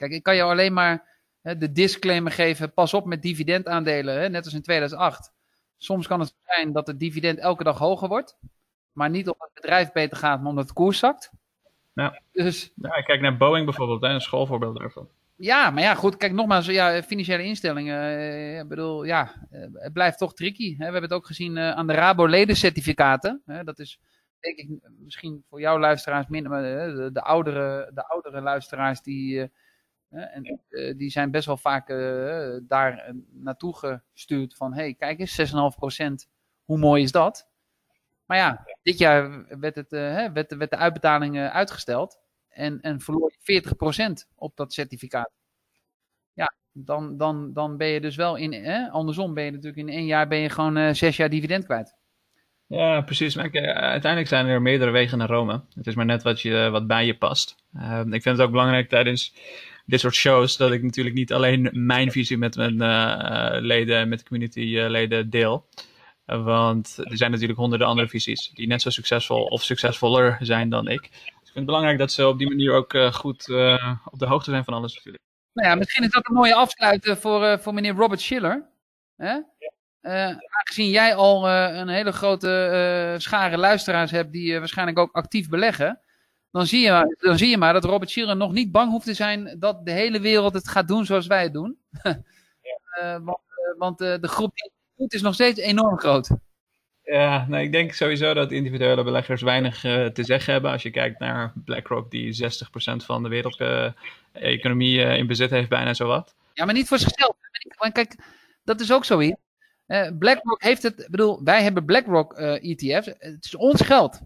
kijk, 0.04 0.18
ik 0.18 0.24
kan 0.24 0.36
jou 0.36 0.52
alleen 0.52 0.74
maar 0.74 1.12
de 1.42 1.72
disclaimer 1.72 2.32
geven, 2.32 2.74
pas 2.74 2.94
op 2.94 3.06
met 3.06 3.22
dividendaandelen, 3.22 4.22
hè, 4.22 4.30
net 4.30 4.46
als 4.46 4.54
in 4.54 4.62
2008. 4.62 5.32
Soms 5.78 6.08
kan 6.08 6.20
het 6.20 6.36
zijn 6.46 6.72
dat 6.72 6.88
het 6.88 7.00
dividend 7.00 7.40
elke 7.40 7.64
dag 7.64 7.78
hoger 7.78 8.08
wordt 8.08 8.38
maar 8.94 9.10
niet 9.10 9.28
omdat 9.28 9.50
het 9.54 9.62
bedrijf 9.62 9.92
beter 9.92 10.18
gaat, 10.18 10.40
maar 10.40 10.50
omdat 10.50 10.68
de 10.68 10.74
koers 10.74 11.00
zakt. 11.00 11.32
Ja. 11.94 12.22
Dus, 12.32 12.72
ja, 12.76 13.02
kijk 13.02 13.22
naar 13.22 13.38
Boeing 13.38 13.66
bijvoorbeeld, 13.66 14.02
hè, 14.02 14.08
een 14.08 14.22
schoolvoorbeeld 14.22 14.80
daarvan. 14.80 15.10
Ja, 15.36 15.70
maar 15.70 15.84
ja, 15.84 15.96
goed, 15.96 16.18
kijk 16.18 16.32
nogmaals, 16.32 16.66
ja, 16.66 17.04
financiële 17.04 17.44
instellingen, 17.44 18.00
eh, 18.00 18.60
ik 18.60 18.68
bedoel, 18.68 19.04
ja, 19.04 19.48
eh, 19.50 19.68
het 19.74 19.94
blijft 19.94 20.18
toch 20.18 20.34
tricky. 20.34 20.72
Hè? 20.72 20.78
We 20.78 20.84
hebben 20.84 21.02
het 21.02 21.14
ook 21.14 21.26
gezien 21.26 21.58
uh, 21.58 21.72
aan 21.72 21.88
de 21.88 21.94
Rabo-ledencertificaten. 21.94 23.42
Dat 23.64 23.80
is, 23.80 24.00
denk 24.40 24.58
ik, 24.58 24.70
misschien 25.00 25.44
voor 25.50 25.60
jouw 25.60 25.80
luisteraars 25.80 26.28
minder, 26.28 26.52
maar 26.52 26.62
de, 26.62 27.10
de, 27.14 27.22
oudere, 27.22 27.92
de 27.94 28.08
oudere 28.08 28.42
luisteraars, 28.42 29.02
die, 29.02 29.52
en, 30.14 30.60
die 30.98 31.10
zijn 31.10 31.32
best 31.32 31.46
wel 31.46 31.58
vaak 31.58 31.88
daar 32.68 33.14
naartoe 33.32 33.76
gestuurd 33.76 34.56
van, 34.56 34.74
hey, 34.74 34.94
kijk 34.94 35.20
eens, 35.20 35.52
6,5%, 35.52 36.30
hoe 36.64 36.78
mooi 36.78 37.04
is 37.04 37.12
dat? 37.12 37.48
Maar 38.26 38.38
ja, 38.38 38.66
dit 38.84 38.98
jaar 38.98 39.46
werd, 39.60 39.76
het, 39.76 39.90
werd, 39.90 40.56
werd 40.56 40.70
de 40.70 40.78
uitbetaling 40.78 41.40
uitgesteld. 41.40 42.20
En, 42.54 42.82
en 42.82 43.00
verloor 43.00 43.32
je 43.44 43.64
40% 44.26 44.28
op 44.36 44.56
dat 44.56 44.74
certificaat. 44.74 45.32
Ja, 46.34 46.54
dan, 46.72 47.18
dan, 47.18 47.54
dan 47.54 47.78
ben 47.78 47.88
je 47.88 48.02
dus 48.02 48.16
wel 48.16 48.36
in. 48.36 48.54
Hè, 48.54 48.90
andersom 48.90 49.34
ben 49.34 49.44
je 49.44 49.52
natuurlijk 49.52 49.78
in 49.78 49.90
één 49.90 50.06
jaar 50.06 50.28
ben 50.28 50.38
je 50.38 50.50
gewoon 50.50 50.78
uh, 50.78 50.94
zes 50.94 51.18
jaar 51.18 51.30
dividend 51.30 51.66
kwijt. 51.66 51.96
Ja, 52.68 53.02
precies. 53.02 53.36
Maar 53.36 53.52
uiteindelijk 53.76 54.28
zijn 54.28 54.46
er 54.46 54.62
meerdere 54.62 54.92
wegen 54.92 55.18
naar 55.18 55.30
Rome. 55.30 55.62
Het 55.76 55.88
is 55.88 55.96
maar 55.96 56.06
net 56.06 56.24
wat, 56.24 56.42
je, 56.42 56.70
wat 56.72 56.88
bij 56.88 57.06
je 57.06 57.18
past. 57.18 57.56
Ehm, 57.74 58.14
ik 58.14 58.22
vind 58.22 58.38
het 58.38 58.46
ook 58.46 58.52
belangrijk 58.52 58.90
tijdens 58.90 59.36
dit 59.86 60.00
soort 60.00 60.16
shows 60.16 60.58
dat 60.58 60.72
ik 60.72 60.84
natuurlijk 60.84 61.16
niet 61.16 61.34
alleen 61.34 61.70
mijn 61.72 62.12
visie 62.12 62.38
met 62.38 62.56
mijn 62.56 62.78
leden, 63.66 64.10
met 64.10 64.20
de 64.20 64.26
community 64.26 64.78
leden 64.78 65.30
deel. 65.30 65.66
Want 66.26 66.98
er 66.98 67.18
zijn 67.18 67.32
natuurlijk 67.32 67.60
honderden 67.60 67.88
andere 67.88 68.08
visies 68.08 68.52
die 68.54 68.68
net 68.68 68.82
zo 68.82 68.90
succesvol 68.90 69.44
of 69.44 69.64
succesvoller 69.64 70.38
zijn 70.42 70.70
dan 70.70 70.88
ik. 70.88 71.02
Dus 71.02 71.20
ik 71.22 71.32
vind 71.44 71.56
het 71.56 71.66
belangrijk 71.66 71.98
dat 71.98 72.12
ze 72.12 72.28
op 72.28 72.38
die 72.38 72.48
manier 72.48 72.74
ook 72.74 72.94
uh, 72.94 73.14
goed 73.14 73.48
uh, 73.48 73.98
op 74.06 74.20
de 74.20 74.26
hoogte 74.26 74.50
zijn 74.50 74.64
van 74.64 74.74
alles 74.74 74.96
natuurlijk. 74.96 75.24
Nou 75.54 75.70
ja, 75.70 75.76
misschien 75.76 76.04
is 76.04 76.12
dat 76.12 76.28
een 76.28 76.36
mooie 76.36 76.56
afsluiten 76.56 77.18
voor, 77.18 77.44
uh, 77.44 77.58
voor 77.58 77.74
meneer 77.74 77.94
Robert 77.94 78.22
Schiller. 78.22 78.70
Hè? 79.16 79.40
aangezien 80.50 80.90
jij 80.90 81.16
al 81.16 81.50
een 81.50 81.88
hele 81.88 82.12
grote 82.12 83.16
schare 83.18 83.58
luisteraars 83.58 84.12
hebt 84.12 84.32
die 84.32 84.60
waarschijnlijk 84.60 85.00
ook 85.00 85.12
actief 85.12 85.50
beleggen. 85.50 86.00
Dan 86.54 86.68
zie, 86.68 86.82
je, 86.82 87.18
dan 87.20 87.38
zie 87.38 87.50
je 87.50 87.58
maar 87.58 87.74
dat 87.74 87.84
Robert 87.84 88.12
Schiller 88.12 88.36
nog 88.36 88.52
niet 88.52 88.72
bang 88.72 88.92
hoeft 88.92 89.06
te 89.06 89.14
zijn 89.14 89.56
dat 89.60 89.86
de 89.86 89.92
hele 89.92 90.20
wereld 90.20 90.54
het 90.54 90.68
gaat 90.68 90.88
doen 90.88 91.06
zoals 91.06 91.28
wij 91.28 91.44
het 91.44 91.54
doen. 91.54 91.78
want, 93.24 93.40
want 93.78 93.98
de 93.98 94.28
groep 94.28 94.52
die 94.56 94.72
het 95.04 95.14
is 95.14 95.22
nog 95.22 95.34
steeds 95.34 95.60
enorm 95.60 95.98
groot. 96.00 96.30
Ja, 97.04 97.46
nou, 97.48 97.64
ik 97.64 97.72
denk 97.72 97.94
sowieso 97.94 98.34
dat 98.34 98.52
individuele 98.52 99.04
beleggers 99.04 99.42
weinig 99.42 99.84
uh, 99.84 100.06
te 100.06 100.24
zeggen 100.24 100.54
hebben. 100.54 100.72
Als 100.72 100.84
je 100.84 100.92
kijkt 100.92 101.20
naar 101.20 101.54
BlackRock, 101.66 102.12
die 102.12 102.44
60% 102.44 102.46
van 103.06 103.24
de 103.24 103.30
wereldeconomie 103.30 104.98
uh, 104.98 105.06
uh, 105.06 105.18
in 105.18 105.28
bezit 105.28 105.50
heeft, 105.50 105.70
bijna 105.70 105.94
zowat. 105.94 106.36
Ja, 106.54 106.66
maar 106.66 106.74
niet 106.74 106.88
voor 106.88 107.00
zichzelf. 107.00 107.36
Kijk, 107.92 108.16
dat 108.64 108.80
is 108.80 108.92
ook 108.92 109.06
zoiets. 109.06 109.42
BlackRock 110.20 110.62
heeft 110.62 110.84
het, 110.84 111.08
bedoel, 111.10 111.44
wij 111.44 111.64
hebben 111.64 111.86
BlackRock 111.86 112.34
ETF's. 112.34 113.06
Het 113.06 113.46
is 113.46 113.56
ons 113.56 113.82
geld. 113.82 114.22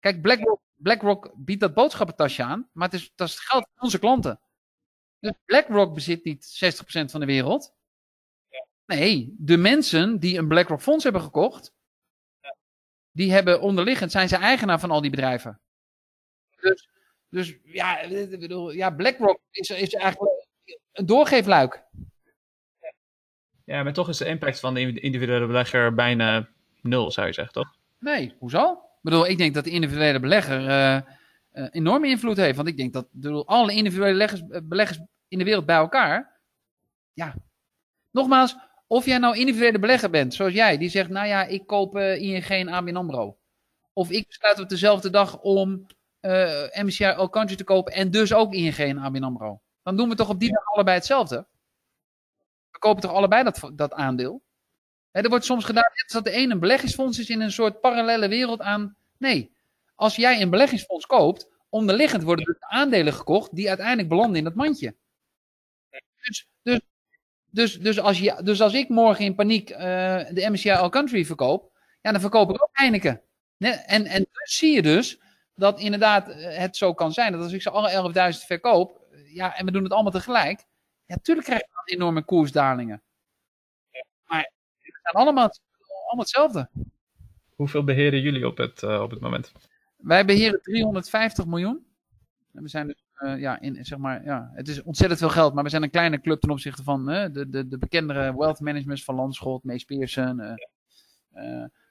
Kijk, 0.00 0.22
BlackRock, 0.22 0.60
BlackRock 0.82 1.32
biedt 1.36 1.60
dat 1.60 1.74
boodschappentasje 1.74 2.42
aan, 2.42 2.68
maar 2.72 2.88
het 2.88 3.00
is, 3.00 3.12
dat 3.14 3.28
is 3.28 3.34
het 3.34 3.42
geld 3.42 3.68
van 3.74 3.82
onze 3.84 3.98
klanten. 3.98 4.40
Dus 5.18 5.32
BlackRock 5.44 5.94
bezit 5.94 6.24
niet 6.24 6.60
60% 7.04 7.10
van 7.10 7.20
de 7.20 7.26
wereld. 7.26 7.74
Nee, 8.86 9.34
de 9.38 9.56
mensen 9.56 10.18
die 10.18 10.38
een 10.38 10.48
BlackRock 10.48 10.80
fonds 10.80 11.04
hebben 11.04 11.22
gekocht, 11.22 11.74
die 13.10 13.32
hebben 13.32 13.60
onderliggend, 13.60 14.10
zijn 14.10 14.28
ze 14.28 14.36
eigenaar 14.36 14.80
van 14.80 14.90
al 14.90 15.00
die 15.00 15.10
bedrijven. 15.10 15.60
Dus, 16.60 16.88
dus 17.28 17.58
ja, 17.64 18.08
bedoel, 18.30 18.70
ja, 18.70 18.90
BlackRock 18.90 19.40
is, 19.50 19.70
is 19.70 19.94
eigenlijk 19.94 20.46
een 20.92 21.06
doorgeefluik. 21.06 21.84
Ja, 23.64 23.82
maar 23.82 23.92
toch 23.92 24.08
is 24.08 24.18
de 24.18 24.26
impact 24.26 24.60
van 24.60 24.74
de 24.74 25.00
individuele 25.00 25.46
belegger 25.46 25.94
bijna 25.94 26.48
nul, 26.80 27.10
zou 27.10 27.26
je 27.26 27.32
zeggen, 27.32 27.54
toch? 27.54 27.74
Nee, 27.98 28.34
hoezo? 28.38 28.89
Ik 29.00 29.10
bedoel, 29.10 29.26
ik 29.26 29.38
denk 29.38 29.54
dat 29.54 29.64
de 29.64 29.70
individuele 29.70 30.20
belegger 30.20 30.68
uh, 30.68 31.00
enorme 31.70 32.08
invloed 32.08 32.36
heeft. 32.36 32.56
Want 32.56 32.68
ik 32.68 32.76
denk 32.76 32.92
dat 32.92 33.06
bedoel, 33.10 33.46
alle 33.46 33.72
individuele 33.72 34.12
beleggers, 34.12 34.42
beleggers 34.62 35.00
in 35.28 35.38
de 35.38 35.44
wereld 35.44 35.66
bij 35.66 35.76
elkaar. 35.76 36.40
Ja, 37.12 37.34
nogmaals, 38.10 38.56
of 38.86 39.04
jij 39.04 39.18
nou 39.18 39.36
individuele 39.36 39.78
belegger 39.78 40.10
bent, 40.10 40.34
zoals 40.34 40.52
jij, 40.52 40.78
die 40.78 40.88
zegt, 40.88 41.08
nou 41.08 41.26
ja, 41.26 41.44
ik 41.44 41.66
koop 41.66 41.96
ING 41.96 42.44
en 42.44 42.68
ABN 42.68 42.96
AMRO. 42.96 43.38
Of 43.92 44.10
ik 44.10 44.26
besluit 44.26 44.60
op 44.60 44.68
dezelfde 44.68 45.10
dag 45.10 45.40
om 45.40 45.86
uh, 46.20 47.16
All 47.16 47.28
Country 47.28 47.56
te 47.56 47.64
kopen 47.64 47.92
en 47.92 48.10
dus 48.10 48.32
ook 48.32 48.54
ING 48.54 48.76
en 48.76 48.98
ABN 48.98 49.22
AMRO. 49.22 49.60
Dan 49.82 49.96
doen 49.96 50.08
we 50.08 50.14
toch 50.14 50.28
op 50.28 50.40
die 50.40 50.52
dag 50.52 50.64
allebei 50.64 50.96
hetzelfde. 50.96 51.46
We 52.70 52.78
kopen 52.78 53.02
toch 53.02 53.12
allebei 53.12 53.42
dat, 53.42 53.70
dat 53.74 53.92
aandeel. 53.92 54.42
Er 55.12 55.28
wordt 55.28 55.44
soms 55.44 55.64
gedaan 55.64 55.92
dat 56.06 56.24
de 56.24 56.30
ene 56.30 56.52
een 56.52 56.60
beleggingsfonds 56.60 57.18
is 57.18 57.28
in 57.28 57.40
een 57.40 57.52
soort 57.52 57.80
parallele 57.80 58.28
wereld 58.28 58.60
aan. 58.60 58.96
Nee, 59.16 59.52
als 59.94 60.16
jij 60.16 60.40
een 60.40 60.50
beleggingsfonds 60.50 61.06
koopt, 61.06 61.48
onderliggend 61.68 62.22
worden 62.22 62.44
dus 62.44 62.60
aandelen 62.60 63.12
gekocht 63.12 63.54
die 63.54 63.68
uiteindelijk 63.68 64.08
belanden 64.08 64.36
in 64.36 64.44
dat 64.44 64.54
mandje. 64.54 64.94
Dus, 66.20 66.48
dus 66.62 66.80
dus, 67.50 67.80
dus, 67.80 68.00
als, 68.00 68.18
je, 68.18 68.40
dus 68.42 68.60
als 68.60 68.74
ik 68.74 68.88
morgen 68.88 69.24
in 69.24 69.34
paniek 69.34 69.70
uh, 69.70 69.78
de 70.30 70.46
MSCI 70.50 70.70
All 70.70 70.88
Country 70.88 71.24
verkoop, 71.24 71.72
ja, 72.00 72.12
dan 72.12 72.20
verkoop 72.20 72.50
ik 72.50 72.62
ook 72.62 72.68
Heineken. 72.72 73.22
En, 73.58 74.06
en 74.06 74.26
dus 74.32 74.56
zie 74.56 74.74
je 74.74 74.82
dus 74.82 75.20
dat 75.54 75.80
inderdaad 75.80 76.28
eh, 76.28 76.56
het 76.56 76.76
zo 76.76 76.94
kan 76.94 77.12
zijn 77.12 77.32
dat 77.32 77.42
als 77.42 77.52
ik 77.52 77.62
ze 77.62 77.70
alle 77.70 78.12
11.000 78.32 78.46
verkoop, 78.46 79.00
ja, 79.26 79.56
en 79.56 79.64
we 79.64 79.70
doen 79.70 79.82
het 79.82 79.92
allemaal 79.92 80.12
tegelijk, 80.12 80.60
ja, 81.04 81.14
natuurlijk 81.14 81.46
krijg 81.46 81.60
je 81.60 81.68
dan 81.72 81.98
enorme 81.98 82.22
koersdalingen. 82.22 83.02
Maar 84.24 84.50
zijn 85.02 85.24
allemaal, 85.24 85.50
allemaal 85.88 86.24
hetzelfde. 86.24 86.68
Hoeveel 87.60 87.84
beheren 87.84 88.20
jullie 88.20 88.46
op 88.46 88.56
het, 88.56 88.82
uh, 88.82 89.02
op 89.02 89.10
het 89.10 89.20
moment? 89.20 89.52
Wij 89.96 90.24
beheren 90.24 90.62
350 90.62 91.46
miljoen. 91.46 91.86
En 92.52 92.62
we 92.62 92.68
zijn 92.68 92.86
dus 92.86 93.04
uh, 93.18 93.38
ja, 93.38 93.60
in, 93.60 93.84
zeg 93.84 93.98
maar, 93.98 94.24
ja, 94.24 94.50
het 94.54 94.68
is 94.68 94.82
ontzettend 94.82 95.20
veel 95.20 95.28
geld, 95.28 95.54
maar 95.54 95.64
we 95.64 95.70
zijn 95.70 95.82
een 95.82 95.90
kleine 95.90 96.20
club 96.20 96.40
ten 96.40 96.50
opzichte 96.50 96.82
van 96.82 97.06
de, 97.06 97.48
de, 97.48 97.68
de 97.68 97.78
bekendere 97.78 98.36
wealth 98.36 98.60
managements 98.60 99.04
van 99.04 99.14
Landschot, 99.14 99.64
Mees 99.64 99.84
Pearson. 99.84 100.36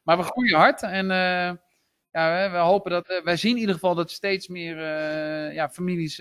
Maar 0.03 0.17
we 0.17 0.23
groeien 0.23 0.57
hard 0.57 0.81
en 0.81 1.07
ja, 2.11 2.51
we, 2.51 2.57
hopen 2.57 2.91
dat, 2.91 3.21
wij 3.23 3.37
zien 3.37 3.53
in 3.53 3.59
ieder 3.59 3.73
geval 3.73 3.95
dat 3.95 4.11
steeds 4.11 4.47
meer 4.47 4.77
ja, 5.53 5.69
families, 5.69 6.15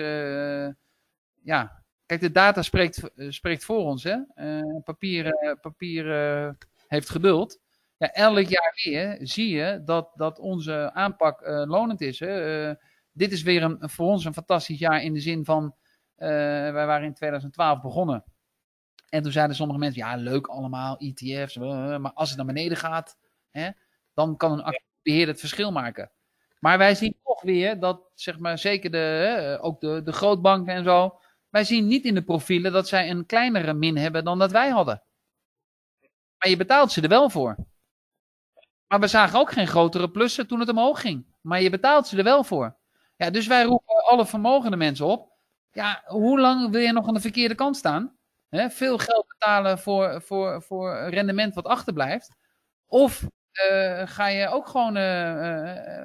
ja, 1.43 1.83
kijk, 2.07 2.21
de 2.21 2.31
data 2.31 2.63
spreekt, 2.63 3.11
spreekt 3.29 3.65
voor 3.65 3.85
ons, 3.85 4.05
hè. 4.05 4.17
papier 4.85 5.57
papier 5.61 6.05
heeft 6.89 7.11
geduld. 7.11 7.61
Ja, 7.97 8.13
elk 8.13 8.47
jaar 8.49 8.81
weer 8.85 9.19
zie 9.21 9.49
je 9.49 9.83
dat, 9.85 10.11
dat 10.15 10.39
onze 10.39 10.91
aanpak 10.93 11.47
lonend 11.67 12.01
is. 12.01 12.19
Hè? 12.21 12.75
dit 13.19 13.33
is 13.33 13.43
weer 13.43 13.63
een, 13.63 13.79
voor 13.81 14.07
ons 14.07 14.25
een 14.25 14.33
fantastisch 14.33 14.79
jaar 14.79 15.03
in 15.03 15.13
de 15.13 15.21
zin 15.21 15.45
van, 15.45 15.65
uh, 16.17 16.29
wij 16.73 16.87
waren 16.87 17.07
in 17.07 17.15
2012 17.15 17.81
begonnen. 17.81 18.25
En 19.09 19.23
toen 19.23 19.33
zeiden 19.33 19.57
sommige 19.57 19.79
mensen, 19.79 20.03
ja 20.03 20.17
leuk 20.17 20.47
allemaal, 20.47 20.99
ETF's, 20.99 21.57
maar 21.57 22.13
als 22.13 22.29
het 22.29 22.37
naar 22.37 22.47
beneden 22.47 22.77
gaat, 22.77 23.19
hè, 23.51 23.71
dan 24.15 24.37
kan 24.37 24.67
een 24.67 24.81
beheerder 25.03 25.29
het 25.29 25.41
verschil 25.41 25.73
maken. 25.73 26.11
Maar 26.59 26.79
wij 26.79 26.95
zien 26.95 27.17
toch 27.25 27.43
weer 27.43 27.81
dat, 27.81 28.11
zeg 28.15 28.39
maar, 28.39 28.59
zeker 28.59 28.91
de, 28.91 28.97
hè, 28.97 29.63
ook 29.63 29.81
de, 29.81 30.03
de 30.03 30.13
grootbanken 30.13 30.75
en 30.75 30.85
zo, 30.85 31.19
wij 31.51 31.65
zien 31.65 31.87
niet 31.87 32.05
in 32.05 32.15
de 32.15 32.23
profielen 32.23 32.73
dat 32.73 32.89
zij 32.89 33.11
een 33.11 33.27
kleinere 33.27 33.75
min 33.75 33.97
hebben 33.97 34.25
dan 34.25 34.39
dat 34.39 34.51
wij 34.51 34.69
hadden. 34.69 35.03
Maar 36.39 36.49
je 36.49 36.57
betaalt 36.57 36.93
ze 36.93 37.01
er 37.01 37.09
wel 37.09 37.31
voor. 37.31 37.57
Maar 38.87 39.01
we 39.01 39.07
zagen 39.07 39.39
ook 39.39 39.53
geen 39.53 39.67
grotere 39.67 40.11
plussen 40.11 40.47
toen 40.47 40.61
het 40.61 40.69
omhoog 40.69 41.01
ging. 41.01 41.27
Maar 41.41 41.61
je 41.63 41.71
betaalt 41.71 42.07
ze 42.07 42.17
er 42.17 42.25
wel 42.25 42.45
voor. 42.45 42.77
Ja, 43.17 43.31
dus 43.31 43.47
wij 43.47 43.65
roepen 43.65 44.05
alle 44.05 44.27
vermogende 44.27 44.77
mensen 44.77 45.07
op. 45.07 45.33
Ja, 45.73 46.03
hoe 46.07 46.41
lang 46.41 46.71
wil 46.71 46.81
je 46.81 46.93
nog 46.93 47.09
aan 47.09 47.15
de 47.15 47.21
verkeerde 47.21 47.55
kant 47.55 47.77
staan? 47.77 48.17
Hè, 48.49 48.71
veel 48.71 48.99
geld 48.99 49.27
betalen 49.27 49.79
voor, 49.79 50.23
voor, 50.23 50.63
voor 50.63 51.09
rendement 51.09 51.55
wat 51.55 51.65
achterblijft. 51.65 52.37
Of 52.87 53.23
uh, 53.71 54.03
ga 54.05 54.27
je 54.29 54.49
ook 54.49 54.69
gewoon 54.69 54.97
uh, 54.97 56.03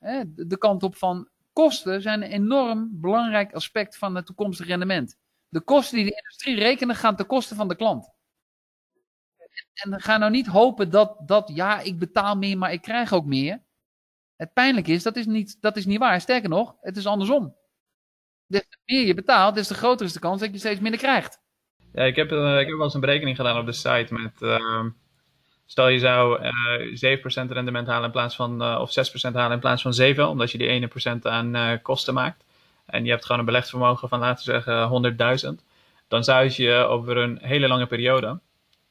uh, 0.00 0.20
de 0.26 0.56
kant 0.58 0.82
op 0.82 0.96
van 0.96 1.28
kosten 1.52 2.02
zijn 2.02 2.22
een 2.22 2.30
enorm 2.30 2.88
belangrijk 2.92 3.54
aspect 3.54 3.98
van 3.98 4.14
het 4.14 4.26
toekomstige 4.26 4.68
rendement. 4.68 5.16
De 5.48 5.60
kosten 5.60 5.96
die 5.96 6.06
de 6.06 6.16
industrie 6.16 6.58
rekenen 6.58 6.94
gaan 6.94 7.16
ten 7.16 7.26
koste 7.26 7.54
van 7.54 7.68
de 7.68 7.76
klant. 7.76 8.10
En 9.76 10.00
ga 10.00 10.16
nou 10.16 10.30
niet 10.30 10.46
hopen 10.46 10.90
dat, 10.90 11.16
dat, 11.26 11.50
ja, 11.54 11.80
ik 11.80 11.98
betaal 11.98 12.36
meer, 12.36 12.58
maar 12.58 12.72
ik 12.72 12.82
krijg 12.82 13.12
ook 13.12 13.24
meer. 13.24 13.60
Het 14.36 14.52
pijnlijk 14.52 14.88
is, 14.88 15.02
dat 15.02 15.16
is 15.16 15.26
niet, 15.26 15.56
dat 15.60 15.76
is 15.76 15.86
niet 15.86 15.98
waar. 15.98 16.20
Sterker 16.20 16.48
nog, 16.48 16.74
het 16.80 16.96
is 16.96 17.06
andersom. 17.06 17.54
Des 18.46 18.66
meer 18.84 19.06
je 19.06 19.14
betaalt, 19.14 19.54
des 19.54 19.66
te 19.66 19.74
groter 19.74 20.06
is 20.06 20.12
de 20.12 20.18
kans 20.18 20.40
dat 20.40 20.52
je 20.52 20.58
steeds 20.58 20.80
minder 20.80 21.00
krijgt. 21.00 21.40
Ja, 21.92 22.02
ik 22.02 22.16
heb, 22.16 22.32
uh, 22.32 22.60
ik 22.60 22.66
heb 22.66 22.76
wel 22.76 22.84
eens 22.84 22.94
een 22.94 23.00
berekening 23.00 23.36
gedaan 23.36 23.58
op 23.58 23.66
de 23.66 23.72
site 23.72 24.06
met... 24.08 24.40
Uh, 24.40 24.84
stel 25.66 25.88
je 25.88 25.98
zou 25.98 26.42
uh, 26.42 27.18
7% 27.18 27.52
rendement 27.52 27.86
halen 27.86 28.04
in 28.04 28.10
plaats 28.10 28.36
van... 28.36 28.62
Uh, 28.62 28.78
of 28.80 29.10
6% 29.30 29.32
halen 29.32 29.52
in 29.52 29.60
plaats 29.60 29.82
van 29.82 29.94
7, 29.94 30.28
omdat 30.28 30.50
je 30.50 30.58
die 30.58 30.88
1% 31.16 31.22
aan 31.22 31.80
kosten 31.82 32.14
maakt. 32.14 32.44
En 32.86 33.04
je 33.04 33.10
hebt 33.10 33.24
gewoon 33.24 33.40
een 33.40 33.46
belegd 33.46 33.68
vermogen 33.68 34.08
van, 34.08 34.18
laten 34.18 34.46
we 34.46 34.52
zeggen, 34.52 35.58
100.000. 35.58 35.64
Dan 36.08 36.24
zou 36.24 36.50
je 36.56 36.74
over 36.74 37.16
een 37.16 37.38
hele 37.42 37.68
lange 37.68 37.86
periode 37.86 38.40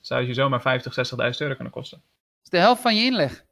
zou 0.05 0.27
je 0.27 0.33
zomaar 0.33 0.61
50, 0.61 1.11
60.000 1.11 1.17
euro 1.37 1.55
kunnen 1.55 1.73
kosten. 1.73 1.97
Dat 1.97 2.43
is 2.43 2.49
de 2.49 2.57
helft 2.57 2.81
van 2.81 2.95
je 2.95 3.03
inleg. 3.03 3.45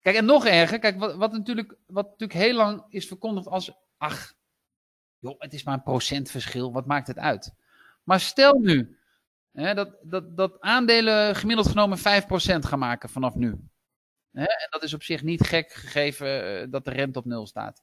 Kijk, 0.00 0.16
en 0.16 0.24
nog 0.24 0.46
erger, 0.46 0.78
kijk, 0.78 0.98
wat, 0.98 1.14
wat, 1.14 1.32
natuurlijk, 1.32 1.76
wat 1.86 2.04
natuurlijk 2.04 2.38
heel 2.40 2.54
lang 2.54 2.84
is 2.88 3.06
verkondigd 3.06 3.46
als, 3.46 3.72
ach, 3.96 4.34
joh, 5.18 5.34
het 5.38 5.54
is 5.54 5.62
maar 5.62 5.74
een 5.74 5.82
procentverschil, 5.82 6.72
wat 6.72 6.86
maakt 6.86 7.06
het 7.06 7.18
uit? 7.18 7.54
Maar 8.02 8.20
stel 8.20 8.58
nu 8.58 8.98
hè, 9.52 9.74
dat, 9.74 9.96
dat, 10.02 10.36
dat 10.36 10.60
aandelen 10.60 11.36
gemiddeld 11.36 11.68
genomen 11.68 11.98
5% 11.98 12.02
gaan 12.58 12.78
maken 12.78 13.08
vanaf 13.08 13.34
nu. 13.34 13.48
Hè, 14.32 14.44
en 14.44 14.66
dat 14.70 14.82
is 14.82 14.94
op 14.94 15.02
zich 15.02 15.22
niet 15.22 15.46
gek 15.46 15.72
gegeven 15.72 16.60
eh, 16.60 16.66
dat 16.70 16.84
de 16.84 16.90
rente 16.90 17.18
op 17.18 17.24
nul 17.24 17.46
staat. 17.46 17.82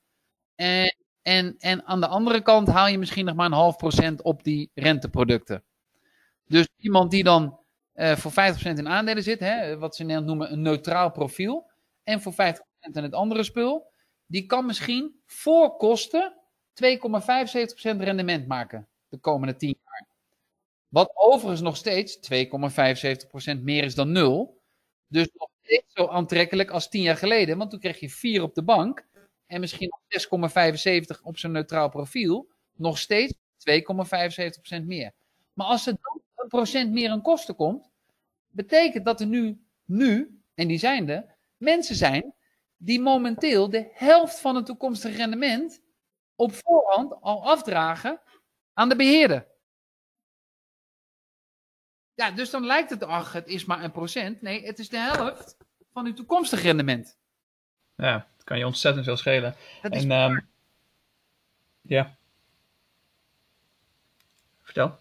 En, 0.55 0.95
en, 1.21 1.55
en 1.57 1.85
aan 1.85 1.99
de 1.99 2.07
andere 2.07 2.41
kant 2.41 2.67
haal 2.67 2.87
je 2.87 2.97
misschien 2.97 3.25
nog 3.25 3.35
maar 3.35 3.45
een 3.45 3.51
half 3.51 3.75
procent 3.75 4.21
op 4.21 4.43
die 4.43 4.71
renteproducten. 4.73 5.63
Dus 6.45 6.67
iemand 6.77 7.11
die 7.11 7.23
dan 7.23 7.59
eh, 7.93 8.15
voor 8.15 8.31
50% 8.31 8.33
in 8.77 8.87
aandelen 8.87 9.23
zit, 9.23 9.39
hè, 9.39 9.77
wat 9.77 9.95
ze 9.95 10.05
in 10.05 10.25
noemen 10.25 10.51
een 10.51 10.61
neutraal 10.61 11.11
profiel, 11.11 11.71
en 12.03 12.21
voor 12.21 12.33
50% 12.33 12.35
in 12.91 13.03
het 13.03 13.13
andere 13.13 13.43
spul, 13.43 13.91
die 14.25 14.45
kan 14.45 14.65
misschien 14.65 15.21
voor 15.25 15.77
kosten 15.77 16.33
2,75% 16.73 17.97
rendement 17.97 18.47
maken 18.47 18.87
de 19.09 19.17
komende 19.17 19.55
10 19.55 19.77
jaar. 19.83 20.07
Wat 20.87 21.11
overigens 21.15 21.61
nog 21.61 21.77
steeds 21.77 22.19
2,75% 23.55 23.61
meer 23.61 23.83
is 23.83 23.95
dan 23.95 24.11
nul. 24.11 24.61
Dus 25.07 25.29
nog 25.33 25.49
steeds 25.61 25.93
zo 25.93 26.07
aantrekkelijk 26.07 26.71
als 26.71 26.89
10 26.89 27.01
jaar 27.01 27.17
geleden, 27.17 27.57
want 27.57 27.69
toen 27.69 27.79
kreeg 27.79 27.99
je 27.99 28.09
4 28.09 28.43
op 28.43 28.55
de 28.55 28.63
bank 28.63 29.07
en 29.45 29.59
misschien 29.59 29.91
6,75 31.15 31.21
op 31.21 31.37
zo'n 31.37 31.51
neutraal 31.51 31.89
profiel, 31.89 32.47
nog 32.73 32.97
steeds 32.97 33.33
2,75% 34.79 34.85
meer. 34.85 35.13
Maar 35.53 35.67
als 35.67 35.83
ze 35.83 35.97
20% 36.87 36.89
meer 36.89 37.09
aan 37.09 37.21
kosten 37.21 37.55
komt, 37.55 37.91
betekent 38.47 39.05
dat 39.05 39.19
er 39.19 39.27
nu, 39.27 39.65
nu, 39.85 40.41
en 40.53 40.67
die 40.67 40.77
zijn 40.77 41.09
er, 41.09 41.35
mensen 41.57 41.95
zijn 41.95 42.33
die 42.77 43.01
momenteel 43.01 43.69
de 43.69 43.89
helft 43.93 44.39
van 44.39 44.55
het 44.55 44.65
toekomstige 44.65 45.15
rendement 45.15 45.81
op 46.35 46.53
voorhand 46.53 47.21
al 47.21 47.45
afdragen 47.45 48.21
aan 48.73 48.89
de 48.89 48.95
beheerder. 48.95 49.47
Ja, 52.13 52.31
dus 52.31 52.49
dan 52.49 52.65
lijkt 52.65 52.89
het, 52.89 53.03
ach, 53.03 53.33
het 53.33 53.47
is 53.47 53.65
maar 53.65 53.83
een 53.83 53.91
procent. 53.91 54.41
Nee, 54.41 54.65
het 54.65 54.79
is 54.79 54.89
de 54.89 54.97
helft 54.97 55.57
van 55.93 56.05
uw 56.05 56.13
toekomstig 56.13 56.61
rendement. 56.61 57.17
Ja, 57.95 58.27
dat 58.35 58.43
kan 58.43 58.57
je 58.57 58.65
ontzettend 58.65 59.05
veel 59.05 59.17
schelen. 59.17 59.55
En, 59.81 60.11
ehm, 60.11 60.39
ja. 61.81 62.15
Vertel. 64.61 64.99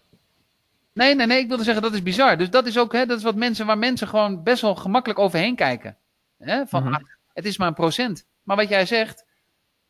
Nee, 0.93 1.15
nee, 1.15 1.27
nee, 1.27 1.39
ik 1.39 1.47
wilde 1.47 1.63
zeggen 1.63 1.83
dat 1.83 1.93
is 1.93 2.03
bizar. 2.03 2.37
Dus 2.37 2.49
dat 2.49 2.65
is 2.65 2.77
ook, 2.77 2.93
hè, 2.93 3.05
dat 3.05 3.17
is 3.17 3.23
wat 3.23 3.35
mensen, 3.35 3.65
waar 3.65 3.77
mensen 3.77 4.07
gewoon 4.07 4.43
best 4.43 4.61
wel 4.61 4.75
gemakkelijk 4.75 5.19
overheen 5.19 5.55
kijken. 5.55 5.97
Hè, 6.37 6.65
van, 6.65 6.83
mhm. 6.83 7.01
het 7.33 7.45
is 7.45 7.57
maar 7.57 7.67
een 7.67 7.73
procent. 7.73 8.25
Maar 8.43 8.57
wat 8.57 8.69
jij 8.69 8.85
zegt, 8.85 9.25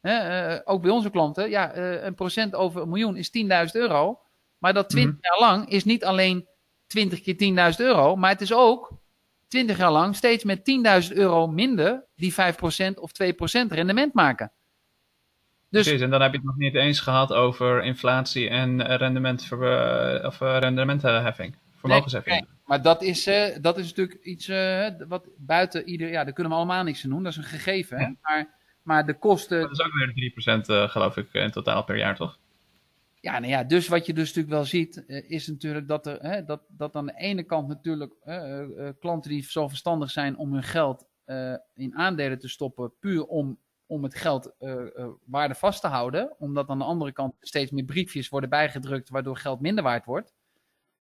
hè, 0.01 0.53
uh, 0.53 0.59
ook 0.63 0.81
bij 0.81 0.91
onze 0.91 1.09
klanten, 1.09 1.49
ja, 1.49 1.75
uh, 1.77 2.03
een 2.03 2.15
procent 2.15 2.55
over 2.55 2.81
een 2.81 2.89
miljoen 2.89 3.17
is 3.17 3.29
10.000 3.29 3.71
euro. 3.71 4.19
Maar 4.57 4.73
dat 4.73 4.89
20 4.89 5.15
mhm. 5.15 5.25
jaar 5.25 5.49
lang 5.49 5.69
is 5.69 5.83
niet 5.83 6.05
alleen 6.05 6.47
20 6.87 7.21
keer 7.21 7.71
10.000 7.73 7.77
euro, 7.77 8.15
maar 8.15 8.29
het 8.29 8.41
is 8.41 8.53
ook 8.53 8.91
20 9.47 9.77
jaar 9.77 9.91
lang 9.91 10.15
steeds 10.15 10.43
met 10.43 10.59
10.000 11.09 11.15
euro 11.15 11.47
minder 11.47 12.05
die 12.15 12.33
5% 12.33 12.35
of 12.95 13.11
2% 13.23 13.67
rendement 13.67 14.13
maken. 14.13 14.51
Dus, 15.73 15.83
Precies, 15.83 16.01
en 16.01 16.09
dan 16.09 16.21
heb 16.21 16.31
je 16.31 16.37
het 16.37 16.45
nog 16.45 16.57
niet 16.57 16.75
eens 16.75 16.99
gehad 16.99 17.33
over 17.33 17.83
inflatie 17.83 18.49
en 18.49 18.97
rendement, 18.97 19.49
uh, 19.53 19.59
of 20.25 20.41
uh, 20.41 20.57
rendementheffing, 20.59 21.55
vermogensheffing. 21.75 22.35
Nee, 22.35 22.49
maar 22.65 22.81
dat 22.81 23.01
is, 23.01 23.27
uh, 23.27 23.45
dat 23.61 23.77
is 23.77 23.87
natuurlijk 23.87 24.23
iets 24.23 24.47
wat 25.07 25.27
buiten 25.37 25.87
ieder, 25.87 26.09
ja, 26.09 26.23
daar 26.23 26.33
kunnen 26.33 26.51
we 26.51 26.57
allemaal 26.57 26.83
niks 26.83 27.03
aan 27.03 27.09
doen, 27.09 27.23
dat 27.23 27.31
is 27.31 27.37
een 27.37 27.43
gegeven. 27.43 27.97
Hè? 27.97 28.07
Maar, 28.21 28.47
maar 28.83 29.05
de 29.05 29.13
kosten. 29.13 29.61
Dat 29.61 29.71
is 29.71 29.81
ook 29.81 30.13
weer 30.15 30.31
3% 30.87 30.91
geloof 30.91 31.17
ik 31.17 31.33
in 31.33 31.51
totaal 31.51 31.83
per 31.83 31.97
jaar, 31.97 32.15
toch? 32.15 32.39
Ja, 33.19 33.39
nou 33.39 33.51
ja, 33.51 33.63
dus 33.63 33.87
wat 33.87 34.05
je 34.05 34.13
dus 34.13 34.27
natuurlijk 34.27 34.53
wel 34.53 34.65
ziet, 34.65 35.03
is 35.27 35.47
natuurlijk 35.47 35.87
dat, 35.87 36.07
er, 36.07 36.17
hè, 36.21 36.45
dat, 36.45 36.61
dat 36.67 36.95
aan 36.95 37.05
de 37.05 37.17
ene 37.17 37.43
kant 37.43 37.67
natuurlijk 37.67 38.13
klanten 38.99 39.29
die 39.29 39.43
zo 39.43 39.67
verstandig 39.67 40.11
zijn 40.11 40.37
om 40.37 40.53
hun 40.53 40.63
geld 40.63 41.07
in 41.75 41.95
aandelen 41.95 42.39
te 42.39 42.49
stoppen, 42.49 42.91
puur 42.99 43.25
om 43.25 43.57
om 43.93 44.03
het 44.03 44.15
geld 44.15 44.53
uh, 44.59 45.07
waarde 45.25 45.55
vast 45.55 45.81
te 45.81 45.87
houden. 45.87 46.35
Omdat 46.39 46.69
aan 46.69 46.77
de 46.77 46.83
andere 46.83 47.11
kant 47.11 47.35
steeds 47.39 47.71
meer 47.71 47.85
briefjes 47.85 48.29
worden 48.29 48.49
bijgedrukt, 48.49 49.09
waardoor 49.09 49.37
geld 49.37 49.61
minder 49.61 49.83
waard 49.83 50.05
wordt. 50.05 50.33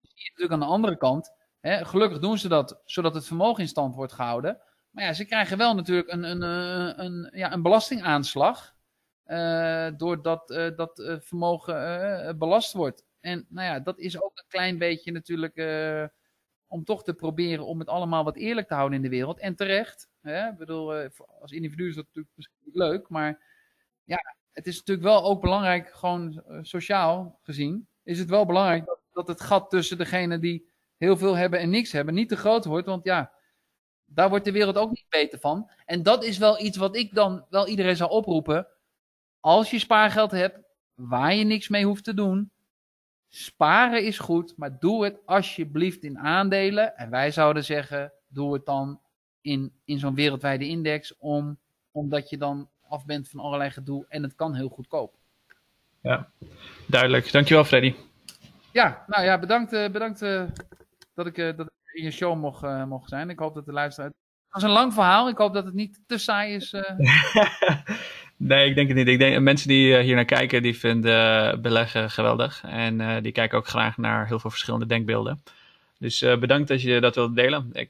Je 0.02 0.30
natuurlijk 0.30 0.52
aan 0.52 0.68
de 0.68 0.74
andere 0.76 0.98
kant, 0.98 1.32
hè, 1.60 1.86
gelukkig 1.86 2.20
doen 2.20 2.38
ze 2.38 2.48
dat 2.48 2.82
zodat 2.86 3.16
het 3.16 3.26
vermogen 3.26 3.62
in 3.62 3.68
stand 3.68 3.96
wordt 3.96 4.14
gehouden. 4.14 4.62
Maar 4.90 5.04
ja, 5.04 5.14
ze 5.14 5.26
krijgen 5.26 5.58
wel 5.58 5.76
natuurlijk 5.76 6.12
een, 6.12 6.24
een, 6.24 6.44
eh, 6.44 7.06
een 7.06 7.30
ja, 7.34 7.54
een 7.54 7.62
belastingaanslag. 7.62 8.72
Doordat 9.98 10.48
dat 10.76 11.20
vermogen 11.22 12.38
belast 12.38 12.74
wordt. 12.74 13.06
En 13.20 13.46
nou 13.50 13.68
ja, 13.68 13.80
dat 13.80 14.00
is 14.00 14.22
ook 14.22 14.32
een 14.36 14.48
klein 14.48 14.78
beetje 14.78 15.12
natuurlijk 15.12 15.56
om 16.68 16.84
toch 16.84 17.04
te 17.04 17.14
proberen 17.14 17.66
om 17.66 17.80
het 17.80 17.88
allemaal 17.88 18.24
wat 18.24 18.36
eerlijk 18.36 18.68
te 18.68 18.74
houden 18.74 18.98
in 18.98 19.04
de 19.04 19.10
wereld. 19.10 19.40
En 19.40 19.56
terecht. 19.56 20.10
Ik 20.24 20.58
bedoel, 20.58 20.96
eh, 20.96 21.10
als 21.42 21.52
individu 21.52 21.88
is 21.88 21.96
dat 21.96 22.06
natuurlijk 22.06 22.36
misschien 22.36 22.70
leuk, 22.74 23.10
maar 23.10 23.42
ja, 24.04 24.36
het 24.52 24.68
is 24.68 24.78
natuurlijk 24.78 25.08
wel 25.08 25.24
ook 25.24 25.42
belangrijk, 25.42 25.90
gewoon 25.90 26.44
eh, 26.48 26.60
sociaal 26.62 27.40
gezien, 27.42 27.88
is 28.04 28.20
het 28.20 28.30
wel 28.30 28.46
belangrijk 28.46 28.86
dat, 28.86 29.00
dat 29.12 29.28
het 29.28 29.42
gat 29.42 29.70
tussen 29.70 29.98
degene 29.98 30.40
die 30.40 30.70
heel 30.98 31.18
veel 31.18 31.36
hebben 31.36 31.60
en 31.60 31.70
niks 31.70 31.92
hebben 31.92 32.14
niet 32.14 32.30
te 32.30 32.38
groot 32.38 32.66
wordt. 32.66 32.88
Want 32.88 33.04
ja, 33.04 33.32
daar 34.06 34.30
wordt 34.30 34.46
de 34.46 34.52
wereld 34.52 34.78
ook 34.78 34.90
niet 34.90 35.06
beter 35.10 35.40
van. 35.40 35.70
En 35.86 36.04
dat 36.04 36.24
is 36.24 36.38
wel 36.38 36.62
iets 36.62 36.78
wat 36.78 36.96
ik 36.96 37.14
dan 37.14 37.46
wel 37.50 37.68
iedereen 37.68 37.96
zou 37.96 38.10
oproepen. 38.10 38.68
Als 39.40 39.72
je 39.72 39.80
spaargeld 39.80 40.32
hebt, 40.32 40.60
waar 40.94 41.36
je 41.36 41.44
niks 41.44 41.68
mee 41.68 41.86
hoeft 41.86 42.04
te 42.04 42.14
doen, 42.14 42.52
Sparen 43.36 44.04
is 44.04 44.20
goed, 44.20 44.54
maar 44.58 44.80
doe 44.80 45.04
het 45.04 45.20
alsjeblieft 45.26 46.04
in 46.04 46.20
aandelen. 46.20 46.98
En 46.98 47.10
wij 47.10 47.32
zouden 47.32 47.64
zeggen, 47.64 48.14
doe 48.28 48.54
het 48.54 48.66
dan 48.66 49.02
in, 49.44 49.72
in 49.86 50.00
zo'n 50.00 50.16
wereldwijde 50.16 50.68
index, 50.68 51.18
om, 51.18 51.58
omdat 51.92 52.30
je 52.30 52.38
dan 52.38 52.70
af 52.88 53.06
bent 53.06 53.30
van 53.30 53.40
allerlei 53.40 53.70
gedoe 53.70 54.06
en 54.10 54.24
het 54.24 54.36
kan 54.36 54.56
heel 54.56 54.70
goedkoop. 54.70 55.16
Ja, 56.02 56.30
duidelijk. 56.88 57.32
Dankjewel 57.32 57.64
Freddy. 57.64 57.96
Ja, 58.72 59.04
nou 59.08 59.24
ja, 59.24 59.40
bedankt, 59.40 59.74
uh, 59.74 59.90
bedankt 59.90 60.22
uh, 60.22 60.44
dat, 61.14 61.26
ik, 61.26 61.38
uh, 61.38 61.58
dat 61.58 61.66
ik 61.66 61.94
in 61.94 62.04
je 62.04 62.12
show 62.12 62.40
mocht, 62.40 62.86
mocht 62.88 63.10
zijn. 63.10 63.30
Ik 63.30 63.40
hoop 63.40 63.54
dat 63.54 63.66
de 63.66 63.72
luisteraar... 63.72 64.10
Het 64.10 64.62
was 64.62 64.64
een 64.64 64.78
lang 64.78 64.94
verhaal. 64.94 65.30
Ik 65.30 65.38
hoop 65.38 65.54
dat 65.54 65.66
het 65.66 65.74
niet 65.74 66.00
te 66.08 66.18
saai 66.18 66.54
is. 66.56 66.74
Nee, 68.38 68.70
ik 68.70 68.76
denk 68.76 68.88
het 68.88 68.98
niet. 68.98 69.08
Ik 69.08 69.20
denk 69.20 69.40
mensen 69.40 69.68
die 69.68 69.98
hier 69.98 70.16
naar 70.16 70.26
kijken, 70.26 70.62
die 70.62 70.78
vinden 70.78 71.62
beleggen 71.62 72.12
geweldig. 72.12 72.64
En 72.64 73.22
die 73.22 73.32
kijken 73.32 73.58
ook 73.58 73.68
graag 73.68 73.98
naar 73.98 74.28
heel 74.28 74.40
veel 74.40 74.50
verschillende 74.50 74.86
denkbeelden. 74.86 75.44
Dus 76.00 76.20
bedankt 76.20 76.68
dat 76.68 76.82
je 76.82 77.02
dat 77.02 77.16
wilt 77.16 77.36
delen. 77.36 77.70
Ik... 77.74 77.90